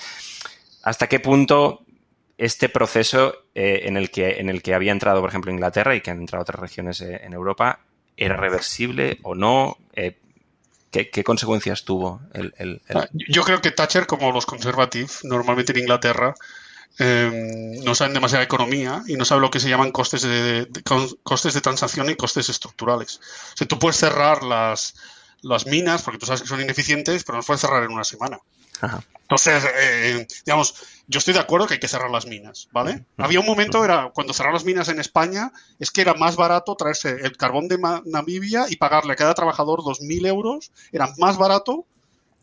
¿Hasta 0.82 1.09
qué 1.09 1.20
punto 1.20 1.87
este 2.39 2.68
proceso 2.68 3.34
eh, 3.55 3.82
en, 3.84 3.97
el 3.97 4.11
que, 4.11 4.41
en 4.41 4.49
el 4.49 4.62
que 4.62 4.74
había 4.74 4.93
entrado, 4.93 5.20
por 5.20 5.30
ejemplo, 5.30 5.51
Inglaterra 5.51 5.95
y 5.95 6.01
que 6.01 6.11
han 6.11 6.20
entrado 6.20 6.43
otras 6.43 6.61
regiones 6.61 7.01
eh, 7.01 7.20
en 7.22 7.32
Europa, 7.32 7.80
¿era 8.16 8.37
reversible 8.37 9.18
o 9.22 9.34
no? 9.34 9.78
Eh, 9.95 10.18
¿qué, 10.91 11.24
consecuencias 11.24 11.84
tuvo? 11.84 12.20
El, 12.32 12.82
ah, 12.91 13.09
Yo 13.12 13.43
creo 13.43 13.61
que 13.61 13.70
Thatcher, 13.70 14.07
como 14.07 14.32
los 14.32 14.47
conservativos, 14.47 15.24
normalmente 15.24 15.72
en 15.72 15.80
Inglaterra, 15.80 16.34
em, 16.99 17.82
no 17.84 17.95
saben 17.95 18.14
demasiada 18.14 18.45
economía 18.45 19.03
y 19.07 19.16
no 19.16 19.24
saben 19.24 19.43
lo 19.43 19.51
que 19.51 19.61
se 19.61 19.68
llaman 19.68 19.93
costes 19.93 20.22
de, 20.22 20.68
costes 21.22 21.55
de 21.55 21.61
transacción 21.61 22.09
y 22.11 22.16
costes 22.16 22.49
estructurales. 22.49 23.18
O 23.55 23.57
sea, 23.57 23.66
tú 23.66 23.78
puedes 23.78 23.97
cerrar 23.97 24.43
las, 24.43 24.95
las 25.43 25.66
minas, 25.66 26.03
porque 26.03 26.18
tú 26.18 26.26
sabes 26.26 26.43
que 26.43 26.49
son 26.49 26.61
ineficientes, 26.61 27.24
pero 27.24 27.39
no 27.39 27.45
puedes 27.45 27.61
cerrar 27.61 27.82
en 27.82 27.93
una 27.93 28.05
semana. 28.05 28.39
Entonces, 29.22 29.64
eh, 29.77 30.27
digamos, 30.45 30.74
yo 31.09 31.18
estoy 31.18 31.35
de 31.35 31.41
acuerdo 31.41 31.66
que 31.66 31.74
hay 31.74 31.81
que 31.81 31.89
cerrar 31.89 32.11
las 32.11 32.27
minas, 32.27 32.68
¿vale? 32.70 33.05
Había 33.16 33.41
un 33.41 33.47
momento, 33.47 33.85
era 33.85 34.11
cuando 34.14 34.33
cerrar 34.33 34.53
las 34.53 34.64
minas 34.64 34.89
en 34.89 35.01
España, 35.01 35.53
es 35.81 35.91
que 35.91 36.01
era 36.01 36.14
más 36.14 36.37
barato 36.37 36.77
traerse 36.77 37.11
el 37.11 37.37
carbón 37.37 37.66
de 37.66 37.79
Namibia 38.05 38.66
y 38.68 38.77
pagarle 38.77 39.14
a 39.14 39.16
cada 39.16 39.35
trabajador 39.35 39.81
2.000 39.81 40.27
euros, 40.29 40.70
era 40.93 41.12
más 41.18 41.39
barato 41.39 41.87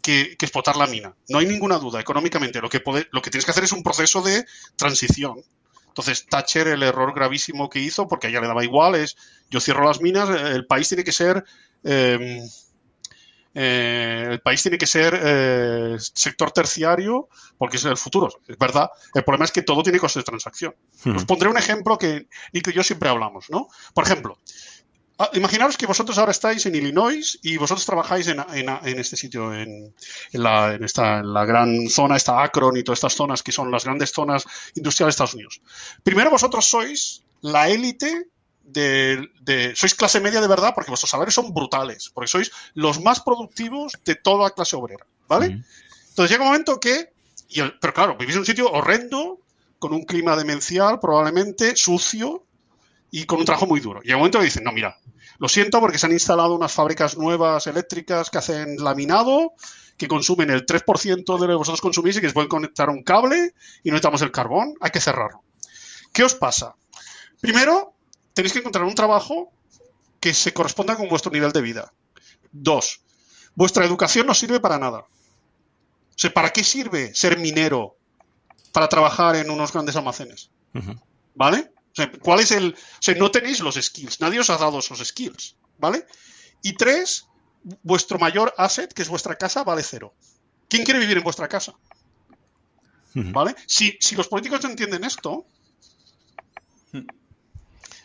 que, 0.02 0.36
explotar 0.40 0.76
la 0.76 0.88
mina. 0.88 1.16
No 1.30 1.40
hay 1.40 1.46
ninguna 1.46 1.78
duda, 1.78 2.02
económicamente. 2.02 2.60
Lo 2.60 2.70
que, 2.70 2.84
lo 3.12 3.22
que 3.22 3.32
tienes 3.32 3.46
que 3.46 3.52
hacer 3.52 3.64
es 3.64 3.72
un 3.72 3.82
proceso 3.82 4.22
de 4.22 4.46
transición. 4.76 5.42
Entonces, 5.88 6.26
Thatcher, 6.26 6.68
el 6.68 6.84
error 6.84 7.14
gravísimo 7.14 7.70
que 7.70 7.80
hizo, 7.80 8.08
porque 8.08 8.28
a 8.28 8.30
ella 8.30 8.42
le 8.42 8.48
daba 8.48 8.64
igual, 8.64 8.96
es 8.96 9.16
yo 9.50 9.62
cierro 9.62 9.86
las 9.86 10.02
minas, 10.02 10.30
el 10.30 10.66
país 10.66 10.90
tiene 10.90 11.04
que 11.04 11.14
ser... 11.14 11.46
Eh, 11.84 12.42
eh, 13.54 14.28
el 14.32 14.42
país 14.42 14.62
tiene 14.62 14.78
que 14.78 14.88
ser 14.88 15.20
eh, 15.22 15.98
sector 16.00 16.52
terciario 16.52 17.30
porque 17.58 17.78
es 17.78 17.86
el 17.86 17.98
futuro, 17.98 18.30
es 18.48 18.58
verdad. 18.58 18.90
El 19.14 19.24
problema 19.24 19.46
es 19.46 19.52
que 19.52 19.62
todo 19.62 19.84
tiene 19.84 20.00
costes 20.00 20.22
de 20.22 20.26
transacción. 20.26 20.76
Os 21.16 21.26
pondré 21.26 21.50
un 21.50 21.58
ejemplo 21.58 21.98
que 21.98 22.28
Nico 22.52 22.72
y 22.72 22.74
yo 22.74 22.84
siempre 22.84 23.10
hablamos, 23.10 23.50
¿no? 23.50 23.68
Por 23.94 24.06
ejemplo, 24.06 24.40
ah, 25.20 25.30
imaginaros 25.34 25.78
que 25.78 25.86
vosotros 25.86 26.18
ahora 26.18 26.32
estáis 26.32 26.66
en 26.66 26.76
Illinois 26.76 27.40
y 27.44 27.58
vosotros 27.58 27.86
trabajáis 27.86 28.28
en, 28.28 28.40
este 28.84 29.16
sitio, 29.16 29.54
en, 29.54 29.94
la, 30.32 30.74
esta, 30.76 31.20
en 31.20 31.32
la 31.32 31.46
gran 31.46 31.90
zona, 31.90 32.18
esta 32.18 32.44
Akron 32.44 32.78
y 32.78 32.84
todas 32.84 32.98
estas 32.98 33.14
zonas 33.14 33.44
que 33.44 33.52
son 33.52 33.70
las 33.70 33.86
grandes 33.86 34.12
zonas 34.12 34.46
industriales 34.76 35.12
de 35.12 35.16
Estados 35.16 35.36
Unidos. 35.36 35.62
Primero 36.04 36.32
vosotros 36.32 36.66
sois 36.66 37.24
la 37.42 37.70
élite 37.70 38.33
de, 38.64 39.74
sois 39.76 39.94
clase 39.94 40.20
media 40.20 40.42
de 40.42 40.48
verdad 40.48 40.74
porque 40.74 40.92
vuestros 40.92 41.12
salarios 41.12 41.36
son 41.36 41.54
brutales, 41.54 42.10
porque 42.14 42.28
sois 42.28 42.52
los 42.74 43.02
más 43.02 43.22
productivos 43.22 43.94
de 44.06 44.16
toda 44.16 44.52
clase 44.52 44.76
obrera, 44.76 45.06
¿vale? 45.28 45.64
Entonces 46.10 46.32
llega 46.32 46.44
un 46.44 46.50
momento 46.50 46.80
que, 46.80 47.12
pero 47.80 47.94
claro, 47.94 48.18
vivís 48.18 48.36
en 48.36 48.40
un 48.40 48.46
sitio 48.46 48.72
horrendo, 48.72 49.40
con 49.80 49.94
un 49.94 50.04
clima 50.04 50.36
demencial, 50.36 51.00
probablemente 51.00 51.76
sucio 51.76 52.46
y 53.12 53.26
con 53.26 53.40
un 53.40 53.46
trabajo 53.46 53.68
muy 53.68 53.82
duro. 53.82 54.00
Y 54.02 54.08
llega 54.08 54.16
un 54.16 54.22
momento 54.22 54.40
que 54.40 54.46
dicen, 54.46 54.64
no, 54.64 54.72
mira, 54.72 54.98
lo 55.40 55.50
siento 55.50 55.80
porque 55.82 55.98
se 55.98 56.06
han 56.06 56.14
instalado 56.14 56.56
unas 56.56 56.72
fábricas 56.72 57.18
nuevas 57.18 57.68
eléctricas 57.68 58.30
que 58.30 58.38
hacen 58.38 58.78
laminado, 58.78 59.54
que 59.98 60.08
consumen 60.08 60.50
el 60.50 60.66
3% 60.66 61.40
de 61.40 61.48
lo 61.48 61.54
que 61.54 61.58
vosotros 61.58 61.82
consumís 61.82 62.18
y 62.18 62.22
que 62.22 62.28
se 62.28 62.34
pueden 62.34 62.50
conectar 62.50 62.90
un 62.90 63.04
cable 63.04 63.54
y 63.84 63.90
no 63.90 63.96
necesitamos 63.96 64.22
el 64.22 64.32
carbón, 64.32 64.74
hay 64.80 64.92
que 64.92 65.02
cerrarlo. 65.02 65.44
¿Qué 66.14 66.24
os 66.24 66.36
pasa? 66.36 66.76
Primero, 67.42 67.94
tenéis 68.34 68.54
que 68.54 68.60
encontrar 68.60 68.86
un 68.86 68.96
trabajo 68.96 69.52
que 70.20 70.34
se 70.34 70.54
corresponda 70.54 70.96
con 70.96 71.10
vuestro 71.10 71.32
nivel 71.32 71.52
de 71.52 71.62
vida. 71.62 71.94
Dos, 72.52 73.02
vuestra 73.56 73.86
educación 73.86 74.28
no 74.28 74.34
sirve 74.34 74.60
para 74.60 74.78
nada. 74.78 75.00
O 75.00 76.18
sea, 76.18 76.34
¿para 76.34 76.52
qué 76.52 76.64
sirve 76.64 77.14
ser 77.16 77.40
minero 77.40 77.96
para 78.72 78.88
trabajar 78.88 79.36
en 79.36 79.50
unos 79.50 79.74
grandes 79.74 79.96
almacenes? 79.96 80.50
¿Vale? 81.36 81.72
O 81.92 81.96
sea, 81.96 82.12
¿cuál 82.12 82.40
es 82.40 82.52
el...? 82.52 82.74
O 82.74 83.02
sea, 83.02 83.16
no 83.16 83.32
tenéis 83.32 83.60
los 83.60 83.76
skills. 83.76 84.22
Nadie 84.22 84.40
os 84.40 84.50
ha 84.50 84.58
dado 84.58 84.80
esos 84.80 85.00
skills. 85.06 85.56
¿Vale? 85.78 86.06
Y 86.62 86.74
tres, 86.74 87.28
vuestro 87.84 88.18
mayor 88.18 88.54
asset, 88.58 88.94
que 88.94 89.02
es 89.02 89.10
vuestra 89.10 89.36
casa, 89.36 89.64
vale 89.64 89.84
cero. 89.84 90.14
¿Quién 90.70 90.84
quiere 90.84 91.00
vivir 91.00 91.18
en 91.18 91.24
vuestra 91.24 91.48
casa? 91.48 91.74
¿Vale? 93.16 93.56
Si, 93.68 93.96
si 94.00 94.16
los 94.16 94.28
políticos 94.28 94.64
entienden 94.66 95.04
esto, 95.04 95.46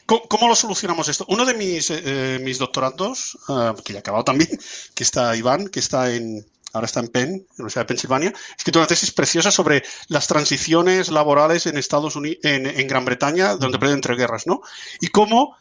¿Cómo, 0.09 0.49
lo 0.49 0.55
solucionamos 0.55 1.07
esto? 1.09 1.27
Uno 1.29 1.45
de 1.45 1.53
mis, 1.53 1.91
eh, 1.91 2.01
eh, 2.03 2.39
mis 2.43 2.59
doctorandos, 2.59 3.39
eh, 3.47 3.75
que 3.85 3.93
ya 3.93 3.99
ha 3.99 4.01
acabado 4.01 4.25
también, 4.25 4.49
que 4.95 5.03
está 5.03 5.37
Iván, 5.37 5.69
que 5.69 5.81
está 5.81 6.11
en, 6.11 6.47
ahora 6.73 6.87
está 6.87 7.01
en 7.01 7.09
Penn, 7.09 7.29
en 7.29 7.37
la 7.41 7.55
Universidad 7.59 7.83
de 7.83 7.89
Pensilvania, 7.89 8.35
escrito 8.57 8.79
una 8.79 8.89
tesis 8.89 9.13
preciosa 9.13 9.51
sobre 9.51 9.85
las 10.09 10.27
transiciones 10.27 11.11
laborales 11.11 11.67
en 11.67 11.77
Estados 11.77 12.17
Unidos, 12.17 12.39
en, 12.43 12.89
Gran 12.89 13.05
Bretaña, 13.05 13.57
donde 13.57 13.79
pueden 13.79 13.97
entre 13.97 14.17
guerras, 14.17 14.47
¿no? 14.47 14.63
Y 15.03 15.09
cómo 15.09 15.55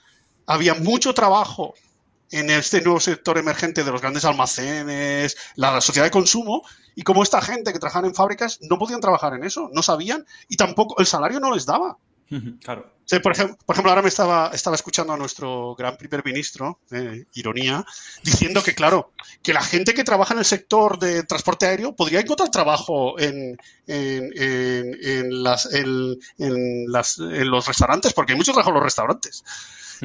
había 0.45 0.75
mucho 0.75 1.13
trabajo 1.13 1.73
en 2.31 2.49
este 2.49 2.81
nuevo 2.81 3.01
sector 3.01 3.37
emergente 3.37 3.83
de 3.83 3.91
los 3.91 3.99
grandes 3.99 4.23
almacenes, 4.23 5.35
la 5.55 5.81
sociedad 5.81 6.05
de 6.05 6.11
consumo, 6.11 6.61
y 6.95 7.03
cómo 7.03 7.21
esta 7.21 7.41
gente 7.41 7.73
que 7.73 7.79
trabajaba 7.79 8.07
en 8.07 8.15
fábricas 8.15 8.59
no 8.61 8.79
podían 8.79 9.01
trabajar 9.01 9.33
en 9.33 9.43
eso, 9.43 9.69
no 9.73 9.83
sabían, 9.83 10.25
y 10.47 10.55
tampoco 10.55 10.95
el 10.99 11.05
salario 11.05 11.41
no 11.41 11.53
les 11.53 11.65
daba. 11.65 11.97
Claro. 12.61 12.91
por, 13.23 13.32
ejemplo, 13.32 13.57
por 13.65 13.75
ejemplo, 13.75 13.91
ahora 13.91 14.01
me 14.01 14.09
estaba, 14.09 14.51
estaba 14.53 14.75
escuchando 14.75 15.13
a 15.13 15.17
nuestro 15.17 15.75
gran 15.75 15.95
primer 15.95 16.25
ministro, 16.25 16.80
eh, 16.91 17.25
ironía, 17.34 17.86
diciendo 18.23 18.61
que, 18.61 18.75
claro, 18.75 19.13
que 19.41 19.53
la 19.53 19.61
gente 19.61 19.93
que 19.93 20.03
trabaja 20.03 20.34
en 20.34 20.39
el 20.39 20.45
sector 20.45 20.99
de 20.99 21.23
transporte 21.23 21.65
aéreo 21.65 21.95
podría 21.95 22.19
encontrar 22.19 22.49
trabajo 22.49 23.17
en, 23.19 23.57
en, 23.88 24.32
en, 24.36 25.43
las, 25.43 25.73
en, 25.73 26.17
las, 26.91 27.19
en 27.19 27.49
los 27.49 27.65
restaurantes, 27.65 28.13
porque 28.13 28.34
hay 28.34 28.38
mucho 28.38 28.51
trabajo 28.51 28.69
en 28.71 28.75
los 28.75 28.84
restaurantes. 28.84 29.43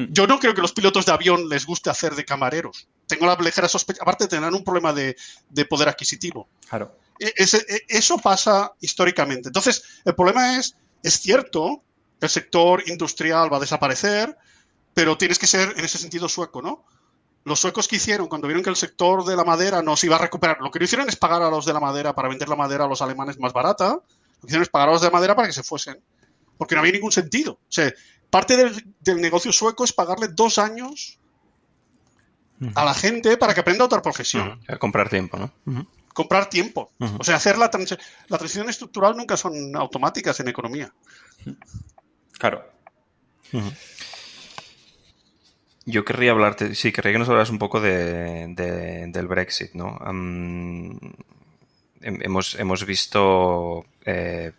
Yo 0.09 0.25
no 0.25 0.39
creo 0.39 0.53
que 0.53 0.61
los 0.61 0.73
pilotos 0.73 1.05
de 1.05 1.11
avión 1.11 1.49
les 1.49 1.65
guste 1.65 1.89
hacer 1.89 2.15
de 2.15 2.25
camareros. 2.25 2.87
Tengo 3.05 3.25
la 3.25 3.35
ligera 3.35 3.67
sospecha, 3.67 4.01
aparte 4.01 4.27
tendrán 4.27 4.55
un 4.55 4.63
problema 4.63 4.93
de, 4.93 5.15
de 5.49 5.65
poder 5.65 5.89
adquisitivo. 5.89 6.47
Claro. 6.67 6.97
E, 7.19 7.33
e, 7.37 7.85
eso 7.89 8.17
pasa 8.17 8.73
históricamente. 8.79 9.49
Entonces, 9.49 9.83
el 10.05 10.15
problema 10.15 10.57
es, 10.57 10.75
es 11.03 11.19
cierto 11.19 11.83
el 12.25 12.31
sector 12.31 12.83
industrial 12.87 13.51
va 13.51 13.57
a 13.57 13.59
desaparecer, 13.59 14.37
pero 14.93 15.17
tienes 15.17 15.39
que 15.39 15.47
ser 15.47 15.73
en 15.77 15.85
ese 15.85 15.97
sentido 15.97 16.29
sueco, 16.29 16.61
¿no? 16.61 16.85
Los 17.45 17.59
suecos 17.59 17.87
que 17.87 17.97
hicieron 17.97 18.27
cuando 18.27 18.47
vieron 18.47 18.63
que 18.63 18.69
el 18.69 18.75
sector 18.75 19.25
de 19.25 19.35
la 19.35 19.43
madera 19.43 19.81
no 19.81 19.97
se 19.97 20.05
iba 20.05 20.15
a 20.15 20.19
recuperar, 20.19 20.59
lo 20.61 20.71
que 20.71 20.79
no 20.79 20.85
hicieron 20.85 21.09
es 21.09 21.15
pagar 21.15 21.41
a 21.41 21.49
los 21.49 21.65
de 21.65 21.73
la 21.73 21.79
madera 21.79 22.15
para 22.15 22.29
vender 22.29 22.47
la 22.47 22.55
madera 22.55 22.85
a 22.85 22.87
los 22.87 23.01
alemanes 23.01 23.39
más 23.39 23.51
barata, 23.51 23.89
lo 23.89 24.41
que 24.41 24.47
hicieron 24.47 24.63
es 24.63 24.69
pagar 24.69 24.89
a 24.89 24.91
los 24.93 25.01
de 25.01 25.07
la 25.07 25.11
madera 25.11 25.35
para 25.35 25.47
que 25.47 25.53
se 25.53 25.63
fuesen, 25.63 25.99
porque 26.57 26.75
no 26.75 26.81
había 26.81 26.93
ningún 26.93 27.11
sentido. 27.11 27.53
O 27.53 27.71
sea, 27.71 27.91
parte 28.29 28.55
del, 29.01 29.21
negocio 29.21 29.51
sueco 29.51 29.83
es 29.83 29.91
pagarle 29.93 30.29
dos 30.29 30.57
años 30.57 31.19
a 32.75 32.85
la 32.85 32.93
gente 32.93 33.35
para 33.35 33.53
que 33.53 33.59
aprenda 33.59 33.83
otra 33.83 34.01
profesión. 34.01 34.61
Comprar 34.79 35.09
tiempo, 35.09 35.37
¿no? 35.37 35.87
Comprar 36.13 36.49
tiempo. 36.49 36.91
O 37.19 37.23
sea, 37.23 37.35
hacer 37.35 37.57
la, 37.57 37.69
la 38.27 38.37
transición 38.37 38.69
estructural 38.69 39.17
nunca 39.17 39.35
son 39.35 39.75
automáticas 39.75 40.39
en 40.39 40.47
economía. 40.47 40.93
Claro. 42.37 42.63
Yo 45.85 46.05
querría 46.05 46.31
hablarte, 46.31 46.75
sí, 46.75 46.91
querría 46.91 47.13
que 47.13 47.19
nos 47.19 47.29
hablas 47.29 47.49
un 47.49 47.59
poco 47.59 47.81
de, 47.81 48.47
del 49.09 49.27
Brexit, 49.27 49.73
¿no? 49.73 49.99
hemos, 52.01 52.55
hemos 52.55 52.85
visto, 52.85 53.85
eh, 54.05 54.51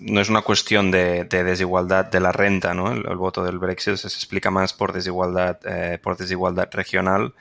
no 0.00 0.20
es 0.20 0.28
una 0.28 0.42
cuestión 0.42 0.90
de, 0.90 1.24
desigualdad 1.24 2.06
de 2.06 2.20
la 2.20 2.32
renta, 2.32 2.74
¿no? 2.74 2.92
El, 2.92 3.16
voto 3.16 3.44
del 3.44 3.58
Brexit 3.58 3.96
se 3.96 4.08
explica 4.08 4.50
más 4.50 4.72
por 4.72 4.92
desigualdad, 4.92 5.58
eh, 5.64 5.98
por 6.02 6.16
desigualdad 6.16 6.68
regional. 6.72 7.34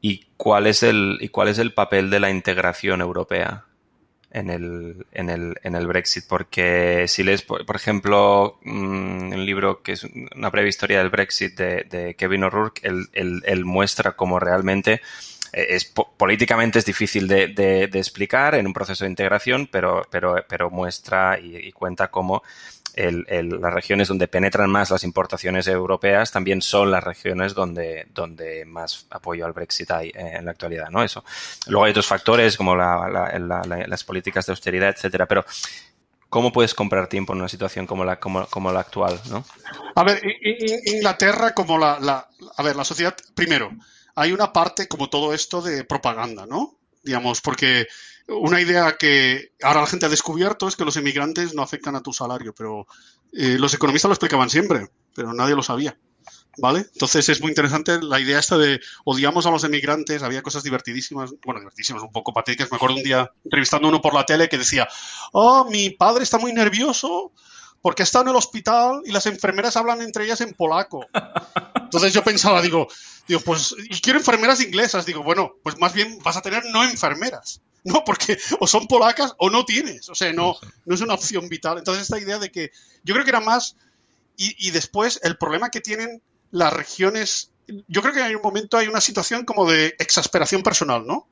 ¿Y 0.00 0.26
cuál, 0.36 0.66
es 0.66 0.82
el, 0.82 1.18
¿Y 1.20 1.28
cuál 1.28 1.48
es 1.48 1.58
el 1.58 1.74
papel 1.74 2.10
de 2.10 2.20
la 2.20 2.30
integración 2.30 3.00
europea 3.00 3.64
en 4.36 4.50
el, 4.50 5.06
en 5.12 5.30
el, 5.30 5.56
en 5.62 5.74
el 5.74 5.86
Brexit, 5.86 6.26
porque 6.28 7.06
si 7.08 7.22
lees, 7.22 7.40
por, 7.40 7.74
ejemplo, 7.74 8.58
un 8.66 9.30
mm, 9.30 9.32
libro 9.32 9.82
que 9.82 9.92
es 9.92 10.04
una 10.04 10.50
breve 10.50 10.68
historia 10.68 10.98
del 10.98 11.08
Brexit 11.08 11.58
de, 11.58 12.14
Kevin 12.18 12.44
O'Rourke, 12.44 12.82
él, 12.84 13.64
muestra 13.64 14.12
cómo 14.12 14.38
realmente 14.38 15.00
eh, 15.54 15.66
es 15.70 15.86
políticamente 15.86 16.78
es 16.78 16.84
difícil 16.84 17.28
de, 17.28 17.88
explicar 17.94 18.54
en 18.56 18.66
un 18.66 18.74
proceso 18.74 19.04
de 19.04 19.10
integración, 19.10 19.68
pero, 19.72 20.06
pero, 20.10 20.44
pero 20.46 20.68
muestra 20.68 21.38
y, 21.40 21.72
cuenta 21.72 22.08
cómo 22.08 22.42
las 22.96 23.74
regiones 23.74 24.08
donde 24.08 24.26
penetran 24.26 24.70
más 24.70 24.90
las 24.90 25.04
importaciones 25.04 25.68
europeas 25.68 26.32
también 26.32 26.62
son 26.62 26.90
las 26.90 27.04
regiones 27.04 27.54
donde, 27.54 28.06
donde 28.14 28.64
más 28.64 29.06
apoyo 29.10 29.44
al 29.44 29.52
Brexit 29.52 29.90
hay 29.90 30.12
en 30.14 30.44
la 30.46 30.52
actualidad, 30.52 30.88
¿no? 30.90 31.02
Eso. 31.02 31.22
Luego 31.66 31.84
hay 31.84 31.90
otros 31.90 32.06
factores 32.06 32.56
como 32.56 32.74
las 32.74 34.04
políticas 34.04 34.46
de 34.46 34.52
austeridad, 34.52 34.88
etcétera, 34.88 35.26
pero 35.26 35.44
¿cómo 36.30 36.52
puedes 36.52 36.74
comprar 36.74 37.06
tiempo 37.06 37.32
en 37.32 37.40
una 37.40 37.48
situación 37.48 37.86
como 37.86 38.04
la, 38.04 38.18
como, 38.18 38.46
como 38.46 38.72
la 38.72 38.80
actual, 38.80 39.20
¿no? 39.30 39.44
A 39.94 40.04
ver, 40.04 40.20
Inglaterra 40.86 41.52
como 41.52 41.78
la, 41.78 41.98
la, 42.00 42.28
a 42.56 42.62
ver, 42.62 42.76
la 42.76 42.84
sociedad, 42.84 43.14
primero, 43.34 43.70
hay 44.14 44.32
una 44.32 44.52
parte 44.52 44.88
como 44.88 45.10
todo 45.10 45.34
esto 45.34 45.60
de 45.60 45.84
propaganda, 45.84 46.46
¿no? 46.46 46.75
Digamos, 47.06 47.40
porque 47.40 47.86
una 48.26 48.60
idea 48.60 48.96
que 48.98 49.52
ahora 49.62 49.82
la 49.82 49.86
gente 49.86 50.06
ha 50.06 50.08
descubierto 50.08 50.66
es 50.66 50.74
que 50.74 50.84
los 50.84 50.96
emigrantes 50.96 51.54
no 51.54 51.62
afectan 51.62 51.94
a 51.94 52.02
tu 52.02 52.12
salario, 52.12 52.52
pero 52.52 52.88
eh, 53.32 53.56
los 53.60 53.72
economistas 53.74 54.08
lo 54.08 54.14
explicaban 54.14 54.50
siempre, 54.50 54.88
pero 55.14 55.32
nadie 55.32 55.54
lo 55.54 55.62
sabía. 55.62 55.96
¿Vale? 56.58 56.80
Entonces 56.80 57.28
es 57.28 57.40
muy 57.42 57.50
interesante 57.50 58.00
la 58.02 58.18
idea 58.18 58.38
esta 58.40 58.56
de 58.56 58.80
odiamos 59.04 59.46
a 59.46 59.50
los 59.50 59.62
emigrantes, 59.62 60.22
había 60.22 60.42
cosas 60.42 60.64
divertidísimas, 60.64 61.34
bueno, 61.44 61.60
divertidísimas, 61.60 62.02
un 62.02 62.10
poco 62.10 62.32
patéticas. 62.32 62.70
Me 62.72 62.76
acuerdo 62.76 62.96
un 62.96 63.02
día 63.02 63.30
entrevistando 63.44 63.86
a 63.86 63.90
uno 63.90 64.00
por 64.00 64.14
la 64.14 64.24
tele 64.24 64.48
que 64.48 64.58
decía, 64.58 64.88
oh, 65.32 65.68
mi 65.70 65.90
padre 65.90 66.24
está 66.24 66.38
muy 66.38 66.52
nervioso 66.52 67.32
porque 67.86 68.02
está 68.02 68.22
en 68.22 68.26
el 68.26 68.34
hospital 68.34 69.02
y 69.04 69.12
las 69.12 69.26
enfermeras 69.26 69.76
hablan 69.76 70.02
entre 70.02 70.24
ellas 70.24 70.40
en 70.40 70.54
polaco. 70.54 71.06
Entonces 71.76 72.12
yo 72.12 72.24
pensaba, 72.24 72.60
digo, 72.60 72.88
digo, 73.28 73.40
pues, 73.42 73.76
y 73.78 74.00
quiero 74.00 74.18
enfermeras 74.18 74.60
inglesas. 74.60 75.06
Digo, 75.06 75.22
bueno, 75.22 75.52
pues 75.62 75.78
más 75.78 75.92
bien 75.92 76.18
vas 76.24 76.36
a 76.36 76.42
tener 76.42 76.64
no 76.72 76.82
enfermeras. 76.82 77.60
No, 77.84 78.02
porque 78.04 78.36
o 78.58 78.66
son 78.66 78.88
polacas 78.88 79.36
o 79.38 79.50
no 79.50 79.64
tienes. 79.64 80.08
O 80.08 80.16
sea, 80.16 80.32
no, 80.32 80.56
no 80.84 80.94
es 80.96 81.00
una 81.00 81.14
opción 81.14 81.48
vital. 81.48 81.78
Entonces, 81.78 82.02
esta 82.02 82.18
idea 82.18 82.40
de 82.40 82.50
que 82.50 82.72
yo 83.04 83.14
creo 83.14 83.24
que 83.24 83.30
era 83.30 83.38
más. 83.38 83.76
Y, 84.36 84.72
después, 84.72 85.20
el 85.22 85.38
problema 85.38 85.70
que 85.70 85.80
tienen 85.80 86.20
las 86.50 86.72
regiones. 86.72 87.52
Yo 87.86 88.02
creo 88.02 88.14
que 88.14 88.22
hay 88.22 88.34
un 88.34 88.42
momento, 88.42 88.78
hay 88.78 88.88
una 88.88 89.00
situación 89.00 89.44
como 89.44 89.70
de 89.70 89.94
exasperación 90.00 90.64
personal, 90.64 91.06
¿no? 91.06 91.28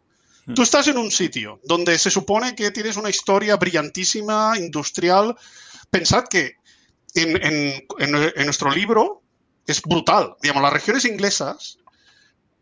Hmm. 0.46 0.54
Tú 0.54 0.62
estás 0.62 0.86
en 0.86 0.98
un 0.98 1.10
sitio 1.10 1.58
donde 1.64 1.98
se 1.98 2.12
supone 2.12 2.54
que 2.54 2.70
tienes 2.70 2.96
una 2.96 3.10
historia 3.10 3.56
brillantísima, 3.56 4.56
industrial. 4.56 5.36
Pensad 5.94 6.24
que 6.24 6.56
en, 7.14 7.40
en, 7.40 7.86
en 8.00 8.44
nuestro 8.44 8.68
libro 8.72 9.22
es 9.64 9.80
brutal. 9.80 10.34
Digamos, 10.42 10.60
las 10.60 10.72
regiones 10.72 11.04
inglesas 11.04 11.78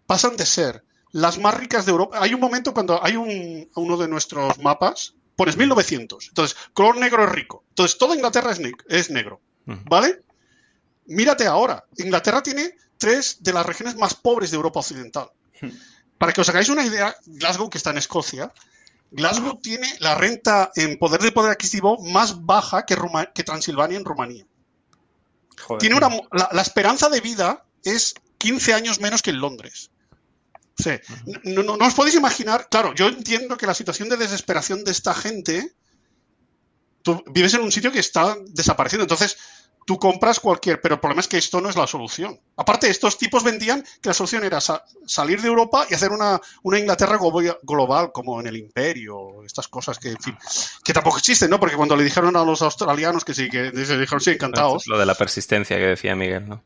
pasan 0.06 0.36
de 0.36 0.44
ser 0.44 0.84
las 1.12 1.38
más 1.38 1.54
ricas 1.54 1.86
de 1.86 1.92
Europa. 1.92 2.18
Hay 2.20 2.34
un 2.34 2.40
momento 2.40 2.74
cuando 2.74 3.02
hay 3.02 3.16
un, 3.16 3.70
uno 3.74 3.96
de 3.96 4.06
nuestros 4.06 4.58
mapas, 4.58 5.14
pones 5.34 5.56
1900. 5.56 6.28
Entonces, 6.28 6.58
color 6.74 6.98
negro 6.98 7.24
es 7.24 7.32
rico. 7.32 7.64
Entonces, 7.70 7.96
toda 7.96 8.16
Inglaterra 8.16 8.52
es, 8.88 9.10
negro. 9.10 9.40
¿Vale? 9.64 10.20
Mírate 11.06 11.46
ahora. 11.46 11.86
Inglaterra 11.96 12.42
tiene 12.42 12.74
tres 12.98 13.38
de 13.40 13.54
las 13.54 13.64
regiones 13.64 13.96
más 13.96 14.12
pobres 14.12 14.50
de 14.50 14.56
Europa 14.56 14.80
Occidental. 14.80 15.30
Para 16.18 16.34
que 16.34 16.42
os 16.42 16.48
hagáis 16.50 16.68
una 16.68 16.84
idea, 16.84 17.16
Glasgow, 17.24 17.70
que 17.70 17.78
está 17.78 17.92
en 17.92 17.96
Escocia, 17.96 18.52
Glasgow 19.12 19.60
tiene 19.60 19.86
la 20.00 20.14
renta 20.14 20.72
en 20.74 20.98
poder 20.98 21.20
de 21.20 21.32
poder 21.32 21.52
adquisitivo 21.52 22.02
más 22.02 22.44
baja 22.44 22.84
que, 22.86 22.96
que 23.34 23.44
Transilvania 23.44 23.98
en 23.98 24.04
Rumanía. 24.04 24.46
Tiene 25.78 25.96
una, 25.96 26.08
la, 26.32 26.62
esperanza 26.62 27.08
de 27.08 27.20
vida 27.20 27.64
es 27.84 28.14
15 28.38 28.72
años 28.74 29.00
menos 29.00 29.22
que 29.22 29.30
en 29.30 29.40
Londres. 29.40 29.90
no, 31.44 31.62
no, 31.62 31.86
os 31.86 31.94
podéis 31.94 32.16
imaginar, 32.16 32.68
claro, 32.70 32.94
yo 32.94 33.08
entiendo 33.08 33.56
que 33.56 33.66
la 33.66 33.74
situación 33.74 34.08
de 34.08 34.16
desesperación 34.16 34.82
de 34.82 34.90
esta 34.90 35.14
gente, 35.14 35.74
tú 37.02 37.22
vives 37.30 37.54
en 37.54 37.60
un 37.60 37.70
sitio 37.70 37.92
que 37.92 38.00
está 38.00 38.36
desapareciendo, 38.48 39.04
entonces 39.04 39.36
tú 39.86 39.98
compras 39.98 40.40
cualquier, 40.40 40.80
pero 40.80 40.94
el 40.94 41.00
problema 41.00 41.20
es 41.20 41.28
que 41.28 41.38
esto 41.38 41.60
no 41.60 41.68
es 41.68 41.76
la 41.76 41.86
solución. 41.86 42.38
Aparte, 42.56 42.88
estos 42.88 43.18
tipos 43.18 43.42
vendían 43.42 43.82
que 44.00 44.08
la 44.08 44.14
solución 44.14 44.44
era 44.44 44.58
salir 44.60 45.40
de 45.40 45.48
Europa 45.48 45.86
y 45.90 45.94
hacer 45.94 46.10
una, 46.10 46.40
Inglaterra 46.64 47.18
global, 47.62 48.10
como 48.12 48.40
en 48.40 48.46
el 48.46 48.56
imperio, 48.56 49.42
estas 49.44 49.68
cosas 49.68 49.98
que, 49.98 50.10
en 50.10 50.20
fin, 50.20 50.36
que 50.84 50.92
tampoco 50.92 51.18
existen, 51.18 51.50
¿no? 51.50 51.58
Porque 51.60 51.76
cuando 51.76 51.96
le 51.96 52.04
dijeron 52.04 52.36
a 52.36 52.44
los 52.44 52.62
australianos 52.62 53.24
que 53.24 53.34
sí, 53.34 53.48
que 53.48 53.70
se 53.70 53.98
dijeron 53.98 54.20
sí, 54.20 54.30
encantados. 54.30 54.86
lo 54.86 54.98
de 54.98 55.06
la 55.06 55.14
persistencia 55.14 55.76
que 55.76 55.86
decía 55.86 56.14
Miguel, 56.14 56.48
¿no? 56.48 56.62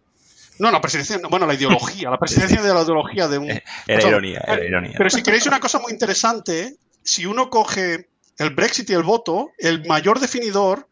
No, 0.58 0.70
la 0.70 0.80
persistencia, 0.80 1.28
bueno, 1.28 1.46
la 1.46 1.52
ideología, 1.52 2.08
la 2.08 2.18
persistencia 2.18 2.62
de 2.62 2.72
la 2.72 2.82
ideología 2.82 3.28
de 3.28 3.38
un... 3.38 3.50
Era 3.86 4.08
ironía, 4.08 4.42
era 4.46 4.64
ironía. 4.64 4.94
Pero 4.96 5.10
si 5.10 5.22
queréis 5.22 5.46
una 5.46 5.60
cosa 5.60 5.78
muy 5.80 5.92
interesante, 5.92 6.76
si 7.02 7.26
uno 7.26 7.50
coge 7.50 8.08
el 8.38 8.50
Brexit 8.54 8.88
y 8.88 8.94
el 8.94 9.02
voto, 9.02 9.50
el 9.58 9.86
mayor 9.86 10.18
definidor 10.18 10.88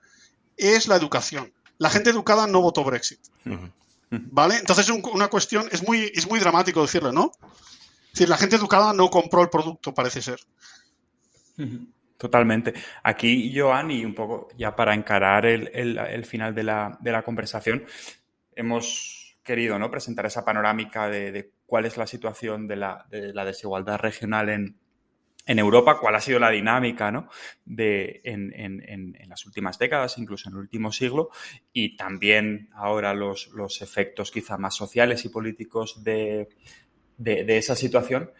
es 0.59 0.87
la 0.87 0.97
educación 0.97 1.51
la 1.85 1.91
gente 1.91 2.09
educada 2.09 2.47
no 2.47 2.63
votó 2.63 2.83
Brexit. 2.83 3.21
¿Vale? 4.11 4.57
Entonces 4.57 4.89
es 4.89 4.91
una 4.91 5.29
cuestión, 5.29 5.69
es 5.71 5.87
muy, 5.87 6.11
es 6.15 6.27
muy 6.27 6.41
dramático 6.41 6.81
decirlo, 6.81 7.13
¿no? 7.13 7.33
Es 8.07 8.13
decir, 8.13 8.29
la 8.31 8.39
gente 8.39 8.57
educada 8.57 8.95
no 8.95 9.11
compró 9.11 9.43
el 9.43 9.51
producto, 9.51 9.93
parece 9.93 10.23
ser. 10.23 10.41
Totalmente. 12.17 12.73
Aquí, 13.03 13.53
Joan, 13.55 13.91
y 13.91 14.03
un 14.03 14.15
poco 14.15 14.49
ya 14.57 14.75
para 14.75 14.95
encarar 14.95 15.45
el, 15.45 16.25
final 16.25 16.55
de 16.55 16.63
la, 16.63 17.23
conversación, 17.23 17.85
hemos 18.55 19.37
querido 19.43 19.79
¿no? 19.79 19.91
presentar 19.91 20.25
esa 20.25 20.43
panorámica 20.43 21.09
de, 21.09 21.51
cuál 21.67 21.85
es 21.85 21.99
la 21.99 22.07
situación 22.07 22.67
de 22.67 22.77
la, 22.77 23.05
de 23.11 23.35
la 23.35 23.45
desigualdad 23.45 23.99
regional 23.99 24.49
en, 24.49 24.79
en 25.47 25.59
Europa, 25.59 25.99
cuál 26.01 26.15
ha 26.15 26.21
sido 26.21 26.39
la 26.39 26.51
dinámica 26.51 27.11
¿no? 27.11 27.29
de, 27.65 28.21
en, 28.25 28.53
en, 28.55 28.83
en, 29.19 29.29
las 29.29 29.45
últimas 29.47 29.79
décadas, 29.79 30.17
incluso 30.19 30.49
en 30.49 30.55
el 30.55 30.61
último 30.61 30.91
siglo, 30.91 31.31
y 31.73 31.97
también 31.97 32.71
ahora 32.75 33.13
los, 33.15 33.49
los 33.49 33.83
efectos 33.83 34.31
quizá 34.31 34.57
más 34.57 34.75
sociales 34.75 35.25
y 35.25 35.29
políticos 35.29 36.03
de, 36.03 36.49
de, 37.19 37.59
esa 37.59 37.77
situación, 37.77 38.31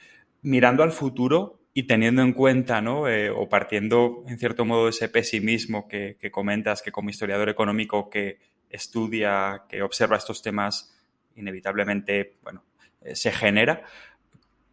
mirando 0.43 0.83
al 0.83 0.93
futuro 0.93 1.61
y 1.75 1.85
teniendo 1.87 2.23
en 2.23 2.33
cuenta, 2.33 2.81
¿no? 2.81 3.09
Eh, 3.09 3.31
o 3.31 3.49
partiendo 3.49 4.25
en 4.29 4.39
cierto 4.39 4.65
modo 4.65 4.85
de 4.85 4.91
ese 4.91 5.09
pesimismo 5.09 5.89
que, 5.89 6.17
que 6.21 6.31
comentas, 6.31 6.83
que 6.83 6.93
como 6.93 7.11
historiador 7.11 7.49
económico 7.49 8.09
que 8.09 8.39
estudia, 8.71 9.65
que 9.69 9.83
observa 9.83 10.17
estos 10.17 10.41
temas, 10.43 10.95
inevitablemente, 11.37 12.37
bueno, 12.43 12.65
eh, 13.03 13.17
se 13.17 13.33
genera, 13.33 13.83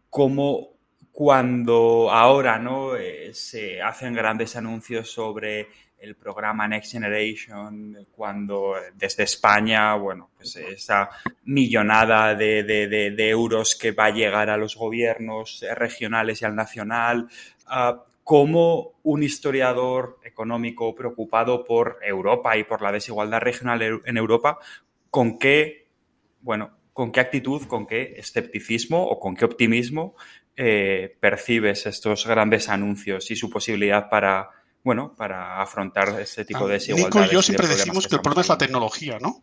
¿cómo 0.08 0.71
cuando 1.12 2.10
ahora 2.10 2.58
¿no? 2.58 2.96
Eh, 2.96 3.34
se 3.34 3.80
hacen 3.82 4.14
grandes 4.14 4.56
anuncios 4.56 5.10
sobre 5.12 5.68
el 5.98 6.16
programa 6.16 6.66
Next 6.66 6.90
Generation, 6.92 8.08
cuando 8.10 8.74
desde 8.94 9.22
España, 9.22 9.94
bueno, 9.94 10.30
pues 10.36 10.56
esa 10.56 11.10
millonada 11.44 12.34
de, 12.34 12.64
de, 12.64 13.28
euros 13.28 13.76
que 13.76 13.92
va 13.92 14.06
a 14.06 14.10
llegar 14.10 14.50
a 14.50 14.56
los 14.56 14.76
gobiernos 14.76 15.64
regionales 15.76 16.42
y 16.42 16.44
al 16.44 16.56
nacional, 16.56 17.28
uh, 17.68 18.00
como 18.24 18.94
un 19.04 19.22
historiador 19.22 20.18
económico 20.24 20.92
preocupado 20.92 21.64
por 21.64 21.98
Europa 22.02 22.56
y 22.56 22.64
por 22.64 22.82
la 22.82 22.90
desigualdad 22.90 23.40
regional 23.40 24.02
en 24.04 24.16
Europa, 24.16 24.58
con 25.08 25.38
qué, 25.38 25.86
bueno, 26.40 26.72
con 26.92 27.12
qué 27.12 27.20
actitud, 27.20 27.66
con 27.66 27.86
qué 27.86 28.14
escepticismo 28.16 29.06
o 29.06 29.18
con 29.18 29.34
qué 29.34 29.44
optimismo 29.44 30.14
eh, 30.56 31.16
percibes 31.20 31.86
estos 31.86 32.26
grandes 32.26 32.68
anuncios 32.68 33.30
y 33.30 33.36
su 33.36 33.48
posibilidad 33.48 34.10
para, 34.10 34.50
bueno, 34.84 35.14
para 35.16 35.62
afrontar 35.62 36.20
ese 36.20 36.44
tipo 36.44 36.66
de 36.66 36.74
desigualdades. 36.74 37.14
Nico 37.14 37.30
y 37.30 37.34
yo 37.34 37.42
siempre 37.42 37.68
decimos 37.68 38.06
que, 38.06 38.16
el 38.16 38.20
problema 38.20 38.42
es 38.42 38.48
la 38.48 38.58
tecnología, 38.58 39.18
¿no? 39.18 39.42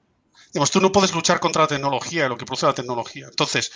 Digamos, 0.53 0.71
tú 0.71 0.81
no 0.81 0.91
puedes 0.91 1.13
luchar 1.13 1.39
contra 1.39 1.63
la 1.63 1.67
tecnología, 1.67 2.29
lo 2.29 2.37
que 2.37 2.45
produce 2.45 2.65
la 2.65 2.73
tecnología. 2.73 3.25
Entonces, 3.27 3.71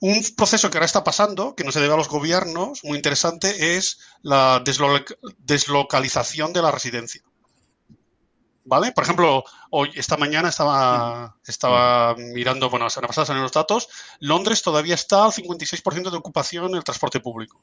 un 0.00 0.24
proceso 0.34 0.70
que 0.70 0.78
ahora 0.78 0.86
está 0.86 1.04
pasando, 1.04 1.54
que 1.54 1.64
no 1.64 1.72
se 1.72 1.80
debe 1.80 1.92
a 1.92 1.96
los 1.98 2.08
gobiernos, 2.08 2.82
muy 2.84 2.96
interesante, 2.96 3.76
es 3.76 3.98
la 4.22 4.62
deslocalización 4.64 6.54
de 6.54 6.62
la 6.62 6.70
residencia. 6.70 7.22
¿Vale? 8.70 8.92
Por 8.92 9.02
ejemplo, 9.02 9.42
hoy, 9.70 9.90
esta 9.96 10.16
mañana 10.16 10.48
estaba, 10.48 11.36
estaba 11.44 12.14
mirando, 12.14 12.70
bueno, 12.70 12.84
la 12.84 12.90
semana 12.90 13.08
pasada 13.08 13.26
salieron 13.26 13.42
los 13.42 13.52
datos, 13.52 13.88
Londres 14.20 14.62
todavía 14.62 14.94
está 14.94 15.24
al 15.24 15.32
56% 15.32 16.08
de 16.08 16.16
ocupación 16.16 16.66
en 16.66 16.76
el 16.76 16.84
transporte 16.84 17.18
público. 17.18 17.60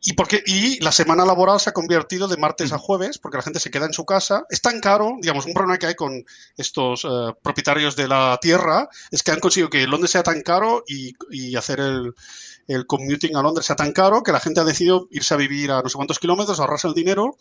Y, 0.00 0.14
porque, 0.14 0.42
y 0.46 0.80
la 0.80 0.92
semana 0.92 1.26
laboral 1.26 1.60
se 1.60 1.68
ha 1.68 1.74
convertido 1.74 2.26
de 2.26 2.38
martes 2.38 2.72
a 2.72 2.78
jueves 2.78 3.18
porque 3.18 3.36
la 3.36 3.42
gente 3.42 3.60
se 3.60 3.70
queda 3.70 3.84
en 3.84 3.92
su 3.92 4.06
casa. 4.06 4.46
Es 4.48 4.62
tan 4.62 4.80
caro, 4.80 5.16
digamos, 5.20 5.44
un 5.44 5.52
problema 5.52 5.76
que 5.76 5.86
hay 5.88 5.94
con 5.94 6.24
estos 6.56 7.04
eh, 7.04 7.34
propietarios 7.42 7.94
de 7.94 8.08
la 8.08 8.38
tierra 8.40 8.88
es 9.10 9.22
que 9.22 9.32
han 9.32 9.40
conseguido 9.40 9.68
que 9.68 9.86
Londres 9.86 10.12
sea 10.12 10.22
tan 10.22 10.40
caro 10.40 10.84
y, 10.88 11.12
y 11.30 11.54
hacer 11.56 11.80
el, 11.80 12.14
el, 12.66 12.86
commuting 12.86 13.36
a 13.36 13.42
Londres 13.42 13.66
sea 13.66 13.76
tan 13.76 13.92
caro 13.92 14.22
que 14.22 14.32
la 14.32 14.40
gente 14.40 14.60
ha 14.60 14.64
decidido 14.64 15.06
irse 15.10 15.34
a 15.34 15.36
vivir 15.36 15.70
a 15.70 15.82
no 15.82 15.88
sé 15.90 15.96
cuántos 15.96 16.18
kilómetros, 16.18 16.60
ahorrarse 16.60 16.88
el 16.88 16.94
dinero 16.94 17.36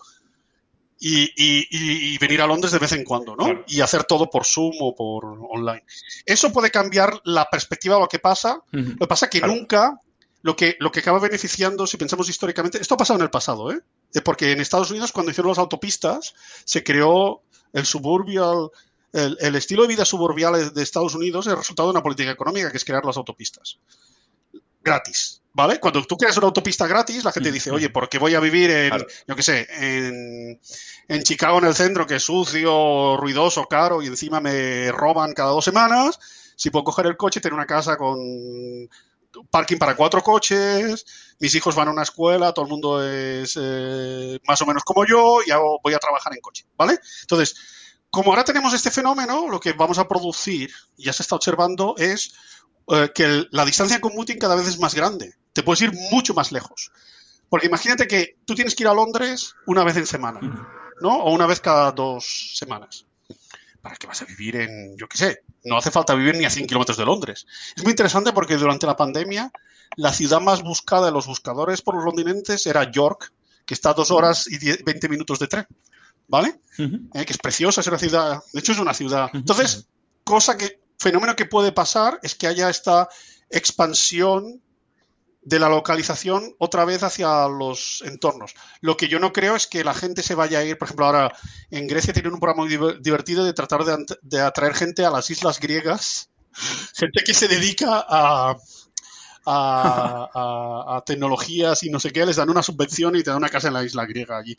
y, 1.00 2.18
venir 2.18 2.42
a 2.42 2.48
Londres 2.48 2.72
de 2.72 2.80
vez 2.80 2.92
en 2.94 3.04
cuando, 3.04 3.36
¿no? 3.36 3.64
Y 3.68 3.82
hacer 3.82 4.04
todo 4.04 4.30
por 4.30 4.46
Zoom 4.46 4.74
o 4.80 4.96
por 4.96 5.26
online. 5.26 5.84
Eso 6.26 6.52
puede 6.52 6.72
cambiar 6.72 7.22
la 7.24 7.50
perspectiva 7.50 7.96
de 7.96 8.02
lo 8.02 8.08
que 8.08 8.20
pasa. 8.20 8.62
Lo 8.72 8.96
que 8.96 9.08
pasa 9.08 9.26
es 9.26 9.32
que 9.32 9.42
nunca 9.42 10.02
lo 10.42 10.56
que, 10.56 10.78
lo 10.80 10.92
que 10.92 11.00
acaba 11.00 11.20
beneficiando, 11.20 11.88
si 11.88 11.98
pensamos 11.98 12.30
históricamente, 12.30 12.80
esto 12.80 12.94
ha 12.94 12.98
pasado 12.98 13.20
en 13.20 13.24
el 13.24 13.30
pasado, 13.30 13.72
¿eh? 13.72 13.82
Porque 14.24 14.52
en 14.52 14.62
Estados 14.62 14.92
Unidos, 14.92 15.12
cuando 15.12 15.32
hicieron 15.32 15.50
las 15.50 15.58
autopistas, 15.58 16.34
se 16.64 16.84
creó 16.84 17.44
el 17.74 17.86
suburbio, 17.86 18.72
el, 19.12 19.38
el, 19.42 19.56
estilo 19.56 19.82
de 19.82 19.90
vida 19.90 20.06
suburbial 20.06 20.74
de 20.74 20.84
Estados 20.84 21.16
Unidos 21.16 21.48
es 21.48 21.52
el 21.52 21.58
resultado 21.58 21.90
de 21.90 21.92
una 21.92 22.04
política 22.04 22.32
económica 22.32 22.72
que 22.72 22.78
es 22.78 22.86
crear 22.86 23.04
las 23.04 23.18
autopistas. 23.18 23.80
Gratis. 24.82 25.42
¿Vale? 25.58 25.80
Cuando 25.80 26.04
tú 26.04 26.18
creas 26.18 26.38
una 26.38 26.46
autopista 26.46 26.86
gratis, 26.86 27.24
la 27.24 27.32
gente 27.32 27.52
dice, 27.52 27.72
oye, 27.72 27.90
¿por 27.90 28.08
qué 28.10 28.20
voy 28.20 28.36
a 28.36 28.40
vivir 28.40 28.70
en, 28.70 28.90
claro. 28.90 29.08
yo 29.28 29.36
qué 29.36 29.42
sé, 29.42 29.68
en, 29.72 30.62
en, 31.08 31.24
Chicago 31.24 31.58
en 31.58 31.66
el 31.66 31.74
centro, 31.74 32.06
que 32.06 32.18
es 32.18 32.24
sucio, 32.24 33.18
ruidoso, 33.18 33.66
caro, 33.66 34.04
y 34.04 34.06
encima 34.06 34.40
me 34.40 34.92
roban 34.92 35.34
cada 35.34 35.50
dos 35.50 35.66
semanas? 35.66 36.20
Si 36.56 36.70
puedo 36.70 36.84
coger 36.84 37.08
el 37.08 37.18
coche 37.18 37.42
tener 37.42 37.56
una 37.56 37.66
casa 37.66 37.98
con 37.98 38.20
parking 39.50 39.78
para 39.80 39.96
cuatro 39.96 40.22
coches, 40.22 41.04
mis 41.40 41.56
hijos 41.56 41.74
van 41.74 41.88
a 41.88 41.92
una 41.92 42.04
escuela, 42.04 42.54
todo 42.54 42.66
el 42.66 42.72
mundo 42.72 43.04
es 43.04 43.58
eh, 43.60 44.40
más 44.48 44.62
o 44.62 44.66
menos 44.68 44.84
como 44.84 45.08
yo, 45.08 45.40
y 45.44 45.50
hago, 45.50 45.80
voy 45.84 45.96
a 45.96 45.98
trabajar 45.98 46.34
en 46.36 46.40
coche, 46.40 46.68
¿vale? 46.78 47.00
Entonces, 47.22 47.56
como 48.12 48.30
ahora 48.30 48.44
tenemos 48.44 48.76
este 48.76 48.92
fenómeno, 48.92 49.48
lo 49.50 49.60
que 49.60 49.74
vamos 49.74 49.98
a 49.98 50.08
producir, 50.08 50.70
ya 50.98 51.14
se 51.14 51.24
está 51.24 51.36
observando, 51.36 51.96
es 51.98 52.36
eh, 52.90 53.12
que 53.14 53.24
el, 53.24 53.50
la 53.52 53.66
distancia 53.66 54.00
commuting 54.00 54.38
cada 54.38 54.56
vez 54.56 54.68
es 54.68 54.80
más 54.80 54.96
grande. 54.96 55.37
Te 55.58 55.64
puedes 55.64 55.82
ir 55.82 55.92
mucho 56.12 56.36
más 56.36 56.52
lejos. 56.52 56.92
Porque 57.50 57.66
imagínate 57.66 58.08
que 58.08 58.38
tú 58.46 58.54
tienes 58.54 58.76
que 58.76 58.84
ir 58.84 58.90
a 58.90 58.94
Londres 58.94 59.56
una 59.66 59.84
vez 59.84 59.98
en 59.98 60.06
semana, 60.06 60.40
¿no? 61.02 61.18
O 61.18 61.34
una 61.34 61.48
vez 61.48 61.62
cada 61.62 61.92
dos 61.92 62.54
semanas. 62.54 63.08
¿Para 63.82 63.96
qué 63.96 64.06
vas 64.06 64.22
a 64.22 64.26
vivir 64.26 64.58
en, 64.58 64.96
yo 64.98 65.10
qué 65.10 65.18
sé? 65.18 65.42
No 65.64 65.76
hace 65.76 65.90
falta 65.90 66.14
vivir 66.14 66.38
ni 66.38 66.46
a 66.46 66.52
100 66.52 66.68
kilómetros 66.68 66.96
de 66.96 67.06
Londres. 67.06 67.48
Es 67.76 67.82
muy 67.82 67.90
interesante 67.90 68.34
porque 68.34 68.56
durante 68.56 68.86
la 68.86 68.96
pandemia 68.96 69.52
la 69.96 70.14
ciudad 70.14 70.42
más 70.42 70.62
buscada 70.62 71.08
de 71.08 71.12
los 71.12 71.26
buscadores 71.26 71.82
por 71.82 71.96
los 71.96 72.06
londinenses 72.06 72.68
era 72.68 72.92
York, 72.92 73.34
que 73.66 73.74
está 73.74 73.90
a 73.90 73.94
dos 73.96 74.12
horas 74.12 74.46
y 74.46 74.60
10, 74.60 74.84
20 74.84 75.10
minutos 75.10 75.40
de 75.40 75.48
tren. 75.48 75.66
¿Vale? 76.28 76.62
Uh 76.78 76.84
-huh. 76.84 77.10
eh, 77.16 77.26
que 77.26 77.34
es 77.34 77.40
preciosa, 77.40 77.82
es 77.82 77.88
una 77.88 77.98
ciudad. 77.98 78.44
De 78.54 78.60
hecho, 78.60 78.74
es 78.74 78.80
una 78.80 78.94
ciudad. 78.94 79.32
Entonces, 79.34 79.88
cosa 80.24 80.56
que, 80.56 80.80
fenómeno 81.00 81.36
que 81.36 81.46
puede 81.46 81.72
pasar 81.72 82.20
es 82.22 82.36
que 82.36 82.46
haya 82.46 82.70
esta 82.70 83.10
expansión 83.50 84.62
de 85.48 85.60
la 85.60 85.70
localización 85.70 86.54
otra 86.58 86.84
vez 86.84 87.04
hacia 87.04 87.48
los 87.48 88.04
entornos. 88.06 88.54
Lo 88.82 88.98
que 88.98 89.08
yo 89.08 89.18
no 89.18 89.32
creo 89.32 89.56
es 89.56 89.66
que 89.66 89.86
la 89.86 89.94
gente 89.94 90.22
se 90.22 90.36
vaya 90.36 90.60
a 90.60 90.66
ir, 90.66 90.78
por 90.78 90.88
ejemplo, 90.88 91.06
ahora 91.06 91.34
en 91.72 91.88
Grecia 91.88 92.12
tienen 92.12 92.34
un 92.34 92.42
programa 92.42 92.66
muy 92.66 92.98
divertido 93.00 93.46
de 93.46 93.54
tratar 93.54 93.86
de, 93.86 94.06
de 94.22 94.42
atraer 94.42 94.74
gente 94.74 95.06
a 95.06 95.10
las 95.10 95.30
islas 95.30 95.62
griegas, 95.62 96.30
gente 96.94 97.24
que 97.26 97.34
se 97.34 97.48
dedica 97.48 98.06
a, 98.10 98.58
a, 99.46 100.30
a, 100.34 100.98
a, 100.98 101.02
tecnologías 101.06 101.82
y 101.84 101.90
no 101.92 102.02
sé 102.02 102.12
qué, 102.12 102.26
les 102.26 102.36
dan 102.36 102.50
una 102.50 102.62
subvención 102.62 103.16
y 103.16 103.24
te 103.24 103.30
dan 103.30 103.38
una 103.38 103.48
casa 103.48 103.70
en 103.70 103.76
la 103.76 103.86
isla 103.86 104.06
griega 104.06 104.38
allí. 104.38 104.58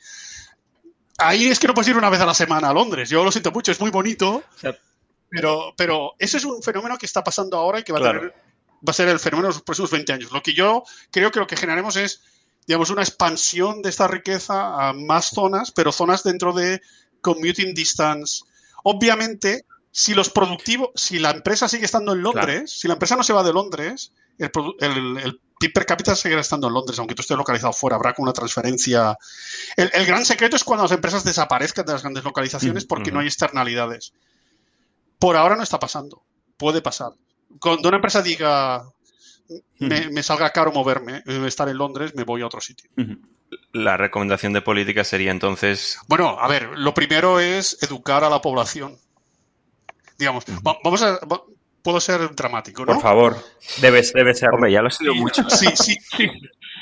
Ahí 1.19 1.49
es 1.49 1.59
que 1.59 1.67
no 1.67 1.75
puedes 1.75 1.89
ir 1.89 1.99
una 1.99 2.09
vez 2.09 2.23
a 2.23 2.27
la 2.27 2.33
semana 2.33 2.71
a 2.71 2.73
Londres. 2.73 3.11
Yo 3.11 3.23
lo 3.23 3.31
siento 3.31 3.53
mucho, 3.53 3.73
es 3.73 3.81
muy 3.81 3.91
bonito, 3.91 4.43
pero, 5.29 5.75
pero 5.77 6.15
ese 6.19 6.39
es 6.39 6.47
un 6.47 6.63
fenómeno 6.63 6.97
que 6.97 7.05
está 7.05 7.23
pasando 7.23 7.59
ahora 7.59 7.81
y 7.81 7.83
que 7.83 7.93
va 7.93 7.99
claro. 7.99 8.17
a 8.17 8.21
tener 8.21 8.48
va 8.87 8.91
a 8.91 8.95
ser 8.95 9.09
el 9.09 9.19
fenómeno 9.19 9.49
de 9.49 9.55
los 9.55 9.63
próximos 9.63 9.91
20 9.91 10.13
años. 10.13 10.33
Lo 10.33 10.43
que 10.43 10.55
yo 10.55 10.85
creo 11.11 11.31
que 11.31 11.41
lo 11.41 11.47
que 11.47 11.57
generaremos 11.57 11.97
es, 11.97 12.23
digamos, 12.67 12.91
una 12.91 13.03
expansión 13.03 13.83
de 13.83 13.91
esta 13.91 14.09
riqueza 14.09 14.89
a 14.89 14.93
más 14.93 15.31
zonas, 15.31 15.71
pero 15.73 15.93
zonas 15.93 16.23
dentro 16.23 16.53
de 16.53 16.81
commuting 17.21 17.75
distance. 17.75 18.43
Obviamente, 18.85 19.65
si 19.91 20.15
los 20.15 20.31
productivos, 20.31 20.91
si 20.95 21.19
la 21.19 21.31
empresa 21.31 21.69
sigue 21.69 21.87
estando 21.87 22.13
en 22.13 22.23
Londres, 22.23 22.47
claro. 22.47 22.67
si 22.67 22.89
la 22.89 22.95
empresa 22.95 23.17
no 23.17 23.23
se 23.23 23.33
va 23.33 23.43
de 23.43 23.53
Londres, 23.53 24.13
el, 24.39 24.51
el, 24.81 25.19
el, 25.19 25.41
PIB 25.59 25.73
per 25.73 25.87
cápita 25.87 26.15
seguirá 26.15 26.41
estando 26.41 26.69
en 26.69 26.75
Londres, 26.75 27.01
aunque 27.01 27.17
tú 27.17 27.23
estés 27.23 27.37
localizado 27.37 27.73
fuera, 27.73 27.97
habrá 27.97 28.15
como 28.15 28.27
una 28.27 28.33
transferencia. 28.33 29.19
El, 29.77 29.91
el 29.93 30.07
gran 30.07 30.25
secreto 30.25 30.55
es 30.55 30.63
cuando 30.63 30.85
las 30.85 30.93
empresas 30.93 31.25
desaparezcan 31.25 31.85
de 31.85 31.95
las 31.95 32.03
grandes 32.03 32.23
localizaciones 32.23 32.85
porque 32.85 33.11
mm 33.11 33.13
-hmm. 33.13 33.15
no 33.15 33.21
hay 33.21 33.27
externalidades. 33.27 34.13
Por 35.19 35.37
ahora 35.37 35.57
no 35.57 35.65
está 35.65 35.81
pasando. 35.81 36.23
Puede 36.57 36.81
pasar 36.81 37.11
cuando 37.61 37.89
una 37.89 37.97
empresa 37.97 38.23
diga 38.23 38.85
me, 39.79 40.11
me, 40.11 40.23
salga 40.23 40.51
caro 40.51 40.73
moverme, 40.73 41.23
estar 41.47 41.69
en 41.69 41.79
Londres, 41.79 42.15
me 42.15 42.25
voy 42.25 42.43
a 42.43 42.47
otro 42.47 42.61
sitio. 42.61 42.91
La 43.73 43.97
recomendación 43.97 44.53
de 44.53 44.61
política 44.61 45.05
sería 45.05 45.31
entonces. 45.31 45.99
Bueno, 46.09 46.39
a 46.39 46.49
ver, 46.49 46.69
lo 46.77 46.93
primero 46.93 47.41
es 47.41 47.79
educar 47.83 48.25
a 48.25 48.31
la 48.31 48.43
población. 48.43 48.99
Digamos, 50.19 50.45
vamos 50.63 51.03
a. 51.03 51.19
Puedo 51.81 52.01
ser 52.01 52.35
dramático, 52.35 52.85
¿no? 52.85 52.95
Por 52.95 53.03
favor, 53.03 53.45
debes, 53.81 54.13
debe 54.13 54.35
ser. 54.35 54.51
Hombre, 54.53 54.73
ya 54.73 54.83
lo 54.83 54.89
he 54.89 54.91
sido 54.91 55.15
mucho. 55.15 55.49
Sí, 55.49 55.69
sí, 55.75 55.97
sí. 56.17 56.31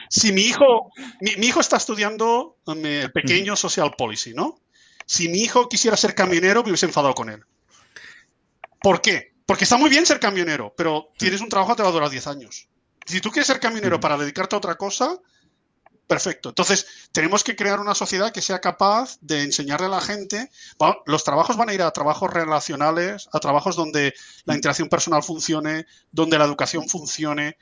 Si 0.08 0.32
mi 0.32 0.40
hijo, 0.40 0.90
mi, 1.20 1.36
mi 1.36 1.46
hijo 1.46 1.60
está 1.60 1.76
estudiando 1.76 2.56
el 2.66 3.12
pequeño 3.12 3.54
social 3.54 3.92
policy, 3.96 4.32
¿no? 4.34 4.58
Si 5.04 5.28
mi 5.28 5.38
hijo 5.38 5.68
quisiera 5.68 5.96
ser 5.96 6.14
camionero, 6.14 6.62
me 6.62 6.70
hubiese 6.70 6.86
enfadado 6.86 7.14
con 7.14 7.28
él. 7.30 7.44
¿Por 8.80 9.00
qué? 9.00 9.35
Porque 9.46 9.64
está 9.64 9.76
muy 9.76 9.88
bien 9.88 10.04
ser 10.04 10.20
camionero, 10.20 10.74
pero 10.76 11.12
tienes 11.16 11.40
un 11.40 11.48
trabajo 11.48 11.72
que 11.72 11.76
te 11.76 11.82
va 11.84 11.88
a 11.88 11.92
durar 11.92 12.10
10 12.10 12.26
años. 12.26 12.68
Si 13.06 13.20
tú 13.20 13.30
quieres 13.30 13.46
ser 13.46 13.60
camionero 13.60 14.00
para 14.00 14.18
dedicarte 14.18 14.56
a 14.56 14.58
otra 14.58 14.74
cosa, 14.74 15.16
perfecto. 16.08 16.48
Entonces, 16.48 17.08
tenemos 17.12 17.44
que 17.44 17.54
crear 17.54 17.78
una 17.78 17.94
sociedad 17.94 18.32
que 18.32 18.42
sea 18.42 18.60
capaz 18.60 19.18
de 19.20 19.42
enseñarle 19.42 19.86
a 19.86 19.90
la 19.90 20.00
gente. 20.00 20.50
Los 21.06 21.22
trabajos 21.22 21.56
van 21.56 21.68
a 21.68 21.74
ir 21.74 21.82
a 21.82 21.90
trabajos 21.92 22.32
relacionales, 22.32 23.28
a 23.32 23.38
trabajos 23.38 23.76
donde 23.76 24.14
la 24.44 24.56
interacción 24.56 24.88
personal 24.88 25.22
funcione, 25.22 25.86
donde 26.10 26.38
la 26.38 26.44
educación 26.44 26.88
funcione. 26.88 27.56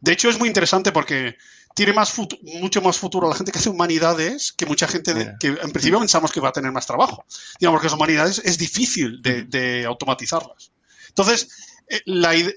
De 0.00 0.12
hecho, 0.12 0.30
es 0.30 0.38
muy 0.38 0.48
interesante 0.48 0.92
porque 0.92 1.36
tiene 1.74 1.92
más 1.92 2.14
mucho 2.60 2.80
más 2.80 2.96
futuro 2.96 3.28
la 3.28 3.34
gente 3.34 3.52
que 3.52 3.58
hace 3.58 3.68
humanidades 3.68 4.52
que 4.52 4.64
mucha 4.64 4.88
gente 4.88 5.12
de, 5.12 5.34
que 5.38 5.48
en 5.48 5.72
principio 5.72 5.98
pensamos 5.98 6.32
que 6.32 6.40
va 6.40 6.48
a 6.48 6.52
tener 6.52 6.72
más 6.72 6.86
trabajo. 6.86 7.26
Digamos, 7.60 7.76
porque 7.76 7.88
las 7.88 7.96
humanidades 7.96 8.40
es 8.44 8.56
difícil 8.56 9.20
de, 9.20 9.44
de 9.44 9.84
automatizarlas. 9.84 10.72
Entonces, 11.16 11.48
eh, 11.88 12.02
la, 12.04 12.34
eh, 12.34 12.54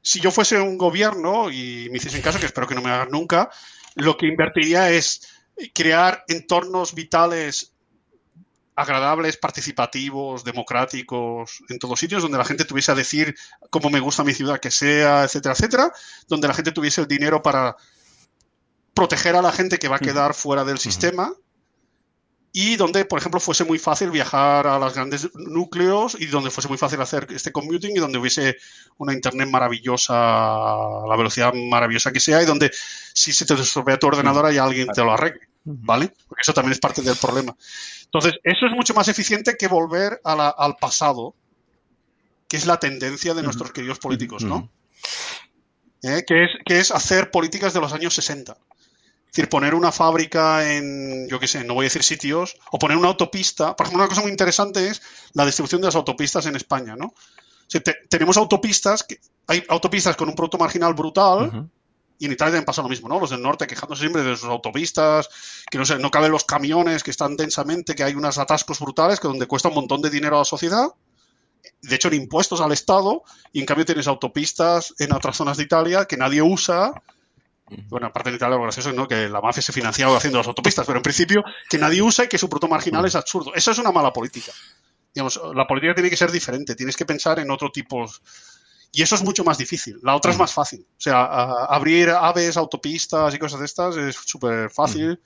si 0.00 0.20
yo 0.20 0.30
fuese 0.30 0.58
un 0.58 0.78
gobierno 0.78 1.50
y 1.50 1.88
me 1.90 1.98
hiciesen 1.98 2.22
caso, 2.22 2.40
que 2.40 2.46
espero 2.46 2.66
que 2.66 2.74
no 2.74 2.80
me 2.80 2.90
hagan 2.90 3.10
nunca, 3.10 3.50
lo 3.94 4.16
que 4.16 4.26
invertiría 4.26 4.90
es 4.90 5.28
crear 5.74 6.24
entornos 6.28 6.94
vitales 6.94 7.74
agradables, 8.74 9.36
participativos, 9.36 10.42
democráticos, 10.42 11.62
en 11.68 11.78
todos 11.78 12.00
sitios, 12.00 12.22
donde 12.22 12.38
la 12.38 12.46
gente 12.46 12.64
tuviese 12.64 12.92
a 12.92 12.94
decir 12.94 13.34
cómo 13.68 13.90
me 13.90 14.00
gusta 14.00 14.24
mi 14.24 14.32
ciudad 14.32 14.58
que 14.58 14.70
sea, 14.70 15.24
etcétera, 15.24 15.52
etcétera, 15.52 15.92
donde 16.26 16.48
la 16.48 16.54
gente 16.54 16.72
tuviese 16.72 17.02
el 17.02 17.06
dinero 17.06 17.42
para 17.42 17.76
proteger 18.94 19.36
a 19.36 19.42
la 19.42 19.52
gente 19.52 19.78
que 19.78 19.88
va 19.88 19.96
a 19.96 20.00
quedar 20.00 20.32
fuera 20.32 20.64
del 20.64 20.78
sistema 20.78 21.34
y 22.52 22.76
donde, 22.76 23.06
por 23.06 23.18
ejemplo, 23.18 23.40
fuese 23.40 23.64
muy 23.64 23.78
fácil 23.78 24.10
viajar 24.10 24.66
a 24.66 24.78
los 24.78 24.94
grandes 24.94 25.34
núcleos 25.34 26.16
y 26.20 26.26
donde 26.26 26.50
fuese 26.50 26.68
muy 26.68 26.76
fácil 26.76 27.00
hacer 27.00 27.26
este 27.30 27.50
commuting 27.50 27.96
y 27.96 27.98
donde 27.98 28.18
hubiese 28.18 28.58
una 28.98 29.14
internet 29.14 29.48
maravillosa, 29.48 30.12
la 30.14 31.16
velocidad 31.16 31.54
maravillosa 31.54 32.12
que 32.12 32.20
sea 32.20 32.42
y 32.42 32.44
donde 32.44 32.70
si 33.14 33.32
se 33.32 33.46
te 33.46 33.54
estropea 33.54 33.98
tu 33.98 34.06
ordenador 34.06 34.44
hay 34.44 34.58
alguien 34.58 34.88
te 34.88 35.02
lo 35.02 35.12
arregle, 35.12 35.48
¿vale? 35.64 36.12
Porque 36.28 36.42
eso 36.42 36.52
también 36.52 36.72
es 36.72 36.78
parte 36.78 37.00
del 37.00 37.16
problema. 37.16 37.56
Entonces, 38.04 38.34
eso 38.44 38.66
es 38.66 38.72
mucho 38.72 38.92
más 38.92 39.08
eficiente 39.08 39.56
que 39.56 39.68
volver 39.68 40.20
a 40.22 40.36
la, 40.36 40.50
al 40.50 40.76
pasado, 40.76 41.34
que 42.48 42.58
es 42.58 42.66
la 42.66 42.78
tendencia 42.78 43.32
de 43.32 43.42
nuestros 43.42 43.72
queridos 43.72 43.98
políticos, 43.98 44.44
¿no? 44.44 44.70
¿Eh? 46.02 46.22
Que, 46.26 46.44
es, 46.44 46.50
que 46.66 46.80
es 46.80 46.90
hacer 46.90 47.30
políticas 47.30 47.72
de 47.72 47.80
los 47.80 47.94
años 47.94 48.12
60. 48.14 48.58
Es 49.32 49.36
decir, 49.36 49.48
poner 49.48 49.74
una 49.74 49.90
fábrica 49.90 50.74
en, 50.74 51.26
yo 51.26 51.40
qué 51.40 51.48
sé, 51.48 51.64
no 51.64 51.72
voy 51.72 51.84
a 51.84 51.86
decir 51.86 52.02
sitios, 52.02 52.54
o 52.70 52.78
poner 52.78 52.98
una 52.98 53.08
autopista. 53.08 53.74
Por 53.74 53.86
ejemplo, 53.86 54.04
una 54.04 54.08
cosa 54.10 54.20
muy 54.20 54.30
interesante 54.30 54.88
es 54.88 55.00
la 55.32 55.46
distribución 55.46 55.80
de 55.80 55.86
las 55.86 55.94
autopistas 55.94 56.44
en 56.44 56.54
España, 56.54 56.96
¿no? 56.96 57.06
O 57.06 57.14
sea, 57.66 57.80
te, 57.80 57.94
tenemos 58.10 58.36
autopistas, 58.36 59.04
que, 59.04 59.20
hay 59.46 59.64
autopistas 59.70 60.16
con 60.16 60.28
un 60.28 60.34
producto 60.34 60.58
marginal 60.58 60.92
brutal, 60.92 61.46
uh 61.46 61.50
-huh. 61.50 61.68
y 62.18 62.26
en 62.26 62.32
Italia 62.32 62.50
también 62.50 62.66
pasa 62.66 62.82
lo 62.82 62.90
mismo, 62.90 63.08
¿no? 63.08 63.18
Los 63.18 63.30
del 63.30 63.40
norte 63.40 63.66
quejándose 63.66 64.00
siempre 64.00 64.22
de 64.22 64.36
sus 64.36 64.50
autopistas, 64.50 65.30
que 65.70 65.78
no 65.78 65.86
sé, 65.86 65.98
no 65.98 66.10
caben 66.10 66.30
los 66.30 66.44
camiones, 66.44 67.02
que 67.02 67.10
están 67.10 67.34
densamente, 67.34 67.94
que 67.94 68.04
hay 68.04 68.12
unos 68.12 68.36
atascos 68.36 68.80
brutales, 68.80 69.18
que 69.18 69.28
donde 69.28 69.46
cuesta 69.46 69.70
un 69.70 69.76
montón 69.76 70.02
de 70.02 70.10
dinero 70.10 70.36
a 70.36 70.40
la 70.40 70.44
sociedad, 70.44 70.88
de 71.80 71.94
hecho 71.94 72.08
en 72.08 72.14
impuestos 72.14 72.60
al 72.60 72.72
Estado, 72.72 73.22
y 73.50 73.60
en 73.60 73.64
cambio 73.64 73.86
tienes 73.86 74.08
autopistas 74.08 74.92
en 74.98 75.10
otras 75.14 75.38
zonas 75.38 75.56
de 75.56 75.62
Italia 75.62 76.04
que 76.04 76.18
nadie 76.18 76.42
usa, 76.42 76.92
bueno, 77.88 78.08
aparte 78.08 78.30
Italia 78.30 78.56
lo 78.56 78.62
gracioso 78.62 78.90
es 78.90 78.96
¿no? 78.96 79.08
que 79.08 79.28
la 79.28 79.40
mafia 79.40 79.62
se 79.62 79.72
financiaba 79.72 80.16
haciendo 80.16 80.38
las 80.38 80.48
autopistas, 80.48 80.86
pero 80.86 80.98
en 80.98 81.02
principio 81.02 81.42
que 81.68 81.78
nadie 81.78 82.02
usa 82.02 82.24
y 82.24 82.28
que 82.28 82.38
su 82.38 82.48
producto 82.48 82.68
marginal 82.68 83.04
es 83.06 83.14
absurdo. 83.14 83.54
Eso 83.54 83.70
es 83.70 83.78
una 83.78 83.92
mala 83.92 84.12
política. 84.12 84.52
Digamos, 85.14 85.40
la 85.54 85.66
política 85.66 85.94
tiene 85.94 86.10
que 86.10 86.16
ser 86.16 86.30
diferente, 86.30 86.74
tienes 86.74 86.96
que 86.96 87.06
pensar 87.06 87.38
en 87.38 87.50
otro 87.50 87.70
tipo. 87.70 88.04
Y 88.92 89.02
eso 89.02 89.14
es 89.14 89.22
mucho 89.22 89.44
más 89.44 89.58
difícil. 89.58 89.98
La 90.02 90.16
otra 90.16 90.32
es 90.32 90.38
más 90.38 90.52
fácil. 90.52 90.80
O 90.80 91.00
sea, 91.00 91.22
a, 91.22 91.64
abrir 91.66 92.10
aves, 92.10 92.56
autopistas 92.56 93.34
y 93.34 93.38
cosas 93.38 93.60
de 93.60 93.66
estas 93.66 93.96
es 93.96 94.16
súper 94.16 94.70
fácil. 94.70 95.20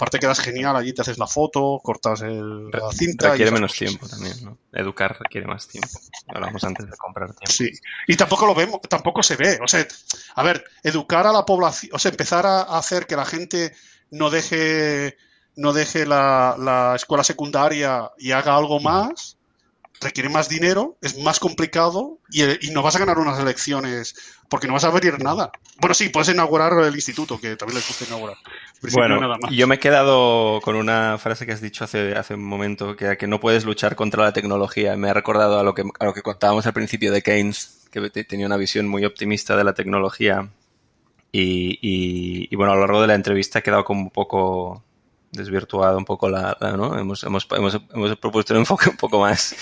Aparte 0.00 0.18
quedas 0.18 0.40
genial, 0.40 0.74
allí 0.76 0.94
te 0.94 1.02
haces 1.02 1.18
la 1.18 1.26
foto, 1.26 1.78
cortas 1.82 2.22
el, 2.22 2.70
la 2.70 2.90
cinta. 2.90 3.32
Requiere 3.32 3.50
menos 3.50 3.74
tiempo 3.74 4.08
también, 4.08 4.34
¿no? 4.42 4.56
Educar 4.72 5.14
requiere 5.20 5.46
más 5.46 5.68
tiempo. 5.68 5.90
Hablamos 6.26 6.64
antes 6.64 6.86
de 6.86 6.96
comprar 6.96 7.34
tiempo. 7.34 7.52
Sí. 7.52 7.70
Y 8.06 8.16
tampoco 8.16 8.46
lo 8.46 8.54
vemos, 8.54 8.80
tampoco 8.88 9.22
se 9.22 9.36
ve. 9.36 9.58
O 9.62 9.68
sea, 9.68 9.86
a 10.36 10.42
ver, 10.42 10.64
educar 10.82 11.26
a 11.26 11.32
la 11.32 11.44
población, 11.44 11.92
o 11.94 11.98
sea, 11.98 12.10
empezar 12.10 12.46
a 12.46 12.62
hacer 12.62 13.06
que 13.06 13.14
la 13.14 13.26
gente 13.26 13.74
no 14.10 14.30
deje 14.30 15.18
no 15.56 15.74
deje 15.74 16.06
la, 16.06 16.56
la 16.58 16.94
escuela 16.96 17.22
secundaria 17.22 18.10
y 18.16 18.32
haga 18.32 18.56
algo 18.56 18.80
más, 18.80 19.36
requiere 20.00 20.28
más 20.28 20.48
dinero, 20.48 20.96
es 21.02 21.18
más 21.18 21.38
complicado 21.38 22.18
y, 22.30 22.42
y, 22.66 22.70
no 22.70 22.82
vas 22.82 22.96
a 22.96 22.98
ganar 22.98 23.18
unas 23.18 23.38
elecciones 23.38 24.14
porque 24.48 24.66
no 24.66 24.72
vas 24.72 24.84
a 24.84 24.88
abrir 24.88 25.22
nada. 25.22 25.52
Bueno, 25.78 25.94
sí, 25.94 26.08
puedes 26.08 26.30
inaugurar 26.30 26.72
el 26.82 26.94
instituto, 26.94 27.38
que 27.38 27.56
también 27.56 27.80
le 27.80 27.86
gusta 27.86 28.04
inaugurar. 28.06 28.36
Bueno, 28.92 29.20
nada 29.20 29.36
más. 29.40 29.50
yo 29.52 29.66
me 29.66 29.74
he 29.74 29.78
quedado 29.78 30.60
con 30.62 30.76
una 30.76 31.18
frase 31.18 31.44
que 31.44 31.52
has 31.52 31.60
dicho 31.60 31.84
hace, 31.84 32.16
hace 32.16 32.34
un 32.34 32.44
momento, 32.44 32.96
que 32.96 33.16
que 33.18 33.26
no 33.26 33.40
puedes 33.40 33.64
luchar 33.64 33.94
contra 33.94 34.24
la 34.24 34.32
tecnología. 34.32 34.96
Me 34.96 35.10
ha 35.10 35.14
recordado 35.14 35.60
a 35.60 35.62
lo 35.62 35.74
que, 35.74 35.84
a 35.98 36.04
lo 36.04 36.14
que 36.14 36.22
contábamos 36.22 36.66
al 36.66 36.72
principio 36.72 37.12
de 37.12 37.22
Keynes, 37.22 37.88
que 37.90 38.08
tenía 38.24 38.46
una 38.46 38.56
visión 38.56 38.88
muy 38.88 39.04
optimista 39.04 39.56
de 39.56 39.64
la 39.64 39.74
tecnología. 39.74 40.48
Y, 41.32 41.78
y, 41.82 42.48
y 42.50 42.56
bueno, 42.56 42.72
a 42.72 42.74
lo 42.74 42.80
largo 42.80 43.02
de 43.02 43.06
la 43.06 43.14
entrevista 43.14 43.60
ha 43.60 43.62
quedado 43.62 43.84
como 43.84 44.00
un 44.00 44.10
poco 44.10 44.82
desvirtuado 45.32 45.96
un 45.96 46.04
poco 46.04 46.28
la, 46.28 46.56
¿no? 46.60 46.98
Hemos, 46.98 47.22
hemos, 47.24 47.46
hemos, 47.50 47.80
hemos, 47.92 48.16
propuesto 48.16 48.54
un 48.54 48.60
enfoque 48.60 48.90
un 48.90 48.96
poco 48.96 49.20
más 49.20 49.54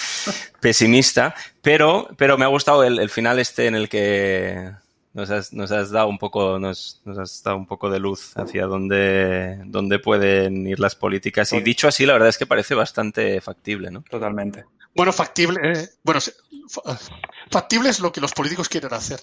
pesimista, 0.60 1.34
pero, 1.62 2.08
pero 2.16 2.38
me 2.38 2.44
ha 2.44 2.48
gustado 2.48 2.84
el, 2.84 2.98
el 2.98 3.10
final 3.10 3.38
este 3.38 3.66
en 3.66 3.74
el 3.74 3.88
que 3.88 4.72
nos 5.18 5.30
has, 5.30 5.52
nos 5.52 5.72
has 5.72 5.90
dado 5.90 6.08
un 6.08 6.18
poco, 6.18 6.58
nos, 6.58 7.00
nos, 7.04 7.18
has 7.18 7.42
dado 7.42 7.56
un 7.56 7.66
poco 7.66 7.90
de 7.90 7.98
luz 7.98 8.36
hacia 8.36 8.66
dónde, 8.66 9.60
dónde 9.64 9.98
pueden 9.98 10.66
ir 10.66 10.78
las 10.80 10.94
políticas. 10.94 11.52
Y 11.52 11.60
dicho 11.60 11.88
así, 11.88 12.06
la 12.06 12.12
verdad 12.12 12.28
es 12.28 12.38
que 12.38 12.46
parece 12.46 12.74
bastante 12.74 13.40
factible, 13.40 13.90
¿no? 13.90 14.02
Totalmente. 14.08 14.64
Bueno, 14.94 15.12
factible, 15.12 15.58
eh, 15.72 15.88
bueno, 16.02 16.20
factible 17.50 17.90
es 17.90 18.00
lo 18.00 18.12
que 18.12 18.20
los 18.20 18.32
políticos 18.32 18.68
quieren 18.68 18.92
hacer. 18.92 19.20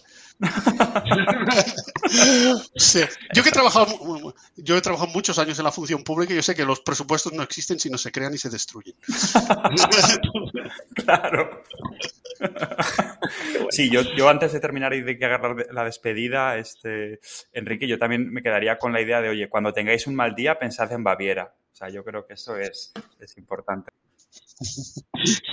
Yo 3.33 3.43
que 3.43 3.49
he 3.49 3.51
trabajado, 3.51 4.35
yo 4.57 4.77
he 4.77 4.81
trabajado 4.81 5.11
muchos 5.11 5.39
años 5.39 5.57
en 5.59 5.65
la 5.65 5.71
función 5.71 6.03
pública 6.03 6.33
y 6.33 6.35
yo 6.37 6.43
sé 6.43 6.55
que 6.55 6.65
los 6.65 6.81
presupuestos 6.81 7.33
no 7.33 7.43
existen 7.43 7.79
si 7.79 7.89
no 7.89 7.97
se 7.97 8.11
crean 8.11 8.33
y 8.33 8.37
se 8.37 8.49
destruyen. 8.49 8.95
claro. 10.95 11.63
Sí, 13.69 13.89
yo, 13.89 14.29
antes 14.29 14.53
de 14.53 14.59
terminar 14.59 14.93
y 14.93 15.01
de 15.01 15.17
que 15.17 15.25
agarrar 15.25 15.67
la 15.71 15.83
despedida, 15.85 16.57
este, 16.57 17.19
Enrique, 17.53 17.87
yo 17.87 17.97
también 17.97 18.31
me 18.31 18.41
quedaría 18.41 18.77
con 18.77 18.91
la 18.93 19.01
idea 19.01 19.21
de, 19.21 19.29
oye, 19.29 19.49
cuando 19.49 19.73
tengáis 19.73 20.05
un 20.07 20.15
mal 20.15 20.35
día, 20.35 20.59
pensad 20.59 20.91
en 20.91 21.03
Baviera. 21.03 21.53
O 21.71 21.75
sea, 21.75 21.89
yo 21.89 22.03
creo 22.03 22.25
que 22.25 22.33
eso 22.33 22.57
es, 22.57 22.93
es 23.19 23.37
importante. 23.37 23.91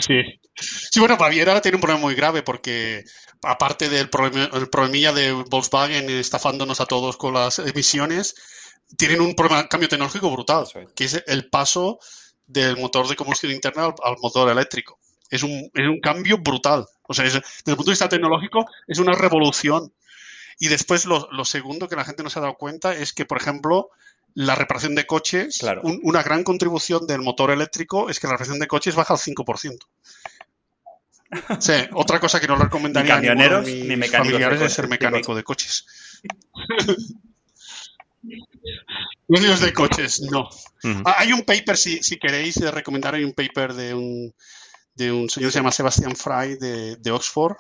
Sí. 0.00 0.22
Sí, 0.54 1.00
bueno, 1.00 1.16
Baviera 1.16 1.60
tiene 1.60 1.76
un 1.76 1.80
problema 1.80 2.00
muy 2.00 2.14
grave 2.14 2.42
porque, 2.42 3.04
aparte 3.42 3.88
del 3.88 4.10
problema, 4.10 4.48
el 4.52 4.68
problemilla 4.68 5.12
de 5.12 5.32
Volkswagen 5.32 6.08
estafándonos 6.10 6.80
a 6.80 6.86
todos 6.86 7.16
con 7.16 7.34
las 7.34 7.58
emisiones, 7.58 8.34
tienen 8.96 9.20
un 9.20 9.34
problema, 9.34 9.68
cambio 9.68 9.88
tecnológico 9.88 10.30
brutal, 10.30 10.66
que 10.94 11.04
es 11.04 11.22
el 11.26 11.48
paso 11.48 11.98
del 12.46 12.76
motor 12.76 13.08
de 13.08 13.16
combustión 13.16 13.52
interna 13.52 13.86
al, 13.86 13.94
al 14.04 14.16
motor 14.20 14.50
eléctrico. 14.50 14.98
Es 15.30 15.42
un, 15.42 15.70
es 15.72 15.88
un, 15.88 16.00
cambio 16.00 16.38
brutal. 16.38 16.84
O 17.04 17.14
sea, 17.14 17.24
es, 17.24 17.32
desde 17.32 17.42
el 17.66 17.76
punto 17.76 17.90
de 17.90 17.92
vista 17.92 18.08
tecnológico, 18.08 18.66
es 18.86 18.98
una 18.98 19.12
revolución. 19.12 19.92
Y 20.58 20.68
después, 20.68 21.06
lo, 21.06 21.28
lo 21.32 21.44
segundo 21.46 21.88
que 21.88 21.96
la 21.96 22.04
gente 22.04 22.22
no 22.22 22.28
se 22.28 22.38
ha 22.38 22.42
dado 22.42 22.54
cuenta 22.56 22.94
es 22.94 23.14
que, 23.14 23.24
por 23.24 23.40
ejemplo, 23.40 23.90
la 24.34 24.54
reparación 24.54 24.94
de 24.94 25.06
coches, 25.06 25.58
claro. 25.58 25.82
un, 25.84 26.00
una 26.02 26.22
gran 26.22 26.44
contribución 26.44 27.06
del 27.06 27.20
motor 27.20 27.50
eléctrico 27.50 28.08
es 28.08 28.18
que 28.18 28.26
la 28.26 28.34
reparación 28.34 28.58
de 28.58 28.66
coches 28.66 28.94
baja 28.94 29.14
al 29.14 29.20
5%. 29.20 29.78
Sí, 31.60 31.72
otra 31.94 32.20
cosa 32.20 32.40
que 32.40 32.46
no 32.46 32.56
le 32.56 32.64
recomendaría 32.64 33.16
ni 33.18 33.26
camioneros, 33.26 33.64
a 33.64 33.70
mis 33.70 33.84
ni 33.84 33.96
mecánicos 33.96 34.28
familiares 34.28 34.60
de 34.60 34.66
es 34.66 34.72
ser 34.72 34.88
mecánico 34.88 35.34
de 35.34 35.42
coches. 35.42 35.86
Dueños 39.26 39.60
de 39.60 39.72
coches, 39.72 40.20
no. 40.30 40.48
Ah, 41.04 41.16
Hay 41.18 41.32
un 41.32 41.42
paper, 41.42 41.76
si, 41.76 42.02
si 42.02 42.18
queréis 42.18 42.56
recomendar, 42.70 43.14
hay 43.14 43.24
un 43.24 43.32
paper 43.32 43.72
de 43.74 43.94
un, 43.94 44.34
de 44.94 45.12
un 45.12 45.28
señor 45.28 45.48
que 45.48 45.52
se 45.52 45.58
llama 45.58 45.72
Sebastian 45.72 46.14
Fry 46.14 46.56
de, 46.56 46.96
de 46.96 47.10
Oxford, 47.10 47.56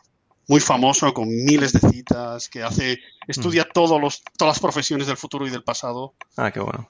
muy 0.48 0.60
famoso, 0.60 1.12
con 1.14 1.28
miles 1.28 1.72
de 1.72 1.80
citas, 1.80 2.48
que 2.48 2.62
hace, 2.62 2.98
estudia 3.26 3.68
todos 3.68 4.00
los, 4.00 4.22
todas 4.36 4.56
las 4.56 4.60
profesiones 4.60 5.06
del 5.06 5.16
futuro 5.16 5.46
y 5.46 5.50
del 5.50 5.62
pasado. 5.62 6.14
Ah, 6.36 6.50
qué 6.50 6.60
bueno. 6.60 6.88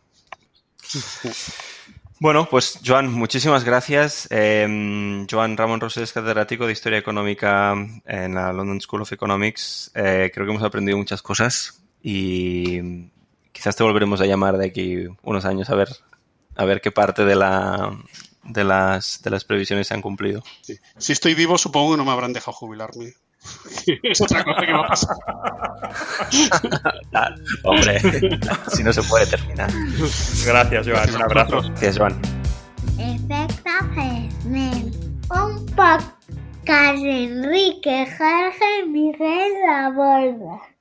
Bueno, 2.22 2.48
pues 2.48 2.78
Joan, 2.86 3.12
muchísimas 3.12 3.64
gracias. 3.64 4.28
Eh, 4.30 5.26
Joan 5.28 5.56
Ramón 5.56 5.80
Rosés, 5.80 6.12
catedrático 6.12 6.66
de 6.66 6.72
Historia 6.72 6.98
Económica 6.98 7.74
en 8.06 8.34
la 8.34 8.52
London 8.52 8.80
School 8.80 9.02
of 9.02 9.12
Economics. 9.12 9.90
Eh, 9.94 10.30
creo 10.32 10.46
que 10.46 10.52
hemos 10.52 10.62
aprendido 10.62 10.96
muchas 10.96 11.20
cosas 11.20 11.82
y 12.00 13.08
quizás 13.50 13.74
te 13.74 13.82
volveremos 13.82 14.20
a 14.20 14.26
llamar 14.26 14.56
de 14.56 14.66
aquí 14.66 14.98
unos 15.22 15.44
años 15.44 15.68
a 15.70 15.74
ver, 15.74 15.88
a 16.54 16.64
ver 16.64 16.80
qué 16.80 16.92
parte 16.92 17.24
de, 17.24 17.34
la, 17.34 17.90
de, 18.44 18.62
las, 18.62 19.20
de 19.22 19.30
las 19.30 19.44
previsiones 19.44 19.88
se 19.88 19.94
han 19.94 20.00
cumplido. 20.00 20.44
Sí. 20.60 20.78
Si 20.98 21.12
estoy 21.12 21.34
vivo, 21.34 21.58
supongo 21.58 21.92
que 21.92 21.96
no 21.96 22.04
me 22.04 22.12
habrán 22.12 22.32
dejado 22.32 22.52
jubilarme. 22.52 23.14
Es 24.02 24.20
otra 24.20 24.44
cosa 24.44 24.60
que 24.66 24.72
va 24.72 24.84
a 24.84 24.88
pasar. 24.88 25.16
Ah, 27.14 27.34
hombre, 27.64 28.00
si 28.68 28.82
no 28.82 28.92
se 28.92 29.02
puede 29.02 29.26
terminar. 29.26 29.70
Gracias, 30.44 30.86
Joan. 30.86 31.14
Un 31.14 31.22
abrazo. 31.22 31.60
Gracias, 31.62 31.98
Joan. 31.98 32.20
Efecto 32.98 33.70
Fresnel. 33.94 34.92
Un 35.30 35.66
podcast 35.66 36.98
Enrique 36.98 38.06
Jorge 38.18 38.86
Miguel 38.86 39.52
La 39.66 39.90
Borda. 39.90 40.71